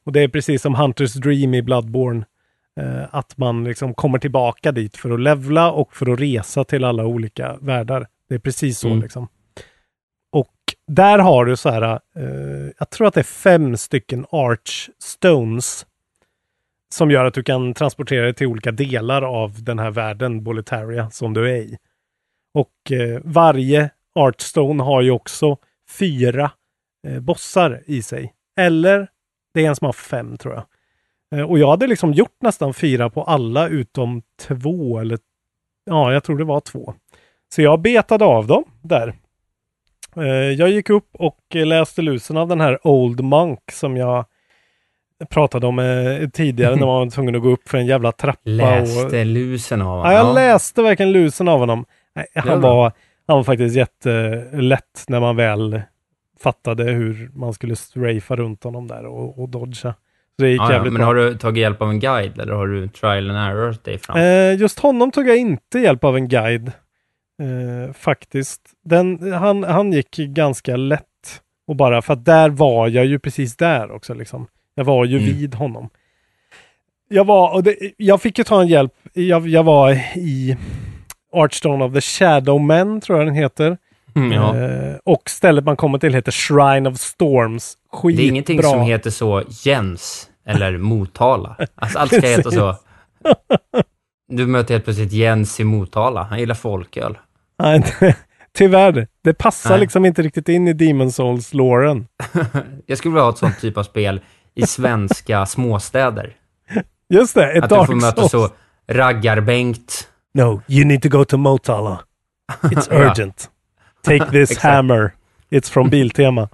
Och 0.04 0.12
det 0.12 0.22
är 0.22 0.28
precis 0.28 0.62
som 0.62 0.76
Hunters 0.76 1.14
Dream 1.14 1.54
i 1.54 1.62
Bloodborne. 1.62 2.26
Eh, 2.80 3.04
att 3.12 3.38
man 3.38 3.64
liksom 3.64 3.94
kommer 3.94 4.20
tillbaka 4.20 4.72
dit 4.72 4.98
för 4.98 5.12
att 5.12 5.20
levla 5.20 5.72
och 5.72 5.96
för 5.96 6.14
att 6.14 6.20
resa 6.20 6.64
till 6.64 6.84
alla 6.84 7.06
olika 7.06 7.58
världar. 7.62 8.08
Det 8.30 8.36
är 8.36 8.40
precis 8.40 8.80
så 8.80 8.88
Mm. 8.88 9.02
liksom. 9.02 9.28
Och 10.32 10.54
där 10.88 11.20
har 11.20 11.46
du 11.46 11.58
så 11.58 11.70
här, 11.70 12.00
eh, 12.16 12.72
jag 12.80 12.90
tror 12.90 13.08
att 13.08 13.14
det 13.14 13.22
är 13.22 13.24
fem 13.24 13.78
stycken 13.78 14.26
Arch 14.32 14.90
Stones 15.00 15.86
som 16.94 17.12
gör 17.12 17.26
att 17.26 17.34
du 17.34 17.44
kan 17.44 17.74
transportera 17.74 18.24
dig 18.24 18.34
till 18.34 18.48
olika 18.48 18.72
delar 18.72 19.22
av 19.22 19.64
den 19.64 19.80
här 19.80 19.92
världen, 19.92 20.44
Boletaria, 20.44 21.10
som 21.10 21.34
du 21.34 21.50
är 21.52 21.56
i. 21.56 21.78
Och 22.54 22.92
eh, 22.92 23.22
varje 23.24 23.90
Archstone 24.16 24.84
har 24.84 25.02
ju 25.02 25.12
också 25.12 25.58
fyra 25.90 26.52
eh, 27.08 27.20
bossar 27.20 27.84
i 27.86 28.02
sig. 28.02 28.34
Eller 28.60 29.08
det 29.54 29.66
är 29.66 29.70
en 29.70 29.76
som 29.76 29.86
har 29.86 29.94
fem 29.94 30.38
tror 30.38 30.54
jag. 30.54 30.64
Eh, 31.34 31.42
och 31.42 31.60
jag 31.60 31.70
hade 31.70 31.88
liksom 31.88 32.14
gjort 32.14 32.42
nästan 32.42 32.74
fyra 32.74 33.10
på 33.10 33.24
alla 33.24 33.68
utom 33.68 34.22
två 34.42 35.00
eller 35.00 35.20
ja, 35.86 36.14
jag 36.14 36.24
tror 36.24 36.38
det 36.38 36.44
var 36.44 36.60
två. 36.60 36.94
Så 37.56 37.62
jag 37.62 37.82
betade 37.82 38.26
av 38.26 38.48
dem 38.48 38.64
där. 38.82 39.14
Eh, 40.16 40.24
jag 40.34 40.70
gick 40.70 40.90
upp 40.90 41.10
och 41.14 41.40
läste 41.54 42.02
lusen 42.02 42.38
av 42.38 42.48
den 42.48 42.62
här 42.62 42.88
Old 42.88 43.24
Monk 43.24 43.72
som 43.72 43.98
jag 43.98 44.26
pratade 45.30 45.68
om 45.68 45.80
eh, 45.80 46.30
tidigare 46.30 46.76
när 46.76 46.86
man 46.86 47.00
var 47.00 47.10
tvungen 47.10 47.36
att 47.36 47.42
gå 47.42 47.50
upp 47.50 47.70
för 47.70 47.78
en 47.78 47.86
jävla 47.86 48.12
trappa. 48.12 48.40
Läste 48.44 49.20
och... 49.20 49.26
lusen 49.26 49.82
av 49.82 49.88
honom? 49.88 50.12
Ja, 50.12 50.18
jag 50.18 50.36
läste 50.36 50.82
verkligen 50.82 51.12
lusen 51.12 51.48
av 51.48 51.60
honom. 51.60 51.86
Han 52.36 52.62
var 52.62 52.92
han 53.28 53.38
var 53.38 53.44
faktiskt 53.44 53.76
jättelätt 53.76 55.06
när 55.08 55.20
man 55.20 55.36
väl 55.36 55.82
fattade 56.40 56.84
hur 56.84 57.32
man 57.34 57.54
skulle 57.54 57.76
strafea 57.76 58.38
runt 58.38 58.64
honom 58.64 58.88
där 58.88 59.06
och, 59.06 59.40
och 59.40 59.50
dodga. 59.50 59.96
Så 60.40 60.44
det 60.44 60.50
gick 60.50 60.62
Ja, 60.62 60.66
ja, 60.68 60.74
jävligt 60.74 60.94
men 60.94 61.00
bra. 61.00 61.06
har 61.06 61.16
du 61.16 61.38
tagit 61.38 61.62
hjälp 61.62 61.82
av 61.82 61.90
en 61.90 62.00
guide 62.00 62.40
eller 62.40 62.54
har 62.54 62.68
du 62.68 62.88
trial 62.88 63.30
and 63.30 63.40
error 63.40 63.76
dig 63.84 63.98
fram? 63.98 64.18
Eh, 64.18 64.56
just 64.56 64.80
honom 64.80 65.12
tog 65.12 65.28
jag 65.28 65.38
inte 65.38 65.80
hjälp 65.80 66.04
av 66.04 66.16
en 66.18 66.28
guide. 66.28 66.68
Eh, 67.42 67.94
faktiskt. 67.94 68.62
Den, 68.86 69.34
han, 69.34 69.64
han 69.64 69.92
gick 69.94 70.16
ganska 70.18 70.76
lätt. 70.76 71.04
Och 71.68 71.76
bara 71.76 72.02
för 72.02 72.14
att 72.14 72.26
där 72.26 72.50
var 72.50 72.88
jag 72.88 73.06
ju 73.06 73.20
precis 73.20 73.58
där 73.58 73.92
också 73.92 74.14
liksom. 74.14 74.48
Jag 74.76 74.84
var 74.84 75.06
ju 75.06 75.18
Mm. 75.18 75.30
vid 75.38 75.56
honom. 75.56 75.90
Jag 77.10 77.26
var, 77.26 77.54
och 77.54 77.64
det, 77.64 77.76
jag 77.98 78.22
fick 78.22 78.38
ju 78.38 78.44
ta 78.44 78.62
en 78.62 78.68
hjälp. 78.68 78.94
Jag, 79.14 79.48
jag 79.48 79.64
var 79.64 79.92
i 80.18 80.58
Archstone 81.34 81.86
of 81.86 81.94
the 81.94 82.02
Shadow 82.02 82.62
Men, 82.62 83.02
tror 83.02 83.18
jag 83.20 83.28
den 83.28 83.36
heter. 83.36 83.78
Mm, 84.16 84.32
ja. 84.32 84.58
Eh, 84.58 84.96
och 85.06 85.30
stället 85.30 85.66
man 85.66 85.76
kommer 85.76 85.98
till 85.98 86.14
heter 86.14 86.32
Shrine 86.32 86.88
of 86.88 86.98
Storms. 86.98 87.74
Skitbra. 87.94 88.18
Det 88.18 88.28
är 88.28 88.30
ingenting 88.30 88.64
som 88.64 88.82
heter 88.82 89.10
så 89.10 89.44
Jens 89.48 90.30
eller 90.46 90.78
Motala. 90.78 91.56
Alltså 91.76 92.00
allt 92.00 92.12
ska 92.12 92.28
heta 92.28 92.52
så. 92.52 92.76
Du 94.28 94.48
möter 94.48 94.74
helt 94.74 94.84
plötsligt 94.84 95.12
Jens 95.12 95.60
i 95.60 95.64
Motala. 95.64 96.24
Han 96.24 96.40
gillar 96.40 96.56
folköl. 96.56 97.18
Nej, 97.60 97.84
Tyvärr, 98.54 99.08
det 99.24 99.34
passar 99.34 99.70
Nej. 99.70 99.80
liksom 99.80 100.06
inte 100.06 100.22
riktigt 100.22 100.50
in 100.50 100.68
i 100.68 100.74
Demon 100.74 101.12
Souls-låren. 101.12 102.08
Jag 102.86 102.98
skulle 102.98 103.14
vilja 103.14 103.24
ha 103.24 103.30
ett 103.30 103.38
sånt 103.38 103.60
typ 103.60 103.78
av 103.78 103.84
spel 103.84 104.22
i 104.56 104.68
svenska 104.68 105.46
småstäder. 105.46 106.36
Just 107.10 107.36
det, 107.36 107.52
ett 107.52 107.64
Att 107.64 107.70
du 107.70 107.86
får 107.86 107.96
möta 107.96 108.30
så 108.30 108.50
Raggar-Bengt. 108.88 110.08
No, 110.34 110.62
you 110.68 110.86
need 110.86 111.02
to 111.02 111.10
go 111.10 111.26
to 111.26 111.38
Motala. 111.38 112.00
It's 112.62 112.88
urgent. 112.92 113.50
Take 114.04 114.32
this 114.32 114.58
hammer. 114.58 115.14
It's 115.50 115.72
from 115.72 115.90
Biltema. 115.90 116.50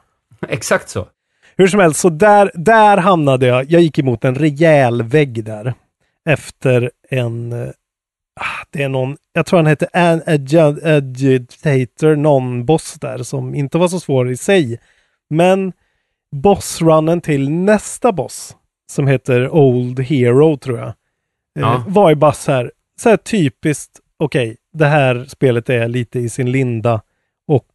Exakt 0.48 0.90
så. 0.90 1.08
Hur 1.60 1.68
som 1.68 1.80
helst, 1.80 1.99
så 1.99 2.10
där, 2.10 2.51
där 2.53 2.97
hamnade 2.97 3.45
jag. 3.47 3.72
Jag 3.72 3.82
gick 3.82 3.99
emot 3.99 4.26
en 4.26 4.36
rejäl 4.36 5.03
vägg 5.03 5.43
där. 5.43 5.74
Efter 6.30 6.91
en... 7.10 7.53
eh, 7.53 7.68
ah, 8.39 8.66
Det 8.70 8.84
är 8.84 8.89
någon, 8.89 9.18
jag 9.34 9.45
tror 9.45 9.57
han 9.60 9.66
hette 9.68 9.88
An 9.93 10.22
Agi- 10.22 10.97
Agitator, 10.97 12.16
någon 12.16 12.66
boss 12.66 12.93
där 12.93 13.18
som 13.24 13.55
inte 13.55 13.78
var 13.78 13.88
så 13.88 13.99
svår 13.99 14.30
i 14.32 14.38
sig. 14.38 14.80
Men 15.30 15.74
bossrunnen 16.32 17.22
till 17.22 17.49
nästa 17.49 18.12
boss, 18.12 18.55
som 18.91 19.07
heter 19.07 19.49
Old 19.49 19.99
Hero 19.99 20.57
tror 20.57 20.78
jag, 20.80 20.88
eh, 20.88 20.93
Ja. 21.53 21.84
var 21.88 22.10
ju 22.10 22.16
bara 22.16 22.34
så 22.34 22.51
här, 22.51 22.72
så 23.01 23.10
här 23.10 23.18
typiskt, 23.18 23.99
okej, 24.18 24.57
det 24.74 24.86
här 24.86 25.26
spelet 25.28 25.70
är 25.70 25.88
lite 25.88 26.20
i 26.20 26.30
sin 26.30 26.51
linda 26.51 27.01
och 27.47 27.68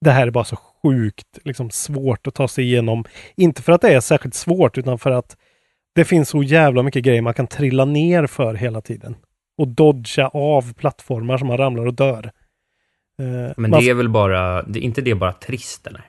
det 0.00 0.10
här 0.10 0.26
är 0.26 0.30
bara 0.30 0.44
så 0.44 0.56
sjukt 0.82 1.38
liksom, 1.44 1.70
svårt 1.70 2.26
att 2.26 2.34
ta 2.34 2.48
sig 2.48 2.64
igenom. 2.64 3.04
Inte 3.36 3.62
för 3.62 3.72
att 3.72 3.80
det 3.80 3.94
är 3.94 4.00
särskilt 4.00 4.34
svårt, 4.34 4.78
utan 4.78 4.98
för 4.98 5.10
att 5.10 5.36
det 5.94 6.04
finns 6.04 6.28
så 6.28 6.42
jävla 6.42 6.82
mycket 6.82 7.04
grejer 7.04 7.22
man 7.22 7.34
kan 7.34 7.46
trilla 7.46 7.84
ner 7.84 8.26
för 8.26 8.54
hela 8.54 8.80
tiden. 8.80 9.16
Och 9.58 9.68
dodga 9.68 10.28
av 10.28 10.72
plattformar 10.74 11.38
som 11.38 11.48
man 11.48 11.56
ramlar 11.58 11.86
och 11.86 11.94
dör. 11.94 12.30
Eh, 13.20 13.52
Men 13.56 13.70
man- 13.70 13.80
det 13.80 13.90
är 13.90 13.94
väl 13.94 14.08
bara, 14.08 14.62
det, 14.62 14.78
är 14.78 14.82
inte 14.82 15.00
det 15.00 15.14
bara 15.14 15.32
trist 15.32 15.86
eller? 15.86 16.02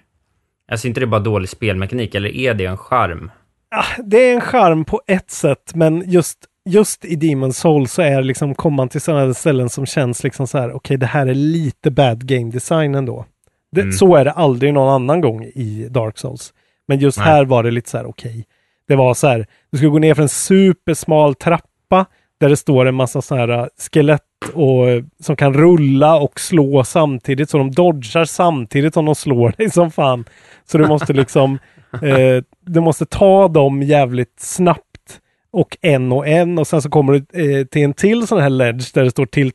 Alltså 0.72 0.88
inte 0.88 1.00
det 1.00 1.08
bara 1.08 1.22
dålig 1.22 1.50
spelmekanik, 1.50 2.16
eller 2.16 2.36
är 2.36 2.54
det 2.54 2.66
en 2.66 2.78
charm? 2.78 3.32
Ah, 3.76 4.02
det 4.06 4.18
är 4.18 4.34
en 4.36 4.42
charm 4.42 4.86
på 4.86 5.02
ett 5.08 5.32
sätt, 5.32 5.72
men 5.76 6.04
just, 6.12 6.38
just 6.70 7.06
i 7.06 7.16
Demon 7.16 7.54
Soul 7.54 7.88
så 7.88 8.02
är 8.02 8.16
det 8.16 8.24
liksom, 8.28 8.56
kommer 8.56 8.76
man 8.78 8.90
till 8.90 9.02
sådana 9.02 9.34
ställen 9.34 9.70
som 9.70 9.86
känns 9.86 10.24
liksom 10.24 10.48
så 10.48 10.58
här, 10.58 10.72
okej 10.72 10.98
det 10.98 11.06
här 11.06 11.28
är 11.28 11.34
lite 11.34 11.92
bad 11.92 12.26
game 12.28 12.52
design 12.52 12.96
ändå. 12.96 13.26
Det, 13.72 13.82
Mm. 13.82 13.92
Så 13.92 14.16
är 14.16 14.26
det 14.26 14.32
aldrig 14.32 14.74
någon 14.74 14.94
annan 14.94 15.22
gång 15.22 15.44
i 15.44 15.88
Dark 15.90 16.18
Souls. 16.18 16.54
Men 16.88 17.00
just 17.00 17.18
Nej. 17.18 17.28
här 17.28 17.46
var 17.46 17.64
det 17.64 17.72
lite 17.72 17.90
så 17.90 17.98
här, 17.98 18.06
okej. 18.06 18.46
Det 18.88 18.96
var 18.96 19.14
så 19.14 19.28
här, 19.28 19.46
du 19.72 19.78
ska 19.78 19.88
gå 19.88 20.00
ner 20.00 20.14
för 20.14 20.22
en 20.22 20.30
supersmal 20.30 21.36
trappa 21.36 22.06
där 22.40 22.50
det 22.50 22.58
står 22.58 22.86
en 22.86 22.96
massa 22.96 23.22
så 23.22 23.36
här 23.36 23.50
äh, 23.50 23.66
skelett 23.92 24.22
och, 24.54 24.90
eh, 24.90 25.04
som 25.20 25.36
kan 25.36 25.54
rulla 25.54 26.16
och 26.16 26.40
slå 26.40 26.84
samtidigt. 26.84 27.50
Så 27.50 27.58
de 27.58 27.72
dodgar 27.72 28.26
samtidigt 28.26 28.94
som 28.94 29.06
de 29.06 29.16
slår 29.16 29.54
dig 29.58 29.70
som 29.70 29.92
fan. 29.92 30.26
Så 30.66 30.78
du 30.78 30.88
måste 30.88 31.14
liksom, 31.14 31.60
eh, 31.94 32.44
du 32.66 32.80
måste 32.80 33.06
ta 33.06 33.48
dem 33.48 33.84
jävligt 33.84 34.40
snabbt 34.40 35.20
och 35.52 35.78
en 35.82 36.12
och 36.12 36.28
en 36.28 36.60
och 36.60 36.68
sen 36.68 36.82
så 36.82 36.90
kommer 36.90 37.14
du 37.14 37.60
eh, 37.60 37.66
till 37.66 37.82
en 37.82 37.94
till 37.94 38.28
sån 38.28 38.42
här 38.42 38.50
ledge 38.50 38.92
där 38.94 39.04
det 39.04 39.12
står 39.12 39.26
till 39.26 39.52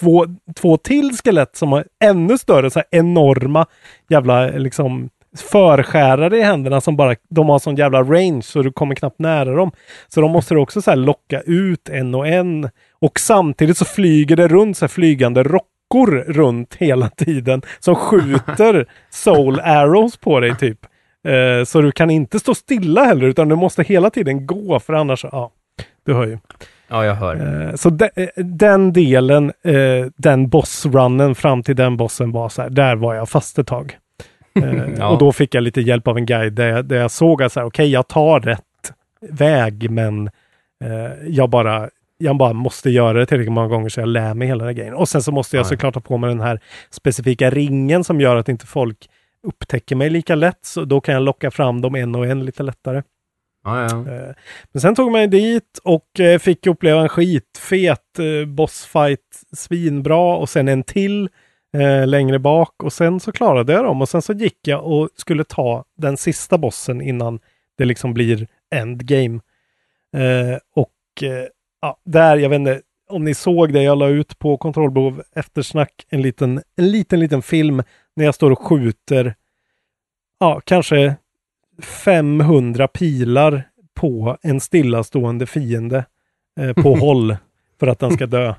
två, 0.00 0.26
två 0.54 0.76
till 0.76 1.16
skelett 1.24 1.56
som 1.56 1.72
har 1.72 1.84
ännu 2.04 2.38
större, 2.38 2.70
så 2.70 2.82
enorma 2.90 3.66
jävla 4.08 4.46
liksom 4.46 5.10
förskärare 5.36 6.38
i 6.38 6.42
händerna 6.42 6.80
som 6.80 6.96
bara, 6.96 7.16
de 7.28 7.48
har 7.48 7.58
sån 7.58 7.76
jävla 7.76 8.02
range 8.02 8.42
så 8.42 8.62
du 8.62 8.72
kommer 8.72 8.94
knappt 8.94 9.18
nära 9.18 9.54
dem. 9.54 9.72
Så 10.08 10.20
de 10.20 10.30
måste 10.30 10.56
också 10.56 10.82
så 10.82 10.94
locka 10.94 11.40
ut 11.40 11.88
en 11.88 12.14
och 12.14 12.26
en. 12.26 12.68
Och 13.00 13.20
samtidigt 13.20 13.78
så 13.78 13.84
flyger 13.84 14.36
det 14.36 14.48
runt 14.48 14.76
så 14.76 14.88
flygande 14.88 15.42
rockor 15.42 16.24
runt 16.26 16.74
hela 16.74 17.08
tiden 17.08 17.62
som 17.78 17.94
skjuter 17.94 18.86
soul 19.10 19.60
arrows 19.60 20.16
på 20.16 20.40
dig 20.40 20.56
typ. 20.56 20.78
Eh, 21.28 21.64
så 21.64 21.80
du 21.80 21.92
kan 21.92 22.10
inte 22.10 22.38
stå 22.38 22.54
stilla 22.54 23.04
heller 23.04 23.26
utan 23.26 23.48
du 23.48 23.56
måste 23.56 23.82
hela 23.82 24.10
tiden 24.10 24.46
gå 24.46 24.80
för 24.80 24.92
annars, 24.92 25.24
ja, 25.32 25.50
du 26.04 26.14
hör 26.14 26.26
ju. 26.26 26.38
Ja, 26.92 27.04
jag 27.04 27.14
hör. 27.14 27.66
Eh, 27.68 27.74
Så 27.74 27.90
de, 27.90 28.08
eh, 28.16 28.28
den 28.36 28.92
delen, 28.92 29.52
eh, 29.64 30.06
den 30.16 30.48
bossrunnen 30.48 31.34
fram 31.34 31.62
till 31.62 31.76
den 31.76 31.96
bossen 31.96 32.32
var 32.32 32.48
så 32.48 32.62
här, 32.62 32.70
där 32.70 32.96
var 32.96 33.14
jag 33.14 33.28
fast 33.28 33.58
ett 33.58 33.66
tag. 33.66 33.98
Ja. 34.98 35.08
Och 35.08 35.18
då 35.18 35.32
fick 35.32 35.54
jag 35.54 35.62
lite 35.62 35.80
hjälp 35.80 36.08
av 36.08 36.16
en 36.16 36.26
guide 36.26 36.52
där 36.52 36.66
jag, 36.68 36.84
där 36.84 36.96
jag 36.96 37.10
såg 37.10 37.42
att 37.42 37.52
så 37.52 37.60
här, 37.60 37.66
okej, 37.66 37.90
jag 37.90 38.08
tar 38.08 38.40
rätt 38.40 38.60
väg, 39.30 39.90
men 39.90 40.30
jag 41.26 41.50
bara 41.50 41.88
jag 42.18 42.36
bara 42.36 42.52
måste 42.52 42.90
göra 42.90 43.18
det 43.18 43.26
tillräckligt 43.26 43.52
många 43.52 43.68
gånger 43.68 43.88
så 43.88 44.00
jag 44.00 44.08
lär 44.08 44.34
mig 44.34 44.48
hela 44.48 44.58
den 44.58 44.66
här 44.66 44.72
grejen. 44.74 44.94
Och 44.94 45.08
sen 45.08 45.22
så 45.22 45.32
måste 45.32 45.56
jag 45.56 45.64
Ja. 45.64 45.68
såklart 45.68 45.94
ha 45.94 46.00
på 46.02 46.16
mig 46.16 46.28
den 46.30 46.40
här 46.40 46.60
specifika 46.90 47.50
ringen 47.50 48.04
som 48.04 48.20
gör 48.20 48.36
att 48.36 48.48
inte 48.48 48.66
folk 48.66 49.08
upptäcker 49.46 49.96
mig 49.96 50.10
lika 50.10 50.34
lätt. 50.34 50.58
Så 50.62 50.84
då 50.84 51.00
kan 51.00 51.14
jag 51.14 51.22
locka 51.22 51.50
fram 51.50 51.80
dem 51.80 51.94
en 51.94 52.14
och 52.14 52.26
en 52.26 52.44
lite 52.44 52.62
lättare. 52.62 53.02
Ja, 53.64 53.82
ja. 53.82 54.12
Eh, 54.12 54.34
men 54.72 54.80
sen 54.80 54.94
tog 54.94 55.12
man 55.12 55.30
dit 55.30 55.78
och 55.84 56.20
eh, 56.20 56.38
fick 56.38 56.66
uppleva 56.66 57.02
en 57.02 57.08
skitfet 57.08 58.18
eh, 58.18 58.48
bossfight, 58.48 59.42
svinbra 59.52 60.36
och 60.36 60.48
sen 60.48 60.68
en 60.68 60.82
till 60.82 61.28
eh, 61.76 62.06
längre 62.06 62.38
bak 62.38 62.82
och 62.82 62.92
sen 62.92 63.20
så 63.20 63.32
klarade 63.32 63.72
jag 63.72 63.84
dem 63.84 64.02
och 64.02 64.08
sen 64.08 64.22
så 64.22 64.32
gick 64.32 64.58
jag 64.66 64.86
och 64.86 65.08
skulle 65.16 65.44
ta 65.44 65.84
den 65.96 66.16
sista 66.16 66.58
bossen 66.58 67.00
innan 67.00 67.40
det 67.78 67.84
liksom 67.84 68.14
blir 68.14 68.46
endgame. 68.74 69.40
Eh, 70.16 70.58
och 70.74 71.22
eh, 71.22 71.46
ja, 71.80 72.00
där, 72.04 72.36
jag 72.36 72.48
vet 72.48 72.56
inte 72.56 72.80
om 73.08 73.24
ni 73.24 73.34
såg 73.34 73.72
det, 73.72 73.82
jag 73.82 73.98
la 73.98 74.08
ut 74.08 74.38
på 74.38 74.56
kontrollbehov 74.56 75.22
eftersnack 75.34 76.06
en 76.08 76.22
liten, 76.22 76.62
en 76.76 76.90
liten, 76.90 77.20
liten 77.20 77.42
film 77.42 77.82
när 78.16 78.24
jag 78.24 78.34
står 78.34 78.50
och 78.50 78.62
skjuter, 78.62 79.34
ja, 80.38 80.60
kanske 80.64 81.16
500 81.78 82.88
pilar 82.88 83.68
på 83.94 84.36
en 84.42 84.60
stillastående 84.60 85.46
fiende 85.46 86.04
eh, 86.60 86.72
på 86.82 86.94
håll 87.00 87.36
för 87.80 87.86
att 87.86 87.98
den 87.98 88.10
ska 88.10 88.26
dö. 88.26 88.54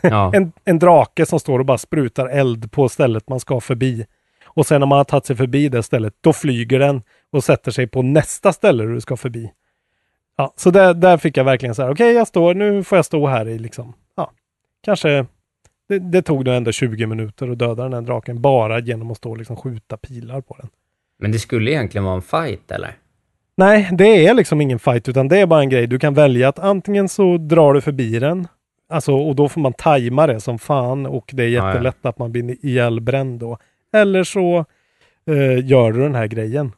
Ja. 0.00 0.32
en, 0.34 0.52
en 0.64 0.78
drake 0.78 1.26
som 1.26 1.40
står 1.40 1.58
och 1.58 1.66
bara 1.66 1.78
sprutar 1.78 2.26
eld 2.26 2.72
på 2.72 2.88
stället 2.88 3.28
man 3.28 3.40
ska 3.40 3.60
förbi. 3.60 4.06
Och 4.54 4.66
sen 4.66 4.80
när 4.80 4.86
man 4.86 4.98
har 4.98 5.04
tagit 5.04 5.26
sig 5.26 5.36
förbi 5.36 5.68
det 5.68 5.82
stället, 5.82 6.14
då 6.20 6.32
flyger 6.32 6.78
den 6.78 7.02
och 7.30 7.44
sätter 7.44 7.70
sig 7.70 7.86
på 7.86 8.02
nästa 8.02 8.52
ställe 8.52 8.84
du 8.84 9.00
ska 9.00 9.16
förbi. 9.16 9.52
Ja, 10.36 10.52
så 10.56 10.70
där, 10.70 10.94
där 10.94 11.16
fick 11.16 11.36
jag 11.36 11.44
verkligen 11.44 11.74
så 11.74 11.82
här, 11.82 11.90
okej, 11.90 12.12
jag 12.12 12.28
står, 12.28 12.54
nu 12.54 12.84
får 12.84 12.98
jag 12.98 13.04
stå 13.04 13.26
här 13.26 13.48
i 13.48 13.58
liksom, 13.58 13.92
ja, 14.16 14.30
kanske, 14.82 15.26
det, 15.88 15.98
det 15.98 16.22
tog 16.22 16.44
nog 16.44 16.54
ändå 16.54 16.72
20 16.72 17.06
minuter 17.06 17.48
att 17.48 17.58
döda 17.58 17.82
den 17.82 17.92
här 17.92 18.00
draken 18.00 18.40
bara 18.40 18.78
genom 18.78 19.10
att 19.10 19.16
stå 19.16 19.30
och 19.30 19.38
liksom 19.38 19.56
skjuta 19.56 19.96
pilar 19.96 20.40
på 20.40 20.56
den. 20.60 20.68
Men 21.22 21.32
det 21.32 21.38
skulle 21.38 21.70
egentligen 21.70 22.04
vara 22.04 22.14
en 22.14 22.22
fight, 22.22 22.70
eller? 22.70 22.96
Nej, 23.56 23.88
det 23.92 24.26
är 24.26 24.34
liksom 24.34 24.60
ingen 24.60 24.78
fight 24.78 25.08
utan 25.08 25.28
det 25.28 25.38
är 25.38 25.46
bara 25.46 25.60
en 25.60 25.68
grej. 25.68 25.86
Du 25.86 25.98
kan 25.98 26.14
välja 26.14 26.48
att 26.48 26.58
antingen 26.58 27.08
så 27.08 27.36
drar 27.36 27.74
du 27.74 27.80
förbi 27.80 28.18
den, 28.18 28.48
alltså 28.88 29.12
och 29.14 29.36
då 29.36 29.48
får 29.48 29.60
man 29.60 29.72
tajma 29.72 30.26
det 30.26 30.40
som 30.40 30.58
fan 30.58 31.06
och 31.06 31.30
det 31.32 31.42
är 31.42 31.48
Ja, 31.48 31.62
ja. 31.62 31.68
jättelätt 31.68 32.06
att 32.06 32.18
man 32.18 32.32
blir 32.32 32.66
ihjälbränd 32.66 33.40
då. 33.40 33.58
Eller 33.92 34.24
så 34.24 34.64
eh, 35.26 35.66
gör 35.66 35.92
du 35.92 36.00
den 36.00 36.14
här 36.14 36.26
grejen. 36.26 36.72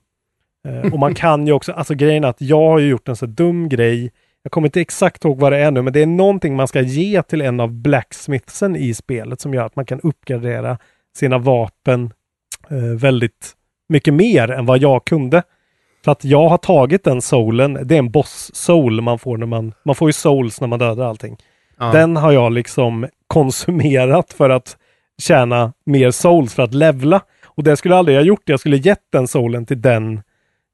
Eh, 0.69 0.93
och 0.93 0.99
man 0.99 1.15
kan 1.25 1.47
ju 1.47 1.53
också, 1.53 1.73
alltså 1.73 1.95
grejen 1.95 2.25
är 2.25 2.29
att 2.29 2.41
jag 2.41 2.69
har 2.71 2.79
ju 2.79 2.89
gjort 2.89 3.09
en 3.09 3.17
så 3.17 3.27
dum 3.27 3.69
grej. 3.69 4.13
Jag 4.43 4.53
kommer 4.53 4.69
inte 4.69 4.81
exakt 4.81 5.25
ihåg 5.25 5.39
vad 5.41 5.53
det 5.53 5.59
är 5.59 5.71
nu, 5.71 5.83
men 5.83 5.93
det 5.93 6.03
är 6.03 6.07
någonting 6.07 6.57
man 6.57 6.69
ska 6.69 6.81
ge 6.81 7.23
till 7.23 7.41
en 7.41 7.61
av 7.61 7.73
blacksmithsen 7.73 8.77
i 8.77 8.95
spelet 8.95 9.41
som 9.41 9.55
gör 9.55 9.67
att 9.67 9.77
man 9.77 9.87
kan 9.87 10.01
uppgradera 10.01 10.79
sina 11.17 11.39
vapen 11.39 12.13
eh, 12.71 12.77
väldigt 12.77 13.55
mycket 13.89 14.15
mer 14.15 14.51
än 14.51 14.67
vad 14.67 14.79
jag 14.79 15.05
kunde. 15.05 15.43
För 16.05 16.13
att 16.13 16.25
jag 16.25 16.49
har 16.49 16.59
tagit 16.59 17.05
den 17.05 17.23
soulen, 17.23 17.79
det 17.83 17.95
är 17.95 17.99
en 17.99 18.11
boss-soul 18.11 19.01
man 19.01 19.19
får 19.19 19.37
när 19.37 19.47
man, 19.47 19.75
man 19.85 19.95
får 19.95 20.09
ju 20.09 20.13
souls 20.13 20.61
när 20.61 20.69
man 20.69 20.79
dödar 20.79 21.05
allting. 21.05 21.37
Ja. 21.79 21.93
Den 21.93 22.17
har 22.17 22.33
jag 22.33 22.53
liksom 22.53 23.07
konsumerat 23.27 24.33
för 24.33 24.51
att 24.51 24.77
tjäna 25.23 25.73
mer 25.87 26.11
souls 26.11 26.55
för 26.55 26.63
att 26.63 26.75
levla. 26.75 27.21
Och 27.45 27.65
det 27.65 27.77
skulle 27.77 27.95
jag 27.95 27.99
aldrig 27.99 28.17
ha 28.17 28.25
gjort. 28.25 28.43
Jag 28.49 28.61
skulle 28.61 28.77
gett 28.77 29.03
den 29.13 29.29
soulen 29.29 29.67
till 29.67 29.81
den 29.83 30.23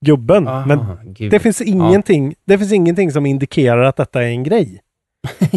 gubben. 0.05 0.49
Aha, 0.49 0.67
Men 0.67 0.79
gud. 1.05 1.31
det 1.31 1.39
finns, 1.39 1.61
ingenting, 1.61 2.35
det 2.45 2.59
finns 2.59 2.73
ingenting 2.73 3.13
som 3.13 3.27
indikerar 3.27 3.83
att 3.83 3.97
detta 3.97 4.23
är 4.23 4.27
en 4.27 4.43
grej. 4.43 4.81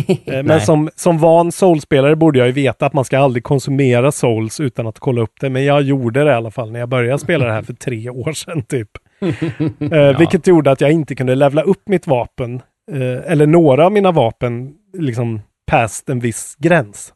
Eh, 0.07 0.15
Men 0.25 0.45
Nej. 0.45 0.61
som, 0.61 0.89
som 0.95 1.17
van 1.17 1.51
soulspelare 1.51 2.15
borde 2.15 2.39
jag 2.39 2.47
ju 2.47 2.51
veta 2.53 2.85
att 2.85 2.93
man 2.93 3.05
ska 3.05 3.19
aldrig 3.19 3.43
konsumera 3.43 4.11
souls 4.11 4.59
utan 4.59 4.87
att 4.87 4.99
kolla 4.99 5.21
upp 5.21 5.33
det. 5.41 5.49
Men 5.49 5.63
jag 5.65 5.81
gjorde 5.81 6.23
det 6.23 6.31
i 6.31 6.33
alla 6.33 6.51
fall 6.51 6.71
när 6.71 6.79
jag 6.79 6.89
började 6.89 7.19
spela 7.19 7.45
det 7.45 7.51
här 7.51 7.61
för 7.61 7.73
tre 7.73 8.09
år 8.09 8.33
sedan 8.33 8.61
typ. 8.63 8.89
Eh, 9.91 10.17
Vilket 10.19 10.47
gjorde 10.47 10.71
att 10.71 10.81
jag 10.81 10.91
inte 10.91 11.15
kunde 11.15 11.35
levla 11.35 11.61
upp 11.61 11.81
mitt 11.87 12.07
vapen, 12.07 12.61
eh, 12.91 13.31
eller 13.31 13.45
några 13.47 13.85
av 13.85 13.91
mina 13.91 14.11
vapen, 14.11 14.73
liksom 14.97 15.41
past 15.67 16.09
en 16.09 16.19
viss 16.19 16.55
gräns. 16.59 17.13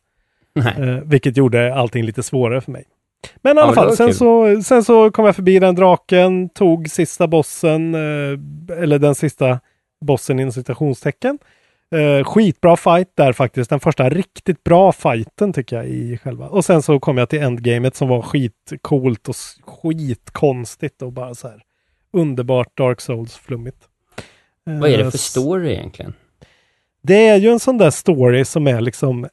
Eh, 0.78 0.86
vilket 1.04 1.38
gjorde 1.38 1.76
allting 1.76 2.04
lite 2.06 2.24
svårare 2.24 2.62
för 2.62 2.72
mig. 2.72 2.84
Men 3.42 3.58
i 3.58 3.60
Ja, 3.60 3.64
alla 3.64 3.72
det 3.72 3.76
fall, 3.76 3.96
sen 3.98 4.08
kul. 4.08 4.16
så, 4.16 4.62
sen 4.64 4.84
så 4.84 5.12
kom 5.12 5.26
jag 5.26 5.36
förbi 5.36 5.60
den 5.60 5.76
draken, 5.76 6.50
tog 6.50 6.90
sista 6.90 7.28
bossen, 7.28 7.96
eller 8.82 9.00
den 9.00 9.16
sista 9.16 9.60
bossen 10.06 10.40
inom 10.40 10.52
citationstecken. 10.52 11.38
Eh, 11.96 12.24
skitbra 12.24 12.78
fight 12.78 13.12
där 13.16 13.34
faktiskt. 13.34 13.70
Den 13.70 13.80
första 13.80 14.10
riktigt 14.10 14.64
bra 14.64 14.92
fighten 14.92 15.54
tycker 15.54 15.76
jag 15.76 15.88
i 15.88 16.18
själva. 16.18 16.48
Och 16.48 16.66
sen 16.66 16.82
så 16.82 17.00
kom 17.00 17.18
jag 17.18 17.30
till 17.30 17.42
endgamet 17.42 17.96
som 17.96 18.08
var 18.08 18.22
skitcoolt 18.22 19.30
och 19.30 19.36
skitkonstigt 19.66 21.02
och 21.02 21.12
bara 21.14 21.36
så 21.36 21.48
här 21.48 21.62
underbart 22.14 22.78
Dark 22.78 23.02
Souls-flummigt. 23.02 23.88
Vad 24.64 24.90
är 24.90 25.00
Eh, 25.00 25.06
det 25.06 25.12
för 25.12 25.18
story 25.18 25.74
egentligen? 25.74 26.14
det 27.02 27.28
är 27.28 27.38
ju 27.38 27.50
en 27.50 27.60
sån 27.60 27.78
där 27.78 27.90
story 27.90 28.46
som 28.46 28.68
är 28.68 28.82
liksom, 28.82 29.28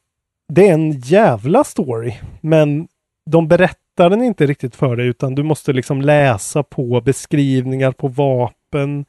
det 0.49 0.69
är 0.69 0.73
en 0.75 0.93
jävla 0.93 1.65
story, 1.65 2.15
men 2.41 2.89
de 3.31 3.49
berättar 3.49 4.11
den 4.11 4.23
inte 4.23 4.47
riktigt 4.47 4.77
för 4.77 4.97
dig, 4.97 5.07
utan 5.07 5.35
du 5.35 5.43
måste 5.43 5.73
liksom 5.73 6.03
läsa 6.03 6.63
på 6.63 7.01
beskrivningar 7.01 7.93
på 7.93 8.09
vapen, 8.09 9.05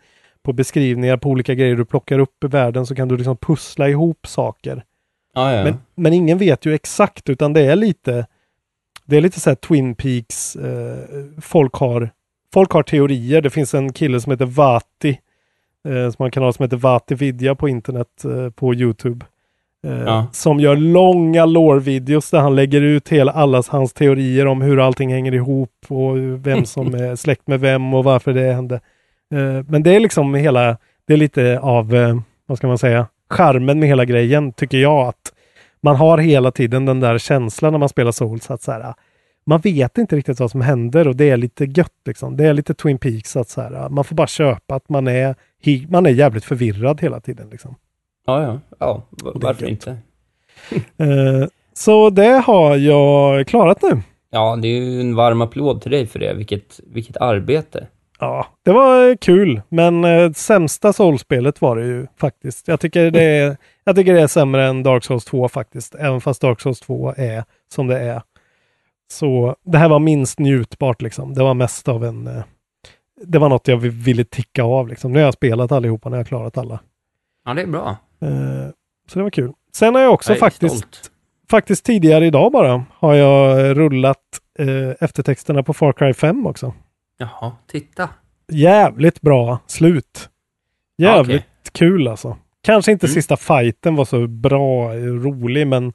på 0.45 0.53
beskrivningar 0.53 1.17
på 1.17 1.29
olika 1.29 1.53
grejer 1.53 1.75
du 1.75 1.85
plockar 1.85 2.19
upp 2.19 2.43
i 2.43 2.47
världen, 2.47 2.85
så 2.85 2.95
kan 2.95 3.07
du 3.07 3.17
liksom 3.17 3.37
pussla 3.37 3.89
ihop 3.89 4.27
saker. 4.27 4.83
Ja, 5.33 5.53
ja. 5.53 5.63
Men, 5.63 5.77
men 5.95 6.13
ingen 6.13 6.37
vet 6.37 6.65
ju 6.65 6.73
exakt, 6.73 7.29
utan 7.29 7.53
det 7.53 7.61
är 7.61 7.75
lite, 7.75 8.27
det 9.05 9.17
är 9.17 9.21
lite 9.21 9.39
så 9.39 9.49
här 9.49 9.55
Twin 9.55 9.95
Peaks, 9.95 10.55
eh, 10.55 10.97
folk, 11.41 11.73
har, 11.73 12.09
folk 12.53 12.71
har 12.71 12.83
teorier. 12.83 13.41
Det 13.41 13.49
finns 13.49 13.73
en 13.73 13.93
kille 13.93 14.21
som 14.21 14.31
heter 14.31 14.45
Vati, 14.45 15.19
eh, 15.87 16.09
som 16.11 16.15
har 16.17 16.25
en 16.25 16.31
kanal 16.31 16.53
som 16.53 16.63
heter 16.63 16.77
Vati 16.77 17.15
Vidya 17.15 17.55
på 17.55 17.69
internet, 17.69 18.25
eh, 18.25 18.49
på 18.49 18.73
Youtube. 18.73 19.25
Eh, 19.87 20.01
Ja. 20.05 20.27
Som 20.31 20.59
gör 20.59 20.75
långa 20.75 21.45
lore-videos 21.45 22.31
där 22.31 22.39
han 22.39 22.55
lägger 22.55 22.81
ut 22.81 23.09
hela 23.09 23.31
allas 23.31 23.67
hans 23.69 23.93
teorier 23.93 24.45
om 24.47 24.61
hur 24.61 24.79
allting 24.79 25.13
hänger 25.13 25.33
ihop 25.33 25.85
och 25.87 26.17
vem 26.47 26.65
som 26.65 26.93
är 26.95 27.15
släkt 27.15 27.47
med 27.47 27.59
vem 27.59 27.93
och 27.93 28.03
varför 28.03 28.33
det 28.33 28.53
hände. 28.53 28.79
Eh, 29.33 29.65
men 29.67 29.83
det 29.83 29.95
är 29.95 29.99
liksom 29.99 30.35
hela, 30.35 30.77
det 31.07 31.13
är 31.13 31.17
lite 31.17 31.59
av, 31.59 31.95
eh, 31.95 32.17
vad 32.45 32.57
ska 32.57 32.67
man 32.67 32.77
säga, 32.77 33.07
charmen 33.29 33.79
med 33.79 33.89
hela 33.89 34.05
grejen 34.05 34.53
tycker 34.53 34.77
jag 34.77 35.07
att 35.07 35.33
man 35.81 35.95
har 35.95 36.17
hela 36.17 36.51
tiden 36.51 36.85
den 36.85 36.99
där 36.99 37.17
känslan 37.17 37.71
när 37.73 37.79
man 37.79 37.89
spelar 37.89 38.11
Souls 38.11 38.51
att 38.51 38.61
så 38.61 38.71
här, 38.71 38.93
man 39.45 39.59
vet 39.59 39.97
inte 39.97 40.15
riktigt 40.15 40.39
vad 40.39 40.51
som 40.51 40.61
händer 40.61 41.07
och 41.07 41.15
det 41.15 41.29
är 41.29 41.37
lite 41.37 41.65
gött 41.65 42.01
liksom. 42.05 42.37
Det 42.37 42.45
är 42.45 42.53
lite 42.53 42.73
Twin 42.73 42.97
Peaks 42.97 43.35
att 43.35 43.49
så 43.49 43.61
här, 43.61 43.89
man 43.89 44.03
får 44.03 44.15
bara 44.15 44.27
köpa 44.27 44.75
att 44.75 44.89
man 44.89 45.07
är, 45.07 45.35
man 45.89 46.05
är 46.05 46.09
jävligt 46.09 46.45
förvirrad 46.45 47.01
hela 47.01 47.19
tiden 47.19 47.49
liksom. 47.49 47.75
Ja, 48.25 48.43
ja. 48.43 48.59
Ja, 48.79 49.03
varför 49.35 49.65
inte? 49.65 49.97
Eh, 50.97 51.47
så 51.73 52.09
det 52.09 52.43
har 52.45 52.75
jag 52.75 53.47
klarat 53.47 53.81
nu. 53.81 54.01
Ja, 54.29 54.55
det 54.55 54.67
är 54.67 54.81
ju 54.81 55.01
en 55.01 55.15
varm 55.15 55.41
applåd 55.41 55.81
till 55.81 55.91
dig 55.91 56.07
för 56.07 56.19
det. 56.19 56.33
Vilket, 56.33 56.79
vilket 56.87 57.17
arbete. 57.17 57.87
Ja, 58.19 58.47
det 58.63 58.71
var 58.71 59.09
eh, 59.09 59.15
kul, 59.21 59.61
men 59.69 60.03
eh, 60.05 60.31
sämsta 60.31 60.93
Souls-spelet 60.93 61.61
var 61.61 61.75
det 61.75 61.85
ju 61.85 62.07
faktiskt. 62.19 62.67
Jag 62.67 62.79
tycker 62.79 63.11
det 63.11 63.23
är, 63.23 63.57
jag 63.83 63.95
tycker 63.95 64.13
det 64.13 64.21
är 64.21 64.27
sämre 64.27 64.65
än 64.67 64.83
Dark 64.83 65.03
Souls 65.03 65.25
2 65.25 65.49
faktiskt, 65.49 65.95
även 65.95 66.21
fast 66.21 66.41
Dark 66.41 66.61
Souls 66.61 66.79
2 66.79 67.13
är 67.17 67.43
som 67.73 67.87
det 67.87 67.99
är. 67.99 68.21
Så 69.11 69.55
det 69.65 69.77
här 69.77 69.89
var 69.89 69.99
minst 69.99 70.39
njutbart 70.39 71.01
liksom. 71.01 71.33
Det 71.33 71.43
var 71.43 71.53
mest 71.53 71.87
av 71.87 72.05
en... 72.05 72.27
Eh, 72.27 72.43
det 73.25 73.39
var 73.39 73.49
något 73.49 73.67
jag 73.67 73.77
vi- 73.77 73.89
ville 73.89 74.23
ticka 74.23 74.63
av 74.63 74.87
liksom. 74.87 75.11
Nu 75.11 75.19
har 75.19 75.25
jag 75.25 75.33
spelat 75.33 75.71
allihopa, 75.71 76.09
nu 76.09 76.15
har 76.15 76.19
jag 76.19 76.27
klarat 76.27 76.57
alla. 76.57 76.79
Ja, 77.45 77.53
det 77.53 77.61
är 77.61 77.67
bra. 77.67 77.89
Eh, 78.21 78.69
så 79.09 79.19
det 79.19 79.23
var 79.23 79.29
kul. 79.29 79.51
Sen 79.75 79.95
har 79.95 80.01
jag 80.01 80.13
också 80.13 80.31
Jag 80.31 80.39
faktiskt, 80.39 80.77
stolt. 80.77 81.11
faktiskt 81.51 81.85
tidigare 81.85 82.25
idag 82.25 82.51
bara, 82.51 82.85
har 82.93 83.13
jag 83.13 83.77
rullat 83.77 84.17
eh, 84.59 85.03
eftertexterna 85.03 85.63
på 85.63 85.73
Far 85.73 85.93
Cry 85.93 86.13
5 86.13 86.47
också. 86.47 86.73
Jaha, 87.17 87.51
titta. 87.67 88.09
Jävligt 88.51 89.21
bra 89.21 89.59
slut. 89.67 90.29
Jävligt 90.97 91.45
kul 91.71 92.07
alltså. 92.07 92.37
Kanske 92.61 92.91
inte 92.91 93.05
Mm. 93.05 93.13
sista 93.13 93.37
fighten 93.37 93.95
var 93.95 94.05
så 94.05 94.27
bra, 94.27 94.93
rolig, 94.95 95.67
men 95.67 95.93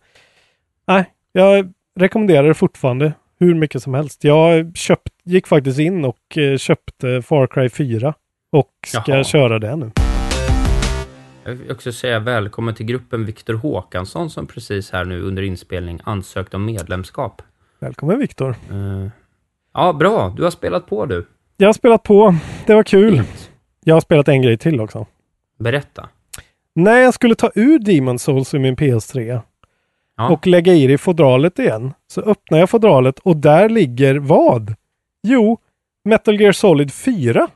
nej, 0.86 1.04
jag 1.32 1.72
rekommenderar 1.96 2.48
det 2.48 2.54
fortfarande 2.54 3.12
hur 3.38 3.54
mycket 3.54 3.82
som 3.82 3.94
helst. 3.94 4.24
Jag 4.24 4.76
köpt, 4.76 5.12
gick 5.24 5.46
faktiskt 5.46 5.78
in 5.78 6.04
och 6.04 6.38
eh, 6.38 6.56
köpte 6.56 7.22
Far 7.22 7.46
Cry 7.46 7.68
4 7.68 8.14
och 8.50 8.70
ska 8.86 9.02
Jaha. 9.06 9.24
köra 9.24 9.58
det 9.58 9.76
nu. 9.76 9.90
Jag 11.44 11.52
vill 11.54 11.70
också 11.72 11.92
säga 11.92 12.18
välkommen 12.18 12.74
till 12.74 12.86
gruppen 12.86 13.24
Viktor 13.24 13.54
Håkansson 13.54 14.30
som 14.30 14.46
precis 14.46 14.90
här 14.90 15.04
nu 15.04 15.22
under 15.22 15.42
inspelning 15.42 16.00
ansökt 16.04 16.54
om 16.54 16.64
medlemskap. 16.64 17.42
Välkommen 17.78 18.18
Viktor. 18.18 18.50
Eh, 18.70 19.08
ja, 19.74 19.92
bra. 19.92 20.32
Du 20.36 20.42
har 20.42 20.50
spelat 20.50 20.86
på 20.86 21.06
du. 21.06 21.26
Jag 21.56 21.68
har 21.68 21.72
spelat 21.72 22.02
på, 22.02 22.34
det 22.66 22.74
var 22.74 22.82
kul. 22.82 23.22
Jag 23.84 23.94
har 23.96 24.00
spelat 24.00 24.28
en 24.28 24.42
grej 24.42 24.58
till 24.58 24.80
också. 24.80 25.06
Berätta. 25.58 26.08
När 26.74 26.96
jag 26.98 27.14
skulle 27.14 27.34
ta 27.34 27.50
ur 27.54 27.78
Demon 27.78 28.18
Souls 28.18 28.54
ur 28.54 28.58
min 28.58 28.76
PS3 28.76 29.40
Ja. 30.16 30.30
och 30.30 30.46
lägga 30.46 30.72
i 30.74 30.86
det 30.86 30.92
i 30.92 30.98
fodralet 30.98 31.58
igen, 31.58 31.92
så 32.06 32.20
öppnar 32.20 32.58
jag 32.58 32.70
fodralet 32.70 33.18
och 33.18 33.36
där 33.36 33.68
ligger 33.68 34.14
vad? 34.18 34.74
Jo, 35.22 35.58
Metal 36.04 36.40
Gear 36.40 36.52
Solid 36.52 36.92
4. 36.92 37.48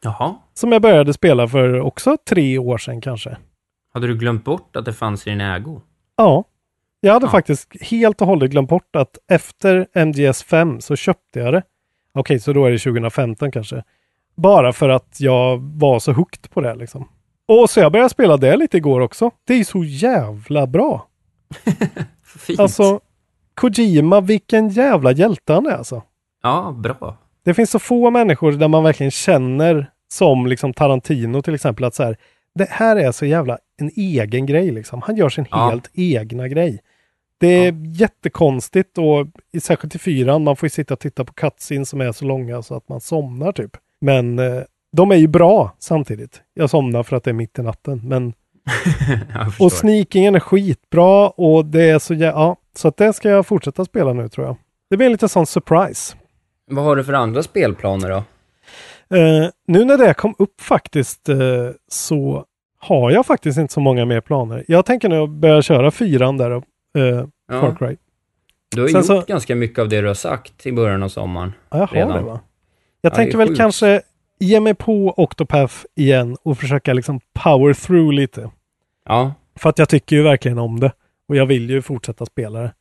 Jaha. 0.00 0.34
Som 0.54 0.72
jag 0.72 0.82
började 0.82 1.12
spela 1.12 1.48
för 1.48 1.80
också 1.80 2.16
tre 2.28 2.58
år 2.58 2.78
sedan 2.78 3.00
kanske. 3.00 3.36
Hade 3.94 4.06
du 4.06 4.16
glömt 4.18 4.44
bort 4.44 4.76
att 4.76 4.84
det 4.84 4.92
fanns 4.92 5.26
i 5.26 5.30
din 5.30 5.40
ägo? 5.40 5.80
Ja. 6.16 6.44
Jag 7.00 7.12
hade 7.12 7.26
Ja. 7.26 7.30
faktiskt 7.30 7.82
helt 7.82 8.20
och 8.20 8.26
hållet 8.26 8.50
glömt 8.50 8.68
bort 8.68 8.96
att 8.96 9.18
efter 9.30 9.86
MGS 9.94 10.42
5 10.42 10.80
så 10.80 10.96
köpte 10.96 11.38
jag 11.38 11.52
det. 11.54 11.62
Okej, 12.12 12.40
så 12.40 12.52
då 12.52 12.66
är 12.66 12.70
det 12.70 12.78
2015 12.78 13.50
kanske. 13.52 13.82
Bara 14.36 14.72
för 14.72 14.88
att 14.88 15.16
jag 15.20 15.58
var 15.58 15.98
så 15.98 16.12
hooked 16.12 16.50
på 16.50 16.60
det 16.60 16.74
liksom. 16.74 17.08
Och 17.48 17.70
så 17.70 17.80
jag 17.80 17.92
började 17.92 18.10
spela 18.10 18.36
det 18.36 18.56
lite 18.56 18.76
igår 18.76 19.00
också. 19.00 19.30
Det 19.46 19.54
är 19.54 19.64
så 19.64 19.84
jävla 19.84 20.66
bra. 20.66 21.06
Fint. 22.38 22.60
Alltså, 22.60 23.00
Kojima, 23.54 24.20
vilken 24.20 24.68
jävla 24.68 25.12
hjälte 25.12 25.52
han 25.52 25.66
är 25.66 25.70
alltså. 25.76 26.02
Ja, 26.42 26.74
bra. 26.76 27.16
Det 27.44 27.54
finns 27.54 27.70
så 27.70 27.78
få 27.78 28.10
människor 28.10 28.52
där 28.52 28.68
man 28.68 28.82
verkligen 28.84 29.10
känner 29.10 29.90
som 30.08 30.46
liksom 30.46 30.72
Tarantino 30.74 31.42
till 31.42 31.54
exempel 31.54 31.84
att 31.84 31.94
så 31.94 32.02
här, 32.02 32.16
det 32.54 32.68
här 32.70 32.96
är 32.96 33.12
så 33.12 33.26
jävla 33.26 33.58
en 33.80 33.90
egen 33.96 34.46
grej 34.46 34.70
liksom. 34.70 35.02
Han 35.02 35.16
gör 35.16 35.28
sin 35.28 35.46
Ja. 35.50 35.68
helt 35.68 35.90
egna 35.94 36.48
grej. 36.48 36.80
Det 37.40 37.46
är 37.66 37.74
jättekonstigt 38.00 38.98
och 38.98 39.26
särskilt 39.62 39.94
i 39.94 39.98
fyran, 39.98 40.44
man 40.44 40.56
får 40.56 40.66
ju 40.66 40.70
sitta 40.70 40.94
och 40.94 41.00
titta 41.00 41.24
på 41.24 41.32
cutscenes 41.32 41.88
som 41.88 42.00
är 42.00 42.12
så 42.12 42.24
långa 42.24 42.62
så 42.62 42.74
att 42.74 42.88
man 42.88 43.00
somnar 43.00 43.52
typ. 43.52 43.76
Men 44.00 44.38
eh, 44.38 44.62
de 44.92 45.10
är 45.10 45.16
ju 45.16 45.26
bra 45.26 45.72
samtidigt. 45.78 46.42
Jag 46.54 46.70
somnar 46.70 47.02
för 47.02 47.16
att 47.16 47.24
det 47.24 47.30
är 47.30 47.34
mitt 47.34 47.58
i 47.58 47.62
natten, 47.62 48.00
men 48.04 48.32
och 49.60 49.72
sneakingen 49.72 50.34
är 50.34 50.40
skitbra 50.40 51.28
och 51.28 51.64
det 51.64 51.82
är 51.90 51.98
så 51.98 52.14
jä- 52.14 52.24
ja, 52.32 52.56
så 52.76 52.88
att 52.88 52.96
det 52.96 53.12
ska 53.12 53.28
jag 53.28 53.46
fortsätta 53.46 53.84
spela 53.84 54.12
nu 54.12 54.28
tror 54.28 54.46
jag. 54.46 54.56
Det 54.90 54.96
blir 54.96 55.06
en 55.06 55.12
lite 55.12 55.28
sån 55.28 55.46
surprise. 55.46 56.16
Vad 56.70 56.84
har 56.84 56.96
du 56.96 57.04
för 57.04 57.12
andra 57.12 57.42
spelplaner 57.42 58.08
då? 58.10 58.16
Eh, 59.16 59.48
nu 59.66 59.84
när 59.84 59.98
det 59.98 60.14
kom 60.14 60.34
upp 60.38 60.60
faktiskt 60.60 61.28
eh, 61.28 61.36
så 61.88 62.44
har 62.78 63.10
jag 63.10 63.26
faktiskt 63.26 63.58
inte 63.58 63.74
så 63.74 63.80
många 63.80 64.04
mer 64.04 64.20
planer. 64.20 64.64
Jag 64.68 64.86
tänker 64.86 65.08
nu 65.08 65.26
börja 65.26 65.62
köra 65.62 65.90
fyran 65.90 66.36
där, 66.36 66.62
eh, 66.98 67.24
Ja. 67.50 67.60
Far 67.60 67.74
Cry. 67.78 67.96
Du 68.74 68.80
har 68.80 68.88
Sen 68.88 68.96
gjort 68.98 69.06
så- 69.06 69.24
ganska 69.28 69.54
mycket 69.54 69.78
av 69.78 69.88
det 69.88 70.00
du 70.00 70.06
har 70.06 70.14
sagt 70.14 70.66
i 70.66 70.72
början 70.72 71.02
av 71.02 71.08
sommaren. 71.08 71.52
Ja, 71.70 71.78
jag 71.78 71.86
har 71.86 71.94
redan. 71.94 72.12
det 72.16 72.20
va? 72.22 72.40
Jag 73.00 73.12
Ja, 73.12 73.16
tänker 73.16 73.38
väl 73.38 73.56
kanske 73.56 74.02
ge 74.38 74.60
mig 74.60 74.74
på 74.74 75.14
Octopath 75.16 75.74
igen 75.94 76.36
och 76.42 76.58
försöka 76.58 76.92
liksom 76.92 77.20
power 77.44 77.74
through 77.74 78.12
lite. 78.12 78.50
Ja. 79.08 79.34
För 79.56 79.68
att 79.70 79.78
jag 79.78 79.88
tycker 79.88 80.16
ju 80.16 80.22
verkligen 80.22 80.58
om 80.58 80.80
det. 80.80 80.92
Och 81.28 81.36
jag 81.36 81.46
vill 81.46 81.70
ju 81.70 81.82
fortsätta 81.82 82.26
spela 82.26 82.60
det. 82.60 82.72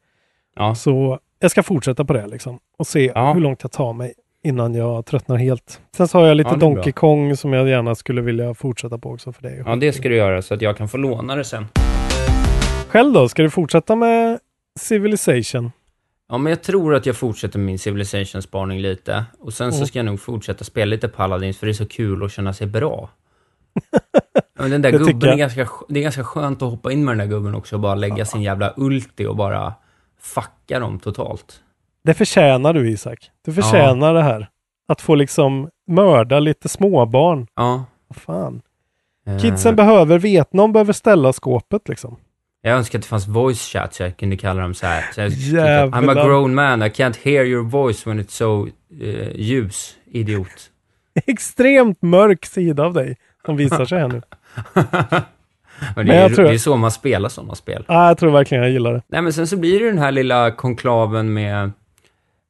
Ja. 0.55 0.76
Så 0.76 1.20
jag 1.39 1.51
ska 1.51 1.63
fortsätta 1.63 2.05
på 2.05 2.13
det 2.13 2.28
liksom. 2.28 2.59
Och 2.78 2.88
se 2.88 3.11
Ja. 3.15 3.34
hur 3.34 3.41
långt 3.41 3.59
jag 3.63 3.72
tar 3.72 3.93
mig 3.93 4.13
innan 4.43 4.74
jag 4.76 5.05
tröttnar 5.05 5.36
helt. 5.38 5.82
Sen 5.97 6.07
så 6.07 6.20
har 6.20 6.28
jag 6.28 6.38
lite 6.38 6.49
Ja, 6.49 6.55
Donkey 6.55 6.84
bra. 6.84 6.91
Kong 6.91 7.38
som 7.38 7.53
jag 7.53 7.70
gärna 7.70 7.95
skulle 7.95 8.22
vilja 8.22 8.53
fortsätta 8.53 8.97
på 8.97 9.09
också 9.11 9.32
för 9.34 9.49
ju 9.49 9.63
Ja, 9.65 9.76
det 9.76 9.93
ska 9.93 10.09
du 10.09 10.15
göra 10.15 10.41
så 10.41 10.53
att 10.53 10.61
jag 10.61 10.78
kan 10.78 10.89
få 10.89 10.97
låna 10.97 11.36
det 11.36 11.43
sen. 11.43 11.65
Själv 12.90 13.14
då? 13.14 13.30
Ska 13.30 13.44
du 13.44 13.50
fortsätta 13.50 13.96
med 13.96 14.40
Civilization? 14.80 15.72
Ja, 16.30 16.38
men 16.38 16.50
jag 16.50 16.64
tror 16.64 16.96
att 16.96 17.06
jag 17.06 17.16
fortsätter 17.16 17.60
min 17.60 17.80
Civilization-spaning 17.80 18.80
lite. 18.82 19.26
Och 19.40 19.54
sen 19.54 19.72
så 19.72 19.76
Mm. 19.78 19.88
ska 19.88 20.00
jag 20.00 20.06
nog 20.06 20.20
fortsätta 20.20 20.64
spela 20.64 20.90
lite 20.90 21.08
Paladins, 21.08 21.58
för 21.58 21.66
det 21.66 21.72
är 21.72 21.74
så 21.74 21.86
kul 21.88 22.24
att 22.24 22.32
känna 22.32 22.54
sig 22.54 22.68
bra. 22.68 23.10
Ja, 24.60 24.64
men 24.64 24.72
den 24.72 24.82
där 24.82 24.92
Det 24.92 24.98
gubben, 24.98 25.30
är 25.30 25.36
ganska, 25.38 25.64
sk- 25.66 25.86
det 25.90 26.00
är 26.00 26.04
ganska 26.04 26.24
skönt 26.24 26.62
att 26.62 26.70
hoppa 26.70 26.92
in 26.92 27.06
med 27.06 27.12
den 27.12 27.18
där 27.30 27.36
gubben 27.36 27.56
också 27.56 27.76
och 27.76 27.80
bara 27.80 27.96
lägga 27.96 28.26
sin 28.26 28.42
jävla 28.42 28.74
ulti 28.78 29.26
och 29.26 29.36
bara 29.36 29.74
fucka 30.20 30.80
dem 30.80 31.00
totalt. 31.00 31.62
Det 32.04 32.14
förtjänar 32.14 32.74
du 32.74 32.90
Isak. 32.92 33.32
Du 33.46 33.54
förtjänar 33.54 34.14
det 34.14 34.22
här. 34.24 34.50
Att 34.88 35.02
få 35.02 35.16
liksom 35.16 35.70
mörda 35.88 36.40
lite 36.40 36.70
småbarn. 36.70 37.48
Ja. 37.56 37.86
Vad 38.08 38.18
fan. 38.18 38.62
Eh, 39.28 39.38
Kidsen 39.40 39.76
behöver 39.76 40.20
veta, 40.20 40.50
någon 40.52 40.74
behöver 40.74 40.94
ställa 40.94 41.34
skåpet 41.34 41.90
liksom. 41.90 42.16
Jag 42.62 42.78
önskar 42.78 42.99
att 42.99 43.03
det 43.03 43.08
fanns 43.10 43.28
voice 43.28 43.62
chat 43.62 43.93
så 43.93 44.03
jag 44.03 44.18
kunde 44.18 44.38
kalla 44.38 44.62
dem 44.62 44.74
så 44.74 44.88
här. 44.88 45.05
Så 45.14 45.22
jag. 45.22 45.89
I'm 45.93 46.12
a 46.12 46.26
grown 46.26 46.55
man, 46.55 46.84
I 46.84 46.89
can't 46.89 47.18
hear 47.24 47.45
your 47.45 47.64
voice 47.64 48.08
when 48.08 48.20
it's 48.20 48.32
so 48.32 48.68
uh, 49.01 49.36
ljus, 49.36 49.95
idiot. 50.12 50.70
Extremt 51.26 52.01
mörk 52.01 52.45
sida 52.45 52.84
av 52.84 52.93
dig 52.93 53.18
som 53.45 53.58
visar 53.58 53.86
sig 53.86 53.99
här 53.99 54.08
nu. 54.08 54.22
Men 55.95 55.95
Men 55.95 56.05
det, 56.05 56.14
är, 56.14 56.22
jag 56.22 56.36
tror- 56.36 56.45
det 56.45 56.53
är 56.53 56.58
så 56.58 56.76
man 56.76 56.91
spelar 56.91 57.30
sådana 57.30 57.55
spel. 57.55 57.86
Ja, 57.88 58.08
jag 58.08 58.18
tror 58.18 58.32
verkligen 58.32 58.64
jag 58.64 58.72
gillar 58.72 58.93
det. 58.93 59.01
Nej, 59.08 59.22
men 59.22 59.34
sen 59.34 59.47
så 59.47 59.58
blir 59.58 59.80
det 59.80 59.86
den 59.86 59.97
här 59.99 60.12
lilla 60.12 60.51
konklaven 60.51 61.34
med, 61.34 61.72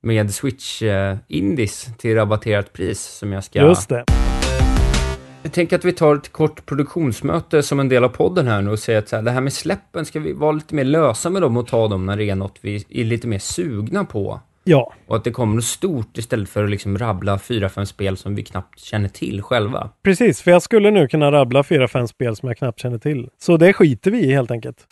med 0.02 0.34
Switch 0.34 0.82
eh, 0.82 1.18
till 1.98 2.16
rabatterat 2.16 2.74
pris 2.74 3.02
som 3.02 3.34
jag 3.34 3.44
ska... 3.44 3.60
Just 3.60 3.90
det. 3.90 4.17
Jag 5.48 5.54
tänker 5.54 5.76
att 5.76 5.86
vi 5.86 5.94
tar 5.94 6.16
ett 6.16 6.32
kort 6.32 6.66
produktionsmöte 6.66 7.64
som 7.64 7.80
en 7.80 7.90
del 7.90 8.04
av 8.04 8.10
podden 8.10 8.48
här 8.48 8.62
nu 8.62 8.72
och 8.72 8.80
säger 8.80 9.00
att 9.00 9.10
så 9.10 9.16
här, 9.16 9.24
det 9.24 9.32
här 9.32 9.42
med 9.42 9.54
släppen, 9.54 10.06
ska 10.06 10.20
vi 10.20 10.34
vara 10.34 10.52
lite 10.52 10.76
mer 10.76 10.84
lösa 10.84 11.30
med 11.30 11.42
dem 11.42 11.58
och 11.58 11.68
ta 11.68 11.88
dem 11.88 12.06
när 12.06 12.18
det 12.18 12.30
är 12.30 12.36
något 12.36 12.58
vi 12.62 12.86
är 12.90 13.04
lite 13.04 13.28
mer 13.28 13.40
sugna 13.40 14.06
på? 14.06 14.40
Ja. 14.64 14.94
Och 15.08 15.16
att 15.16 15.24
det 15.24 15.32
kommer 15.32 15.56
något 15.56 15.64
stort 15.64 16.18
istället 16.18 16.50
för 16.50 16.64
att 16.64 16.70
liksom 16.70 16.98
rabbla 16.98 17.40
fyra, 17.40 17.70
fem 17.70 17.86
spel 17.86 18.18
som 18.18 18.36
vi 18.36 18.44
knappt 18.44 18.80
känner 18.80 19.10
till 19.10 19.42
själva. 19.42 19.90
Precis, 20.04 20.42
för 20.42 20.52
jag 20.52 20.62
skulle 20.62 20.92
nu 20.92 21.08
kunna 21.08 21.32
rabbla 21.32 21.64
fyra, 21.64 21.88
fem 21.88 22.08
spel 22.08 22.36
som 22.36 22.48
jag 22.48 22.58
knappt 22.58 22.80
känner 22.80 22.98
till. 22.98 23.30
Så 23.38 23.58
det 23.58 23.74
skiter 23.74 24.12
vi 24.12 24.20
i 24.20 24.34
helt 24.34 24.52
enkelt. 24.52 24.86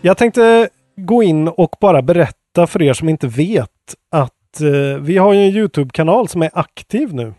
Jag 0.00 0.16
tänkte 0.16 0.68
gå 0.96 1.22
in 1.22 1.48
och 1.48 1.76
bara 1.80 2.02
berätta 2.02 2.66
för 2.66 2.82
er 2.82 2.92
som 2.92 3.08
inte 3.08 3.26
vet 3.26 3.70
att 4.10 4.60
eh, 4.60 5.00
vi 5.00 5.16
har 5.16 5.32
ju 5.32 5.40
en 5.40 5.56
YouTube-kanal 5.56 6.28
som 6.28 6.42
är 6.42 6.50
aktiv 6.52 7.14
nu. 7.14 7.34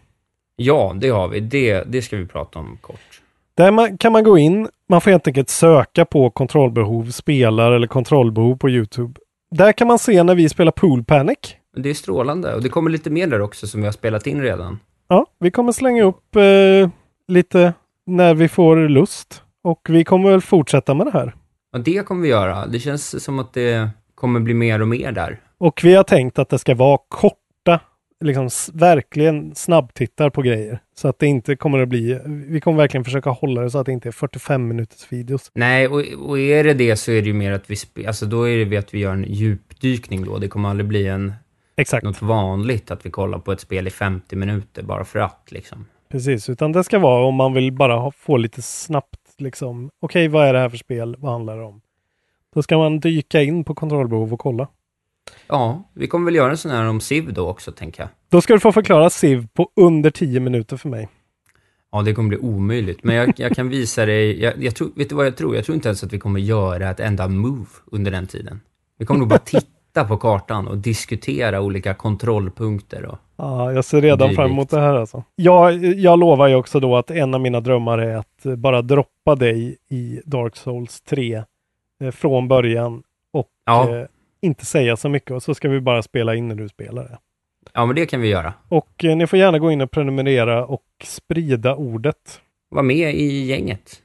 Ja, 0.62 0.96
det 0.96 1.10
har 1.10 1.28
vi. 1.28 1.40
Det, 1.40 1.84
det 1.88 2.02
ska 2.02 2.18
vi 2.18 2.26
prata 2.26 2.60
om 2.60 2.78
kort. 2.82 3.22
Där 3.56 3.72
man, 3.72 3.98
kan 3.98 4.12
man 4.12 4.24
gå 4.24 4.38
in, 4.38 4.68
man 4.90 5.02
får 5.02 5.12
helt 5.12 5.28
enkelt 5.28 5.50
söka 5.50 6.06
på 6.06 6.30
kontrollbehov 6.30 7.12
spelar 7.12 7.72
eller 7.72 7.88
kontrollbehov 7.88 8.58
på 8.58 8.70
YouTube. 8.70 9.20
Där 9.52 9.72
kan 9.72 9.88
man 9.88 10.00
se 10.00 10.24
när 10.24 10.36
vi 10.36 10.50
spelar 10.50 10.72
Pool 10.72 11.04
Panic. 11.04 11.38
Det 11.76 11.90
är 11.90 11.94
strålande 11.94 12.56
och 12.56 12.64
det 12.64 12.70
kommer 12.70 12.90
lite 12.92 13.10
mer 13.10 13.28
där 13.28 13.42
också 13.42 13.68
som 13.68 13.82
vi 13.82 13.88
har 13.88 13.92
spelat 13.92 14.28
in 14.28 14.42
redan. 14.42 14.80
Ja, 15.08 15.26
vi 15.40 15.52
kommer 15.52 15.72
slänga 15.72 16.04
upp 16.04 16.36
eh, 16.36 16.90
lite 17.28 17.74
när 18.06 18.34
vi 18.34 18.48
får 18.48 18.90
lust. 18.90 19.44
Och 19.64 19.88
vi 19.90 20.04
kommer 20.04 20.32
väl 20.32 20.42
fortsätta 20.42 20.94
med 20.94 21.08
det 21.08 21.12
här. 21.12 21.36
Och 21.74 21.80
det 21.80 22.06
kommer 22.06 22.22
vi 22.22 22.28
göra. 22.28 22.66
Det 22.66 22.80
känns 22.80 23.24
som 23.24 23.40
att 23.40 23.54
det 23.54 23.90
kommer 24.16 24.40
bli 24.40 24.54
mer 24.54 24.82
och 24.82 24.88
mer 24.88 25.12
där. 25.12 25.40
Och 25.58 25.82
vi 25.84 25.96
har 25.96 26.04
tänkt 26.04 26.40
att 26.40 26.50
det 26.50 26.60
ska 26.60 26.76
vara 26.76 26.98
korta, 27.08 27.36
liksom 28.22 28.50
verkligen 28.74 29.56
snabbtittar 29.56 30.30
på 30.30 30.42
grejer. 30.42 30.80
Så 30.96 31.08
att 31.08 31.20
det 31.20 31.28
inte 31.28 31.56
kommer 31.56 31.80
att 31.80 31.90
bli, 31.90 32.20
vi 32.26 32.62
kommer 32.62 32.78
verkligen 32.78 33.04
försöka 33.04 33.30
hålla 33.30 33.62
det 33.62 33.70
så 33.70 33.78
att 33.78 33.86
det 33.86 33.92
inte 33.92 34.10
är 34.10 34.12
45 34.12 34.68
minuters 34.68 35.12
videos. 35.12 35.52
Nej, 35.54 35.88
och, 35.88 36.04
och 36.30 36.40
är 36.40 36.64
det 36.64 36.74
det 36.74 36.96
så 36.96 37.12
är 37.12 37.22
det 37.22 37.28
ju 37.28 37.34
mer 37.34 37.52
att 37.52 37.70
vi, 37.70 38.06
alltså 38.08 38.26
då 38.26 38.50
är 38.50 38.58
det 38.58 38.66
vi 38.66 38.78
att 38.78 38.94
vi 38.94 39.00
gör 39.00 39.14
en 39.14 39.26
djupdykning 39.28 40.26
då. 40.26 40.38
Det 40.38 40.48
kommer 40.48 40.70
aldrig 40.70 40.88
bli 40.88 41.08
en, 41.08 41.34
Exakt. 41.76 42.04
något 42.04 42.22
vanligt 42.22 42.92
att 42.92 43.06
vi 43.06 43.10
kollar 43.10 43.40
på 43.40 43.52
ett 43.52 43.62
spel 43.62 43.88
i 43.88 43.92
50 43.92 44.36
minuter 44.36 44.84
bara 44.84 45.06
för 45.06 45.20
att 45.20 45.48
liksom. 45.52 45.86
Precis, 46.12 46.50
utan 46.50 46.72
det 46.72 46.84
ska 46.84 47.00
vara 47.00 47.26
om 47.26 47.36
man 47.36 47.54
vill 47.54 47.72
bara 47.72 48.12
få 48.12 48.38
lite 48.38 48.62
snabbt 48.62 49.20
liksom, 49.38 49.90
okej 50.00 50.28
vad 50.28 50.48
är 50.48 50.54
det 50.54 50.60
här 50.60 50.70
för 50.70 50.78
spel, 50.78 51.16
vad 51.20 51.32
handlar 51.32 51.58
det 51.58 51.64
om? 51.64 51.82
Då 52.54 52.64
ska 52.64 52.78
man 52.78 53.00
dyka 53.00 53.42
in 53.42 53.64
på 53.64 53.76
kontrollbehov 53.76 54.34
och 54.34 54.40
kolla. 54.40 54.68
Ja, 55.50 55.90
vi 55.94 56.08
kommer 56.08 56.26
väl 56.26 56.36
göra 56.36 56.52
en 56.52 56.58
sån 56.58 56.72
här 56.72 56.86
om 56.86 57.00
Civ 57.02 57.34
då 57.34 57.48
också, 57.48 57.72
tänker 57.72 58.02
jag. 58.04 58.10
Då 58.30 58.42
ska 58.42 58.54
du 58.54 58.60
få 58.60 58.72
förklara 58.72 59.10
Civ 59.10 59.48
på 59.54 59.70
under 59.76 60.10
10 60.10 60.40
minuter 60.40 60.78
för 60.78 60.90
mig. 60.90 61.10
Ja, 61.92 62.02
det 62.02 62.14
kommer 62.14 62.30
bli 62.30 62.38
omöjligt. 62.38 63.04
Men 63.04 63.16
jag, 63.16 63.34
jag 63.36 63.56
kan 63.56 63.70
visa 63.70 64.06
dig, 64.06 64.42
jag, 64.42 64.64
jag 64.64 64.76
tror, 64.76 64.90
vet 64.96 65.10
du 65.10 65.16
vad 65.16 65.26
jag 65.26 65.38
tror? 65.38 65.56
Jag 65.56 65.66
tror 65.66 65.76
inte 65.76 65.88
ens 65.90 66.04
att 66.04 66.14
vi 66.14 66.20
kommer 66.20 66.40
göra 66.40 66.90
ett 66.90 67.00
enda 67.00 67.28
move 67.28 67.66
under 67.86 68.12
den 68.12 68.28
tiden. 68.28 68.62
Vi 68.98 69.06
kommer 69.06 69.20
nog 69.20 69.28
bara 69.28 69.40
titta 69.40 70.06
på 70.08 70.18
kartan 70.18 70.68
och 70.68 70.78
diskutera 70.78 71.62
olika 71.62 71.94
kontrollpunkter 71.94 73.06
och... 73.06 73.18
Ja, 73.36 73.72
jag 73.74 73.86
ser 73.86 74.02
redan 74.02 74.34
fram 74.36 74.52
emot 74.52 74.70
det 74.70 74.80
här 74.80 74.96
alltså. 74.96 75.24
Jag, 75.36 75.74
jag 75.84 76.20
lovar 76.20 76.48
ju 76.48 76.56
också 76.56 76.80
då 76.80 76.98
att 76.98 77.12
en 77.12 77.34
av 77.34 77.42
mina 77.42 77.60
drömmar 77.60 77.98
är 77.98 78.16
att 78.16 78.58
bara 78.58 78.82
droppa 78.82 79.36
dig 79.36 79.78
i 79.90 80.22
Dark 80.26 80.56
Souls 80.56 81.02
3 81.02 81.44
eh, 82.04 82.12
från 82.12 82.48
början 82.48 83.04
och 83.34 83.48
Ja. 83.66 83.96
eh, 83.98 84.06
inte 84.42 84.66
säga 84.66 84.98
så 84.98 85.10
mycket 85.10 85.32
och 85.32 85.44
så 85.44 85.54
ska 85.56 85.70
vi 85.70 85.82
bara 85.82 86.02
spela 86.02 86.36
in 86.36 86.48
när 86.48 86.56
du 86.56 86.70
spelar 86.70 87.04
det. 87.04 87.18
Ja, 87.74 87.86
men 87.86 87.96
det 87.96 88.06
kan 88.06 88.22
vi 88.22 88.28
göra. 88.28 88.54
Och 88.70 89.06
eh, 89.06 89.16
ni 89.16 89.28
får 89.28 89.40
gärna 89.40 89.60
gå 89.60 89.72
in 89.72 89.82
och 89.82 89.92
prenumerera 89.92 90.66
och 90.66 90.84
sprida 91.04 91.76
ordet. 91.76 92.42
Var 92.70 92.84
med 92.84 93.16
i 93.16 93.46
gänget. 93.46 94.02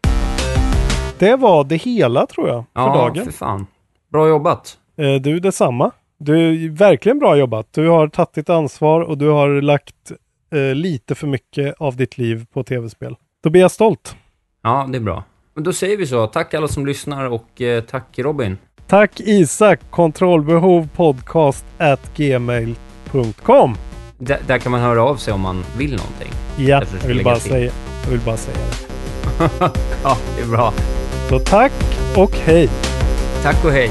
Det 1.18 1.36
var 1.36 1.64
det 1.64 1.76
hela 1.76 2.26
tror 2.26 2.48
jag 2.48 2.64
för 2.74 2.80
Ja, 2.80 2.94
dagen. 2.94 3.24
för 3.24 3.32
fan. 3.32 3.66
Bra 4.12 4.28
jobbat. 4.28 4.78
Eh, 4.96 5.14
Du 5.14 5.40
detsamma. 5.40 5.90
Du 6.18 6.68
verkligen 6.68 7.18
bra 7.18 7.36
jobbat. 7.36 7.68
Du 7.72 7.88
har 7.88 8.08
tagit 8.08 8.32
ditt 8.32 8.50
ansvar 8.50 9.00
och 9.00 9.18
du 9.18 9.28
har 9.28 9.48
lagt 9.62 10.12
eh, 10.54 10.74
lite 10.74 11.14
för 11.14 11.26
mycket 11.26 11.74
av 11.78 11.96
ditt 11.96 12.18
liv 12.18 12.46
på 12.52 12.62
tv-spel. 12.64 13.16
Då 13.42 13.50
blir 13.50 13.60
jag 13.60 13.70
stolt. 13.70 14.16
Ja, 14.62 14.86
det 14.92 14.98
är 14.98 15.00
bra. 15.00 15.24
Men 15.54 15.64
då 15.64 15.72
säger 15.72 15.96
vi 15.96 16.06
så. 16.06 16.26
Tack 16.26 16.54
alla 16.54 16.68
som 16.68 16.86
lyssnar 16.86 17.24
och 17.30 17.60
eh, 17.62 17.82
tack 17.84 18.18
Robin. 18.18 18.58
Tack 18.86 19.20
Isak, 19.20 19.80
kontrollbehov 19.90 20.88
podcast 20.96 21.64
at 21.78 22.00
gmail.com. 22.16 23.76
D- 24.18 24.36
där 24.46 24.58
kan 24.58 24.72
man 24.72 24.80
höra 24.80 25.02
av 25.02 25.16
sig 25.16 25.34
om 25.34 25.40
man 25.40 25.64
vill 25.76 25.90
någonting. 25.96 26.32
Ja, 26.56 26.82
jag 27.02 27.08
vill, 27.08 27.24
bara 27.24 27.36
till. 27.36 27.50
säga, 27.50 27.72
jag 28.04 28.10
vill 28.10 28.20
bara 28.20 28.36
säga 28.36 28.56
det. 28.58 29.50
ja, 30.04 30.16
det 30.36 30.42
är 30.42 30.46
bra. 30.46 30.72
Så 31.28 31.38
tack 31.38 31.72
och 32.16 32.32
hej. 32.44 32.68
Tack 33.42 33.64
och 33.64 33.72
hej. 33.72 33.90